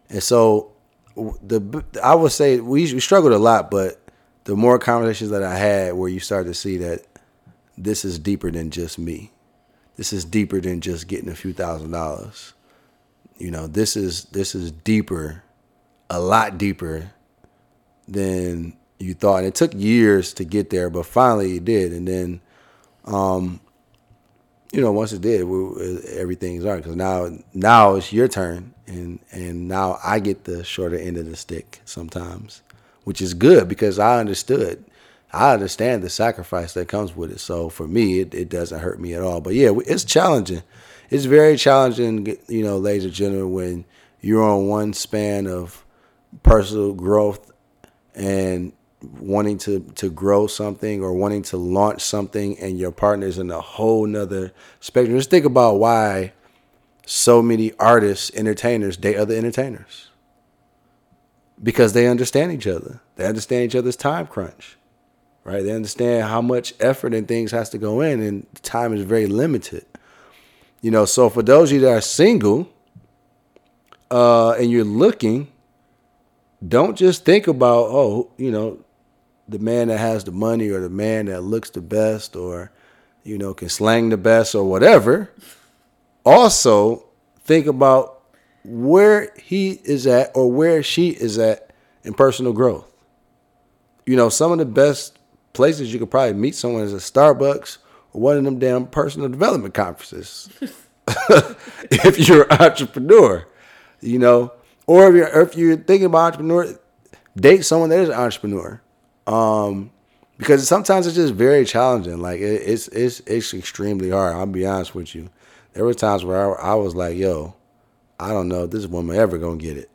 and 0.08 0.22
so 0.22 0.72
the 1.14 1.84
I 2.02 2.14
would 2.14 2.32
say 2.32 2.60
we, 2.60 2.92
we 2.92 3.00
struggled 3.00 3.32
a 3.32 3.38
lot, 3.38 3.70
but 3.70 4.00
the 4.44 4.56
more 4.56 4.78
conversations 4.78 5.30
that 5.30 5.42
I 5.42 5.56
had, 5.56 5.94
where 5.94 6.08
you 6.08 6.18
start 6.18 6.46
to 6.46 6.54
see 6.54 6.78
that 6.78 7.04
this 7.76 8.04
is 8.04 8.18
deeper 8.18 8.50
than 8.50 8.70
just 8.70 8.98
me. 8.98 9.32
This 9.96 10.12
is 10.12 10.24
deeper 10.24 10.60
than 10.60 10.80
just 10.80 11.08
getting 11.08 11.28
a 11.28 11.34
few 11.34 11.52
thousand 11.52 11.90
dollars. 11.90 12.54
You 13.36 13.50
know, 13.50 13.66
this 13.66 13.96
is 13.96 14.24
this 14.26 14.54
is 14.54 14.72
deeper, 14.72 15.42
a 16.08 16.20
lot 16.20 16.56
deeper 16.56 17.12
than 18.08 18.76
you 18.98 19.14
thought. 19.14 19.38
And 19.38 19.46
it 19.48 19.54
took 19.54 19.74
years 19.74 20.32
to 20.34 20.44
get 20.44 20.70
there, 20.70 20.90
but 20.90 21.06
finally 21.06 21.56
it 21.56 21.64
did. 21.64 21.92
And 21.92 22.08
then, 22.08 22.40
um, 23.04 23.60
you 24.72 24.80
know, 24.80 24.92
once 24.92 25.12
it 25.12 25.20
did, 25.20 25.44
we, 25.44 25.98
everything's 26.16 26.64
on 26.64 26.78
because 26.78 26.96
now 26.96 27.30
now 27.52 27.96
it's 27.96 28.12
your 28.12 28.28
turn, 28.28 28.74
and 28.86 29.18
and 29.32 29.68
now 29.68 29.98
I 30.04 30.20
get 30.20 30.44
the 30.44 30.62
shorter 30.64 30.96
end 30.96 31.16
of 31.16 31.26
the 31.26 31.36
stick 31.36 31.80
sometimes, 31.84 32.62
which 33.04 33.20
is 33.20 33.34
good 33.34 33.68
because 33.68 33.98
I 33.98 34.20
understood. 34.20 34.84
I 35.32 35.52
understand 35.52 36.02
the 36.02 36.10
sacrifice 36.10 36.74
that 36.74 36.88
comes 36.88 37.14
with 37.14 37.30
it. 37.30 37.38
So 37.38 37.68
for 37.68 37.86
me, 37.86 38.18
it, 38.18 38.34
it 38.34 38.48
doesn't 38.48 38.80
hurt 38.80 39.00
me 39.00 39.14
at 39.14 39.22
all. 39.22 39.40
But 39.40 39.54
yeah, 39.54 39.70
it's 39.86 40.02
challenging. 40.02 40.62
It's 41.08 41.24
very 41.24 41.56
challenging, 41.56 42.36
you 42.48 42.64
know, 42.64 42.78
ladies 42.78 43.04
and 43.04 43.14
gentlemen, 43.14 43.52
when 43.52 43.84
you're 44.20 44.42
on 44.42 44.66
one 44.66 44.92
span 44.92 45.46
of 45.46 45.84
personal 46.42 46.94
growth 46.94 47.52
and 48.14 48.72
wanting 49.02 49.58
to, 49.58 49.80
to 49.96 50.10
grow 50.10 50.46
something 50.46 51.02
or 51.02 51.14
wanting 51.14 51.42
to 51.42 51.56
launch 51.56 52.02
something 52.02 52.58
and 52.58 52.78
your 52.78 52.92
partner's 52.92 53.38
in 53.38 53.50
a 53.50 53.60
whole 53.60 54.06
nother 54.06 54.52
spectrum. 54.80 55.16
Just 55.16 55.30
think 55.30 55.44
about 55.44 55.76
why 55.76 56.32
so 57.06 57.42
many 57.42 57.72
artists, 57.78 58.30
entertainers 58.34 58.96
date 58.96 59.16
other 59.16 59.34
entertainers. 59.34 60.08
Because 61.62 61.92
they 61.92 62.06
understand 62.06 62.52
each 62.52 62.66
other. 62.66 63.00
They 63.16 63.26
understand 63.26 63.64
each 63.64 63.76
other's 63.76 63.96
time 63.96 64.26
crunch 64.26 64.78
right? 65.44 65.62
They 65.62 65.72
understand 65.72 66.24
how 66.24 66.40
much 66.40 66.74
effort 66.80 67.14
and 67.14 67.26
things 67.26 67.50
has 67.50 67.70
to 67.70 67.78
go 67.78 68.00
in, 68.00 68.20
and 68.20 68.46
time 68.62 68.92
is 68.92 69.02
very 69.02 69.26
limited. 69.26 69.84
You 70.80 70.90
know, 70.90 71.04
so 71.04 71.28
for 71.28 71.42
those 71.42 71.70
of 71.70 71.76
you 71.76 71.80
that 71.82 71.92
are 71.92 72.00
single, 72.00 72.68
uh, 74.10 74.52
and 74.52 74.70
you're 74.70 74.84
looking, 74.84 75.48
don't 76.66 76.96
just 76.96 77.24
think 77.24 77.46
about 77.46 77.86
oh, 77.90 78.30
you 78.36 78.50
know, 78.50 78.78
the 79.50 79.58
man 79.58 79.88
that 79.88 79.98
has 79.98 80.24
the 80.24 80.32
money 80.32 80.70
or 80.70 80.80
the 80.80 80.88
man 80.88 81.26
that 81.26 81.42
looks 81.42 81.70
the 81.70 81.80
best 81.80 82.36
or 82.36 82.70
you 83.24 83.36
know 83.36 83.52
can 83.52 83.68
slang 83.68 84.08
the 84.08 84.16
best 84.16 84.54
or 84.54 84.64
whatever. 84.64 85.30
Also, 86.24 87.06
think 87.44 87.66
about 87.66 88.22
where 88.64 89.32
he 89.42 89.72
is 89.84 90.06
at 90.06 90.30
or 90.34 90.50
where 90.50 90.82
she 90.82 91.10
is 91.10 91.38
at 91.38 91.70
in 92.04 92.14
personal 92.14 92.52
growth. 92.52 92.86
You 94.06 94.16
know, 94.16 94.28
some 94.28 94.52
of 94.52 94.58
the 94.58 94.66
best 94.66 95.18
places 95.52 95.92
you 95.92 95.98
could 95.98 96.10
probably 96.10 96.34
meet 96.34 96.54
someone 96.54 96.82
is 96.82 96.92
a 96.92 96.96
Starbucks 96.96 97.78
or 98.12 98.20
one 98.20 98.36
of 98.36 98.44
them 98.44 98.58
damn 98.58 98.86
personal 98.86 99.28
development 99.28 99.74
conferences. 99.74 100.48
if 101.90 102.28
you're 102.28 102.44
an 102.44 102.62
entrepreneur, 102.62 103.46
you 104.00 104.18
know, 104.18 104.52
or 104.86 105.08
if 105.08 105.14
you're 105.14 105.42
if 105.42 105.56
you're 105.56 105.76
thinking 105.76 106.06
about 106.06 106.34
entrepreneur, 106.34 106.78
date 107.36 107.64
someone 107.64 107.90
that 107.90 108.00
is 108.00 108.08
an 108.08 108.14
entrepreneur, 108.14 108.80
um, 109.30 109.92
because 110.38 110.66
sometimes 110.66 111.06
it's 111.06 111.14
just 111.14 111.34
very 111.34 111.64
challenging. 111.64 112.20
Like 112.20 112.40
it, 112.40 112.62
it's 112.66 112.88
it's 112.88 113.20
it's 113.20 113.54
extremely 113.54 114.10
hard. 114.10 114.34
I'll 114.34 114.46
be 114.46 114.66
honest 114.66 114.94
with 114.94 115.14
you. 115.14 115.30
There 115.72 115.84
were 115.84 115.94
times 115.94 116.24
where 116.24 116.60
I, 116.60 116.72
I 116.72 116.74
was 116.74 116.96
like, 116.96 117.16
"Yo, 117.16 117.54
I 118.18 118.30
don't 118.30 118.48
know 118.48 118.64
if 118.64 118.70
this 118.72 118.86
woman 118.86 119.16
ever 119.16 119.38
gonna 119.38 119.56
get 119.56 119.76
it," 119.76 119.90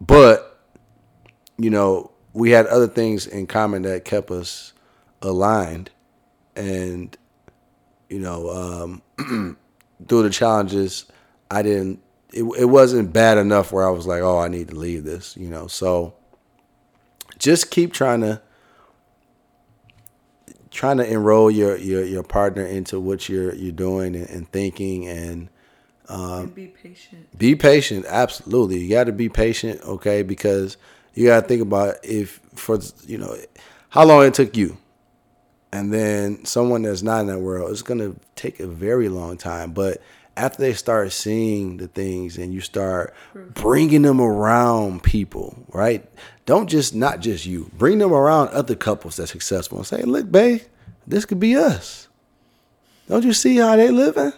but 0.00 0.62
you 1.58 1.68
know, 1.70 2.10
we 2.32 2.50
had 2.50 2.66
other 2.66 2.88
things 2.88 3.26
in 3.26 3.46
common 3.46 3.82
that 3.82 4.04
kept 4.06 4.30
us 4.30 4.72
aligned, 5.20 5.90
and 6.56 7.16
you 8.08 8.20
know, 8.20 8.48
um, 9.18 9.58
through 10.08 10.22
the 10.22 10.30
challenges, 10.30 11.04
I 11.50 11.62
didn't. 11.62 12.00
It, 12.32 12.44
it 12.58 12.64
wasn't 12.64 13.12
bad 13.12 13.38
enough 13.38 13.72
where 13.72 13.86
I 13.86 13.90
was 13.90 14.06
like, 14.06 14.22
"Oh, 14.22 14.38
I 14.38 14.48
need 14.48 14.68
to 14.68 14.74
leave 14.74 15.04
this," 15.04 15.36
you 15.36 15.48
know. 15.48 15.66
So, 15.66 16.14
just 17.38 17.70
keep 17.70 17.92
trying 17.92 18.22
to 18.22 18.40
trying 20.74 20.96
to 20.98 21.06
enroll 21.06 21.50
your, 21.50 21.76
your, 21.76 22.04
your 22.04 22.22
partner 22.22 22.66
into 22.66 23.00
what 23.00 23.28
you're 23.28 23.54
you're 23.54 23.72
doing 23.72 24.14
and, 24.16 24.28
and 24.28 24.50
thinking 24.50 25.08
and 25.08 25.48
um, 26.08 26.48
be 26.48 26.66
patient. 26.66 27.38
be 27.38 27.54
patient. 27.54 28.04
Absolutely, 28.06 28.78
you 28.78 28.90
got 28.90 29.04
to 29.04 29.12
be 29.12 29.30
patient. 29.30 29.80
Okay, 29.82 30.22
because 30.22 30.76
you 31.14 31.26
got 31.26 31.42
to 31.42 31.46
think 31.48 31.62
about 31.62 31.96
if 32.02 32.40
for 32.54 32.78
you 33.06 33.16
know 33.16 33.34
how 33.88 34.04
long 34.04 34.26
it 34.26 34.34
took 34.34 34.56
you, 34.56 34.76
and 35.72 35.94
then 35.94 36.44
someone 36.44 36.82
that's 36.82 37.02
not 37.02 37.22
in 37.22 37.28
that 37.28 37.38
world, 37.38 37.70
it's 37.70 37.82
gonna 37.82 38.14
take 38.36 38.60
a 38.60 38.66
very 38.66 39.08
long 39.08 39.38
time. 39.38 39.72
But 39.72 40.02
after 40.36 40.62
they 40.62 40.72
start 40.74 41.12
seeing 41.12 41.76
the 41.76 41.88
things 41.88 42.38
and 42.38 42.52
you 42.52 42.60
start 42.60 43.14
bringing 43.34 44.02
them 44.02 44.20
around 44.20 45.02
people, 45.02 45.64
right? 45.68 46.08
Don't 46.46 46.68
just 46.68 46.94
not 46.94 47.20
just 47.20 47.46
you. 47.46 47.70
Bring 47.76 47.98
them 47.98 48.12
around 48.12 48.48
other 48.48 48.74
couples 48.74 49.16
that's 49.16 49.30
successful 49.30 49.78
and 49.78 49.86
say, 49.86 50.02
"Look, 50.02 50.30
babe, 50.30 50.62
this 51.06 51.24
could 51.24 51.40
be 51.40 51.56
us." 51.56 52.08
Don't 53.08 53.24
you 53.24 53.32
see 53.32 53.56
how 53.56 53.76
they 53.76 53.90
living? 53.90 54.32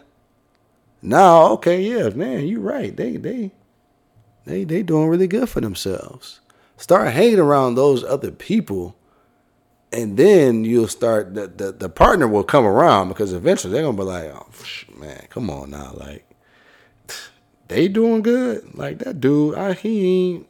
Now, 1.03 1.53
okay, 1.53 1.81
yeah, 1.81 2.09
man, 2.11 2.47
you're 2.47 2.61
right. 2.61 2.97
They 2.97 3.17
they 3.17 3.53
they 4.45 4.65
they 4.65 4.83
doing 4.83 5.09
really 5.09 5.29
good 5.29 5.49
for 5.49 5.61
themselves. 5.61 6.41
Start 6.77 7.13
hanging 7.13 7.39
around 7.39 7.75
those 7.75 8.05
other 8.05 8.31
people, 8.31 8.97
and 9.93 10.17
then 10.17 10.65
you'll 10.65 10.89
start 10.89 11.35
the 11.35 11.47
the, 11.47 11.73
the 11.73 11.89
partner 11.89 12.29
will 12.29 12.45
come 12.45 12.65
around 12.65 13.09
because 13.09 13.33
eventually 13.33 13.73
they're 13.73 13.83
gonna 13.83 13.97
be 13.97 14.03
like, 14.03 14.25
oh 14.25 14.47
man, 14.99 15.27
come 15.31 15.51
on 15.51 15.71
now, 15.71 15.93
like 15.95 16.29
they 17.69 17.89
doing 17.89 18.23
good. 18.23 18.75
Like 18.75 18.99
that 18.99 19.21
dude, 19.21 19.57
I, 19.57 19.73
he 19.75 20.31
ain't 20.31 20.49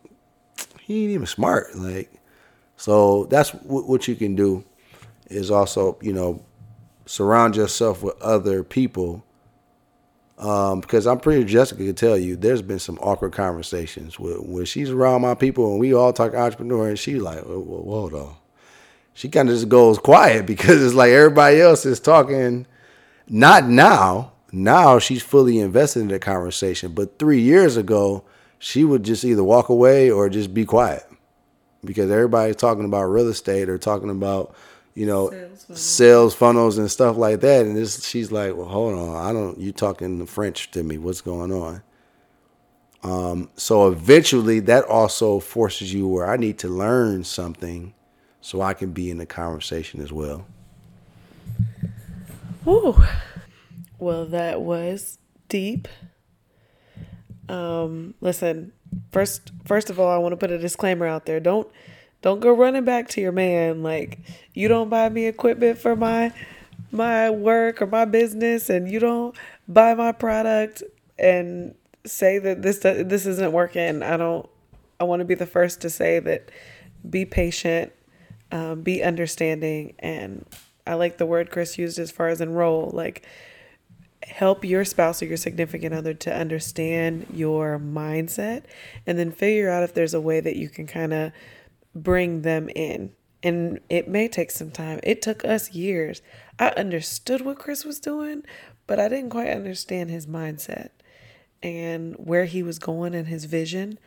he 0.81 1.03
ain't 1.03 1.13
even 1.13 1.27
smart. 1.27 1.75
Like 1.77 2.13
so 2.77 3.25
that's 3.25 3.51
w- 3.51 3.87
what 3.87 4.09
you 4.09 4.15
can 4.15 4.35
do 4.35 4.65
is 5.29 5.51
also 5.51 5.99
you 6.01 6.13
know 6.13 6.43
surround 7.07 7.57
yourself 7.57 8.03
with 8.03 8.21
other 8.21 8.65
people 8.65 9.25
um, 10.39 10.81
because 10.81 11.07
I'm 11.07 11.19
pretty 11.19 11.45
Jessica 11.45 11.83
can 11.83 11.95
tell 11.95 12.17
you 12.19 12.37
there's 12.37 12.63
been 12.63 12.79
some 12.79 12.99
awkward 12.99 13.33
conversations 13.33 14.19
where, 14.19 14.37
where 14.37 14.67
she's 14.67 14.91
around 14.91 15.23
my 15.23 15.35
people 15.35 15.71
and 15.71 15.81
we 15.81 15.95
all 15.95 16.13
talk 16.13 16.35
entrepreneur 16.35 16.89
and 16.89 16.99
she's 16.99 17.23
like, 17.23 17.43
well, 17.47 17.63
hold 17.65 18.15
on. 18.15 18.35
She 19.17 19.29
kind 19.29 19.49
of 19.49 19.57
just 19.57 19.69
goes 19.69 19.99
quiet 19.99 20.47
because 20.53 20.81
it's 20.83 20.95
like 20.95 21.11
everybody 21.11 21.61
else 21.61 21.85
is 21.85 21.99
talking. 21.99 22.67
Not 23.29 23.67
now. 23.67 24.33
Now 24.53 25.01
she's 25.01 25.23
fully 25.23 25.59
invested 25.59 26.01
in 26.01 26.09
the 26.09 26.21
conversation. 26.21 26.93
But 26.93 27.19
three 27.19 27.41
years 27.41 27.77
ago, 27.77 28.23
she 28.61 28.85
would 28.85 29.03
just 29.03 29.25
either 29.25 29.43
walk 29.43 29.69
away 29.69 30.11
or 30.11 30.29
just 30.29 30.55
be 30.55 30.65
quiet 30.65 31.05
because 31.85 32.11
everybody's 32.11 32.57
talking 32.57 32.85
about 32.85 33.05
real 33.05 33.29
estate 33.29 33.69
or 33.69 33.79
talking 33.79 34.11
about 34.11 34.55
you 34.97 35.05
know, 35.05 35.31
sales 35.31 35.65
funnels. 35.65 35.81
sales 35.81 36.35
funnels, 36.35 36.79
and 36.79 36.91
stuff 36.91 37.17
like 37.19 37.41
that. 37.41 37.67
And 37.67 37.77
this, 37.77 38.03
she's 38.05 38.33
like, 38.33 38.57
well, 38.57 38.67
hold 38.67 38.99
on, 38.99 39.15
I 39.15 39.33
don't, 39.33 39.59
you 39.59 39.71
talking 39.71 40.25
French 40.25 40.71
to 40.71 40.83
me? 40.83 40.97
What's 40.97 41.21
going 41.21 41.53
on? 41.53 41.83
Um, 43.03 43.51
so 43.57 43.89
eventually, 43.89 44.59
that 44.61 44.85
also 44.85 45.39
forces 45.39 45.93
you 45.93 46.09
where 46.09 46.29
I 46.29 46.39
need 46.39 46.59
to 46.61 46.69
learn 46.69 47.25
something, 47.25 47.93
so 48.47 48.61
I 48.61 48.75
can 48.75 48.93
be 48.93 49.11
in 49.11 49.19
the 49.19 49.27
conversation 49.27 50.01
as 50.01 50.13
well. 50.13 50.47
Ooh, 52.65 53.03
well, 53.99 54.25
that 54.27 54.61
was 54.61 55.19
deep. 55.49 55.89
Um, 57.49 58.15
listen, 58.21 58.71
first, 59.11 59.51
first 59.65 59.91
of 59.91 59.99
all, 59.99 60.09
I 60.09 60.19
want 60.19 60.31
to 60.31 60.37
put 60.37 60.53
a 60.53 60.59
disclaimer 60.59 61.09
out 61.09 61.27
there. 61.27 61.41
Don't 61.41 61.67
don't 62.23 62.39
go 62.39 62.53
running 62.53 62.85
back 62.85 63.09
to 63.09 63.21
your 63.21 63.33
man 63.33 63.83
like 63.83 64.21
you 64.55 64.69
don't 64.69 64.89
buy 64.89 65.09
me 65.09 65.27
equipment 65.27 65.79
for 65.79 65.97
my 65.97 66.33
my 66.93 67.31
work 67.31 67.83
or 67.83 67.89
my 67.89 68.05
business 68.05 68.71
and 68.71 68.89
you 68.89 69.01
don't 69.01 69.35
buy 69.67 69.93
my 69.95 70.13
product 70.13 70.85
and 71.19 71.75
say 72.05 72.39
that 72.39 72.63
this 72.63 72.79
this 72.79 73.27
isn't 73.27 73.51
working. 73.51 74.05
I 74.05 74.17
don't 74.17 74.49
I 75.01 75.05
want 75.05 75.19
to 75.19 75.25
be 75.25 75.35
the 75.35 75.47
first 75.47 75.81
to 75.81 75.91
say 75.91 76.21
that 76.21 76.53
be 77.09 77.25
patient, 77.25 77.93
um, 78.53 78.83
be 78.83 79.03
understanding 79.03 79.95
and 79.99 80.45
I 80.87 80.95
like 80.95 81.19
the 81.19 81.27
word 81.27 81.51
Chris 81.51 81.79
used 81.79 81.99
as 81.99 82.11
far 82.11 82.29
as 82.29 82.41
enroll 82.41 82.91
like 82.95 83.27
help 84.23 84.65
your 84.65 84.85
spouse 84.85 85.23
or 85.23 85.27
your 85.27 85.37
significant 85.37 85.95
other 85.95 86.15
to 86.15 86.35
understand 86.35 87.27
your 87.33 87.79
mindset 87.79 88.65
and 89.07 89.19
then 89.19 89.31
figure 89.31 89.71
out 89.71 89.83
if 89.83 89.95
there's 89.95 90.15
a 90.15 90.21
way 90.21 90.41
that 90.41 90.57
you 90.57 90.69
can 90.69 90.87
kind 90.87 91.13
of 91.13 91.33
bring 91.95 92.43
them 92.43 92.69
in. 92.75 93.13
And 93.43 93.81
it 93.89 94.09
may 94.09 94.29
take 94.29 94.51
some 94.51 94.71
time. 94.71 94.99
It 95.03 95.23
took 95.23 95.45
us 95.45 95.73
years. 95.73 96.23
I 96.59 96.69
understood 96.71 97.43
what 97.43 97.59
Chris 97.59 97.85
was 97.85 98.01
doing, 98.01 98.43
but 98.87 98.99
I 98.99 99.09
didn't 99.09 99.31
quite 99.31 99.51
understand 99.51 100.11
his 100.11 100.27
mindset 100.27 100.91
and 101.63 102.15
where 102.15 102.47
he 102.47 102.63
was 102.63 102.79
going 102.79 103.15
and 103.15 103.29
his 103.29 103.45
vision. 103.45 103.99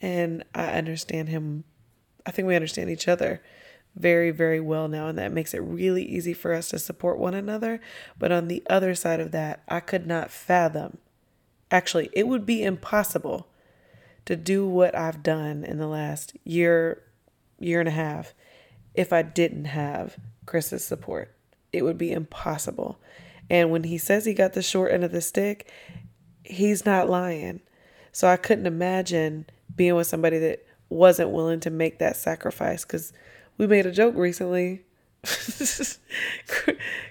And 0.00 0.44
I 0.54 0.66
understand 0.66 1.28
him. 1.28 1.64
I 2.26 2.30
think 2.30 2.46
we 2.46 2.54
understand 2.54 2.90
each 2.90 3.08
other 3.08 3.42
very, 3.96 4.30
very 4.30 4.60
well 4.60 4.88
now. 4.88 5.08
And 5.08 5.18
that 5.18 5.32
makes 5.32 5.54
it 5.54 5.58
really 5.58 6.04
easy 6.04 6.34
for 6.34 6.52
us 6.52 6.68
to 6.70 6.78
support 6.78 7.18
one 7.18 7.34
another. 7.34 7.80
But 8.18 8.32
on 8.32 8.48
the 8.48 8.62
other 8.68 8.94
side 8.94 9.20
of 9.20 9.30
that, 9.32 9.62
I 9.68 9.80
could 9.80 10.06
not 10.06 10.30
fathom. 10.30 10.98
Actually, 11.70 12.10
it 12.12 12.26
would 12.26 12.44
be 12.44 12.62
impossible 12.62 13.48
to 14.24 14.36
do 14.36 14.66
what 14.66 14.96
I've 14.96 15.22
done 15.22 15.64
in 15.64 15.78
the 15.78 15.86
last 15.86 16.36
year 16.44 17.02
year 17.58 17.78
and 17.78 17.88
a 17.88 17.92
half 17.92 18.34
if 18.94 19.12
I 19.12 19.22
didn't 19.22 19.66
have 19.66 20.16
Chris's 20.46 20.84
support. 20.84 21.34
It 21.72 21.82
would 21.82 21.98
be 21.98 22.12
impossible. 22.12 22.98
And 23.50 23.70
when 23.70 23.84
he 23.84 23.98
says 23.98 24.24
he 24.24 24.34
got 24.34 24.52
the 24.54 24.62
short 24.62 24.92
end 24.92 25.04
of 25.04 25.12
the 25.12 25.20
stick, 25.20 25.70
he's 26.42 26.84
not 26.84 27.08
lying. 27.08 27.60
So 28.12 28.28
I 28.28 28.36
couldn't 28.36 28.66
imagine 28.66 29.46
being 29.74 29.94
with 29.94 30.06
somebody 30.06 30.38
that 30.38 30.64
wasn't 30.88 31.30
willing 31.30 31.60
to 31.60 31.70
make 31.70 31.98
that 31.98 32.16
sacrifice 32.16 32.84
because 32.84 33.12
we 33.58 33.66
made 33.66 33.86
a 33.86 33.92
joke 33.92 34.14
recently. 34.16 34.82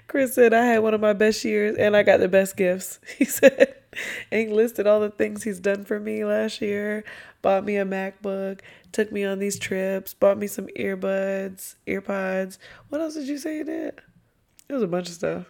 Chris 0.06 0.34
said 0.34 0.54
I 0.54 0.64
had 0.64 0.78
one 0.78 0.94
of 0.94 1.00
my 1.00 1.12
best 1.12 1.44
years 1.44 1.76
and 1.76 1.96
I 1.96 2.02
got 2.02 2.20
the 2.20 2.28
best 2.28 2.56
gifts. 2.56 3.00
He 3.18 3.24
said, 3.24 3.74
and 4.30 4.40
he 4.48 4.54
listed 4.54 4.86
all 4.86 5.00
the 5.00 5.10
things 5.10 5.42
he's 5.42 5.60
done 5.60 5.84
for 5.84 5.98
me 6.00 6.24
last 6.24 6.60
year. 6.60 7.04
Bought 7.42 7.64
me 7.64 7.76
a 7.76 7.84
MacBook, 7.84 8.60
took 8.92 9.12
me 9.12 9.24
on 9.24 9.38
these 9.38 9.58
trips, 9.58 10.14
bought 10.14 10.38
me 10.38 10.46
some 10.46 10.66
earbuds, 10.78 11.74
earpods. 11.86 12.58
What 12.88 13.00
else 13.00 13.14
did 13.14 13.28
you 13.28 13.38
say 13.38 13.58
you 13.58 13.64
did? 13.64 14.00
It 14.68 14.72
was 14.72 14.82
a 14.82 14.88
bunch 14.88 15.08
of 15.08 15.14
stuff. 15.14 15.46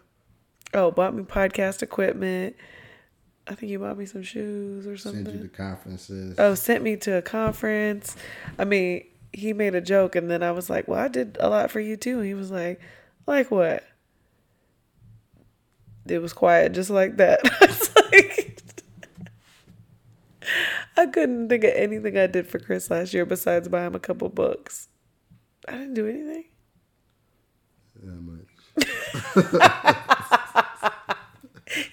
Oh, 0.72 0.90
bought 0.90 1.14
me 1.14 1.22
podcast 1.22 1.82
equipment. 1.82 2.56
I 3.46 3.54
think 3.54 3.70
you 3.70 3.78
bought 3.78 3.98
me 3.98 4.06
some 4.06 4.22
shoes 4.22 4.86
or 4.86 4.96
something. 4.96 5.24
Sent 5.24 5.36
you 5.36 5.42
to 5.42 5.48
conferences. 5.48 6.36
Oh, 6.38 6.54
sent 6.54 6.82
me 6.82 6.96
to 6.96 7.18
a 7.18 7.22
conference. 7.22 8.16
I 8.58 8.64
mean, 8.64 9.04
he 9.34 9.52
made 9.52 9.74
a 9.74 9.80
joke, 9.80 10.16
and 10.16 10.30
then 10.30 10.42
I 10.42 10.52
was 10.52 10.70
like, 10.70 10.88
"Well, 10.88 10.98
I 10.98 11.08
did 11.08 11.36
a 11.40 11.48
lot 11.48 11.70
for 11.70 11.80
you 11.80 11.96
too." 11.96 12.18
And 12.18 12.26
he 12.26 12.34
was 12.34 12.50
like, 12.50 12.80
"Like 13.26 13.50
what?" 13.50 13.84
It 16.06 16.20
was 16.20 16.32
quiet, 16.32 16.72
just 16.72 16.90
like 16.90 17.16
that. 17.16 17.40
I 17.44 17.66
like, 18.12 18.62
I 20.96 21.06
couldn't 21.06 21.48
think 21.48 21.64
of 21.64 21.72
anything 21.74 22.16
I 22.16 22.26
did 22.26 22.46
for 22.46 22.58
Chris 22.58 22.90
last 22.90 23.14
year 23.14 23.24
besides 23.24 23.68
buy 23.68 23.86
him 23.86 23.94
a 23.94 24.00
couple 24.00 24.28
books. 24.28 24.88
I 25.66 25.72
didn't 25.72 25.94
do 25.94 26.06
anything. 26.06 26.44
That 28.02 28.20
much. 28.20 28.44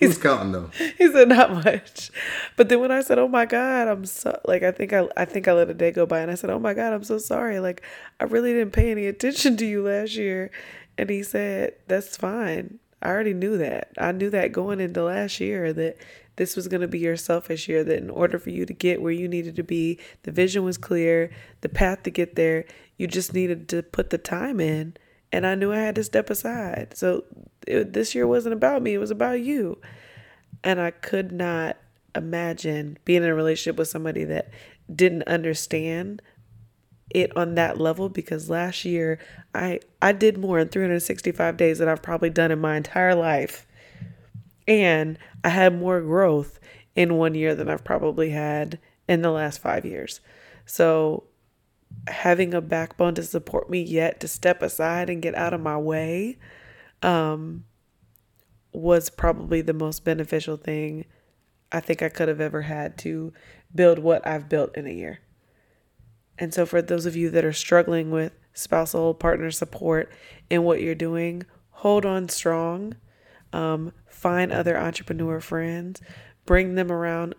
He's 0.02 0.18
counting 0.22 0.52
though. 0.52 0.70
He 0.97 1.12
said 1.12 1.30
not 1.30 1.54
much. 1.64 2.12
But 2.58 2.70
then 2.70 2.80
when 2.82 2.91
I 2.91 3.02
said, 3.02 3.20
"Oh 3.20 3.28
my 3.28 3.45
god, 3.45 3.88
I'm 3.88 4.06
so 4.06 4.38
like 4.45 4.64
I 4.64 4.72
think 4.72 4.91
I 4.91 5.08
I 5.16 5.26
think 5.26 5.47
I 5.47 5.54
let 5.54 5.70
a 5.70 5.74
day 5.74 5.91
go 5.91 6.06
by 6.06 6.20
and 6.20 6.32
I 6.32 6.36
said, 6.36 6.49
"Oh 6.49 6.60
my 6.60 6.74
god, 6.74 6.91
I'm 6.91 7.04
so 7.04 7.18
sorry. 7.20 7.60
Like 7.60 7.84
I 8.20 8.26
really 8.26 8.52
didn't 8.52 8.74
pay 8.74 8.91
any 8.91 9.06
attention 9.06 9.56
to 9.58 9.66
you 9.66 9.84
last 9.84 10.16
year." 10.16 10.52
And 10.97 11.10
he 11.10 11.24
said, 11.24 11.76
"That's 11.88 12.18
fine. 12.18 12.80
I 13.02 13.10
already 13.10 13.34
knew 13.34 13.58
that. 13.58 13.91
I 13.97 14.12
knew 14.12 14.30
that 14.32 14.52
going 14.52 14.80
into 14.80 15.04
last 15.04 15.39
year 15.39 15.72
that 15.74 15.97
this 16.36 16.56
was 16.56 16.68
going 16.68 16.82
to 16.82 16.88
be 16.88 16.99
your 16.99 17.18
selfish 17.18 17.68
year, 17.68 17.84
that 17.84 17.97
in 17.97 18.10
order 18.10 18.39
for 18.39 18.49
you 18.49 18.66
to 18.66 18.74
get 18.74 19.02
where 19.02 19.12
you 19.12 19.28
needed 19.28 19.56
to 19.56 19.64
be, 19.64 19.99
the 20.24 20.32
vision 20.32 20.64
was 20.64 20.78
clear, 20.78 21.30
the 21.62 21.70
path 21.70 22.04
to 22.04 22.10
get 22.10 22.36
there, 22.36 22.66
you 22.97 23.08
just 23.08 23.34
needed 23.34 23.68
to 23.70 23.84
put 23.84 24.10
the 24.10 24.18
time 24.18 24.60
in. 24.60 24.95
And 25.32 25.45
I 25.45 25.56
knew 25.56 25.72
I 25.72 25.78
had 25.78 25.95
to 25.95 26.04
step 26.04 26.30
aside. 26.30 26.93
So 26.95 27.26
it, 27.68 27.93
this 27.93 28.16
year 28.16 28.28
wasn't 28.28 28.53
about 28.53 28.82
me, 28.82 28.93
it 28.93 28.99
was 28.99 29.12
about 29.12 29.41
you. 29.41 29.80
And 30.64 30.80
I 30.80 30.91
could 30.91 31.32
not 31.32 31.78
imagine 32.16 32.97
being 33.05 33.24
in 33.24 33.30
a 33.30 33.36
relationship 33.36 33.78
with 33.78 33.88
somebody 33.88 34.24
that 34.26 34.49
didn't 34.93 35.24
understand 35.24 36.22
it 37.09 37.36
on 37.36 37.55
that 37.55 37.80
level 37.80 38.09
because 38.09 38.49
last 38.49 38.86
year 38.86 39.20
I 39.53 39.80
I 40.01 40.14
did 40.14 40.38
more 40.38 40.59
in 40.59 40.70
365 40.70 41.57
days 41.57 41.80
than 41.80 41.89
I've 41.89 42.01
probably 42.01 42.30
done 42.30 42.51
in 42.51 42.59
my 42.59 42.78
entire 42.78 43.16
life. 43.16 43.68
And 44.68 45.18
I 45.43 45.49
had 45.49 45.78
more 45.78 46.01
growth 46.01 46.59
in 46.95 47.18
one 47.18 47.36
year 47.36 47.55
than 47.55 47.70
I've 47.70 47.84
probably 47.84 48.30
had 48.30 48.80
in 49.07 49.22
the 49.22 49.32
last 49.32 49.59
five 49.59 49.86
years. 49.86 50.22
So, 50.66 51.26
having 52.07 52.53
a 52.53 52.62
backbone 52.62 53.16
to 53.16 53.24
support 53.24 53.70
me 53.70 53.82
yet 53.82 54.20
to 54.22 54.28
step 54.28 54.62
aside 54.62 55.09
and 55.09 55.22
get 55.22 55.36
out 55.36 55.53
of 55.53 55.62
my 55.62 55.78
way, 55.78 56.38
um, 57.02 57.66
was 58.74 59.10
probably 59.10 59.62
the 59.62 59.74
most 59.74 60.04
beneficial 60.04 60.58
thing 60.58 61.06
I 61.72 61.80
think 61.80 62.02
I 62.02 62.10
could 62.10 62.28
have 62.28 62.41
ever 62.41 62.64
had 62.64 62.97
to 62.99 63.34
build 63.74 63.99
what 63.99 64.26
I've 64.28 64.49
built 64.49 64.76
in 64.76 64.88
a 64.88 64.91
year. 64.91 65.20
And 66.38 66.54
so, 66.54 66.66
for 66.66 66.82
those 66.82 67.06
of 67.06 67.16
you 67.16 67.30
that 67.30 67.45
are 67.45 67.54
struggling 67.54 68.12
with 68.12 68.34
spousal 68.54 69.14
partner 69.14 69.52
support 69.52 70.12
in 70.49 70.64
what 70.64 70.82
you're 70.82 70.95
doing, 70.95 71.43
hold 71.70 72.06
on 72.06 72.30
strong. 72.30 72.95
Um, 73.54 73.93
find 74.08 74.52
other 74.52 74.78
entrepreneur 74.78 75.39
friends, 75.39 76.02
bring 76.45 76.76
them 76.76 76.91
around 76.91 77.36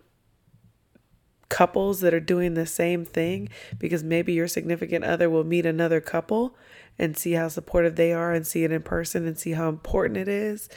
couples 1.49 2.01
that 2.01 2.15
are 2.15 2.21
doing 2.21 2.55
the 2.55 2.67
same 2.67 3.05
thing 3.05 3.49
because 3.79 4.03
maybe 4.03 4.33
your 4.33 4.49
significant 4.49 5.05
other 5.05 5.29
will 5.29 5.45
meet 5.45 5.67
another 5.67 6.01
couple 6.01 6.57
and 6.99 7.17
see 7.17 7.33
how 7.33 7.49
supportive 7.49 7.97
they 7.97 8.13
are 8.13 8.33
and 8.33 8.47
see 8.47 8.65
it 8.65 8.73
in 8.73 8.83
person 8.83 9.27
and 9.27 9.39
see 9.39 9.53
how 9.53 9.69
important 9.69 10.17
it 10.17 10.29
is. 10.29 10.69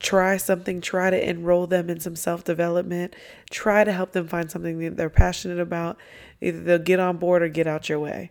Try 0.00 0.36
something, 0.36 0.80
try 0.80 1.10
to 1.10 1.28
enroll 1.28 1.66
them 1.66 1.88
in 1.88 1.98
some 2.00 2.16
self 2.16 2.44
development, 2.44 3.16
try 3.50 3.84
to 3.84 3.92
help 3.92 4.12
them 4.12 4.28
find 4.28 4.50
something 4.50 4.78
that 4.80 4.96
they're 4.96 5.08
passionate 5.08 5.60
about. 5.60 5.96
Either 6.40 6.60
they'll 6.60 6.78
get 6.78 7.00
on 7.00 7.16
board 7.16 7.42
or 7.42 7.48
get 7.48 7.66
out 7.66 7.88
your 7.88 8.00
way. 8.00 8.30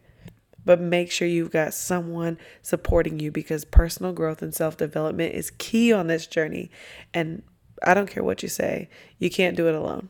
But 0.66 0.80
make 0.80 1.12
sure 1.12 1.28
you've 1.28 1.52
got 1.52 1.74
someone 1.74 2.38
supporting 2.62 3.20
you 3.20 3.32
because 3.32 3.66
personal 3.66 4.14
growth 4.14 4.42
and 4.42 4.54
self 4.54 4.78
development 4.78 5.34
is 5.34 5.52
key 5.52 5.92
on 5.92 6.08
this 6.08 6.28
journey. 6.28 6.70
And 7.14 7.44
I 7.84 7.94
don't 7.94 8.10
care 8.10 8.24
what 8.24 8.44
you 8.44 8.50
say, 8.50 8.90
you 9.18 9.30
can't 9.30 9.58
do 9.58 9.68
it 9.68 9.76
alone. 9.76 10.10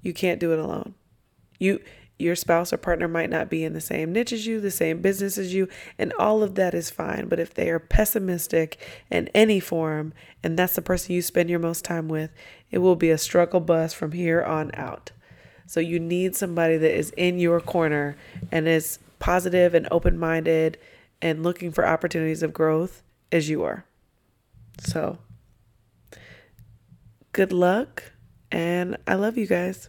You 0.00 0.14
can't 0.14 0.40
do 0.40 0.52
it 0.52 0.58
alone. 0.58 0.94
You 1.58 1.80
your 2.24 2.34
spouse 2.34 2.72
or 2.72 2.76
partner 2.76 3.06
might 3.06 3.30
not 3.30 3.48
be 3.48 3.62
in 3.62 3.72
the 3.72 3.80
same 3.80 4.12
niche 4.12 4.32
as 4.32 4.46
you, 4.46 4.60
the 4.60 4.70
same 4.70 5.00
business 5.00 5.38
as 5.38 5.54
you, 5.54 5.68
and 5.98 6.12
all 6.14 6.42
of 6.42 6.56
that 6.56 6.74
is 6.74 6.90
fine. 6.90 7.28
But 7.28 7.38
if 7.38 7.54
they 7.54 7.70
are 7.70 7.78
pessimistic 7.78 8.78
in 9.10 9.28
any 9.28 9.60
form, 9.60 10.12
and 10.42 10.58
that's 10.58 10.74
the 10.74 10.82
person 10.82 11.14
you 11.14 11.22
spend 11.22 11.50
your 11.50 11.58
most 11.58 11.84
time 11.84 12.08
with, 12.08 12.30
it 12.70 12.78
will 12.78 12.96
be 12.96 13.10
a 13.10 13.18
struggle 13.18 13.60
bus 13.60 13.92
from 13.92 14.12
here 14.12 14.42
on 14.42 14.72
out. 14.74 15.12
So 15.66 15.80
you 15.80 16.00
need 16.00 16.34
somebody 16.34 16.76
that 16.76 16.96
is 16.96 17.10
in 17.16 17.38
your 17.38 17.60
corner 17.60 18.16
and 18.50 18.66
is 18.66 18.98
positive 19.18 19.74
and 19.74 19.88
open 19.90 20.18
minded 20.18 20.78
and 21.22 21.42
looking 21.42 21.72
for 21.72 21.86
opportunities 21.86 22.42
of 22.42 22.52
growth 22.52 23.02
as 23.32 23.48
you 23.48 23.62
are. 23.62 23.86
So, 24.80 25.18
good 27.32 27.52
luck, 27.52 28.02
and 28.50 28.96
I 29.06 29.14
love 29.14 29.38
you 29.38 29.46
guys. 29.46 29.88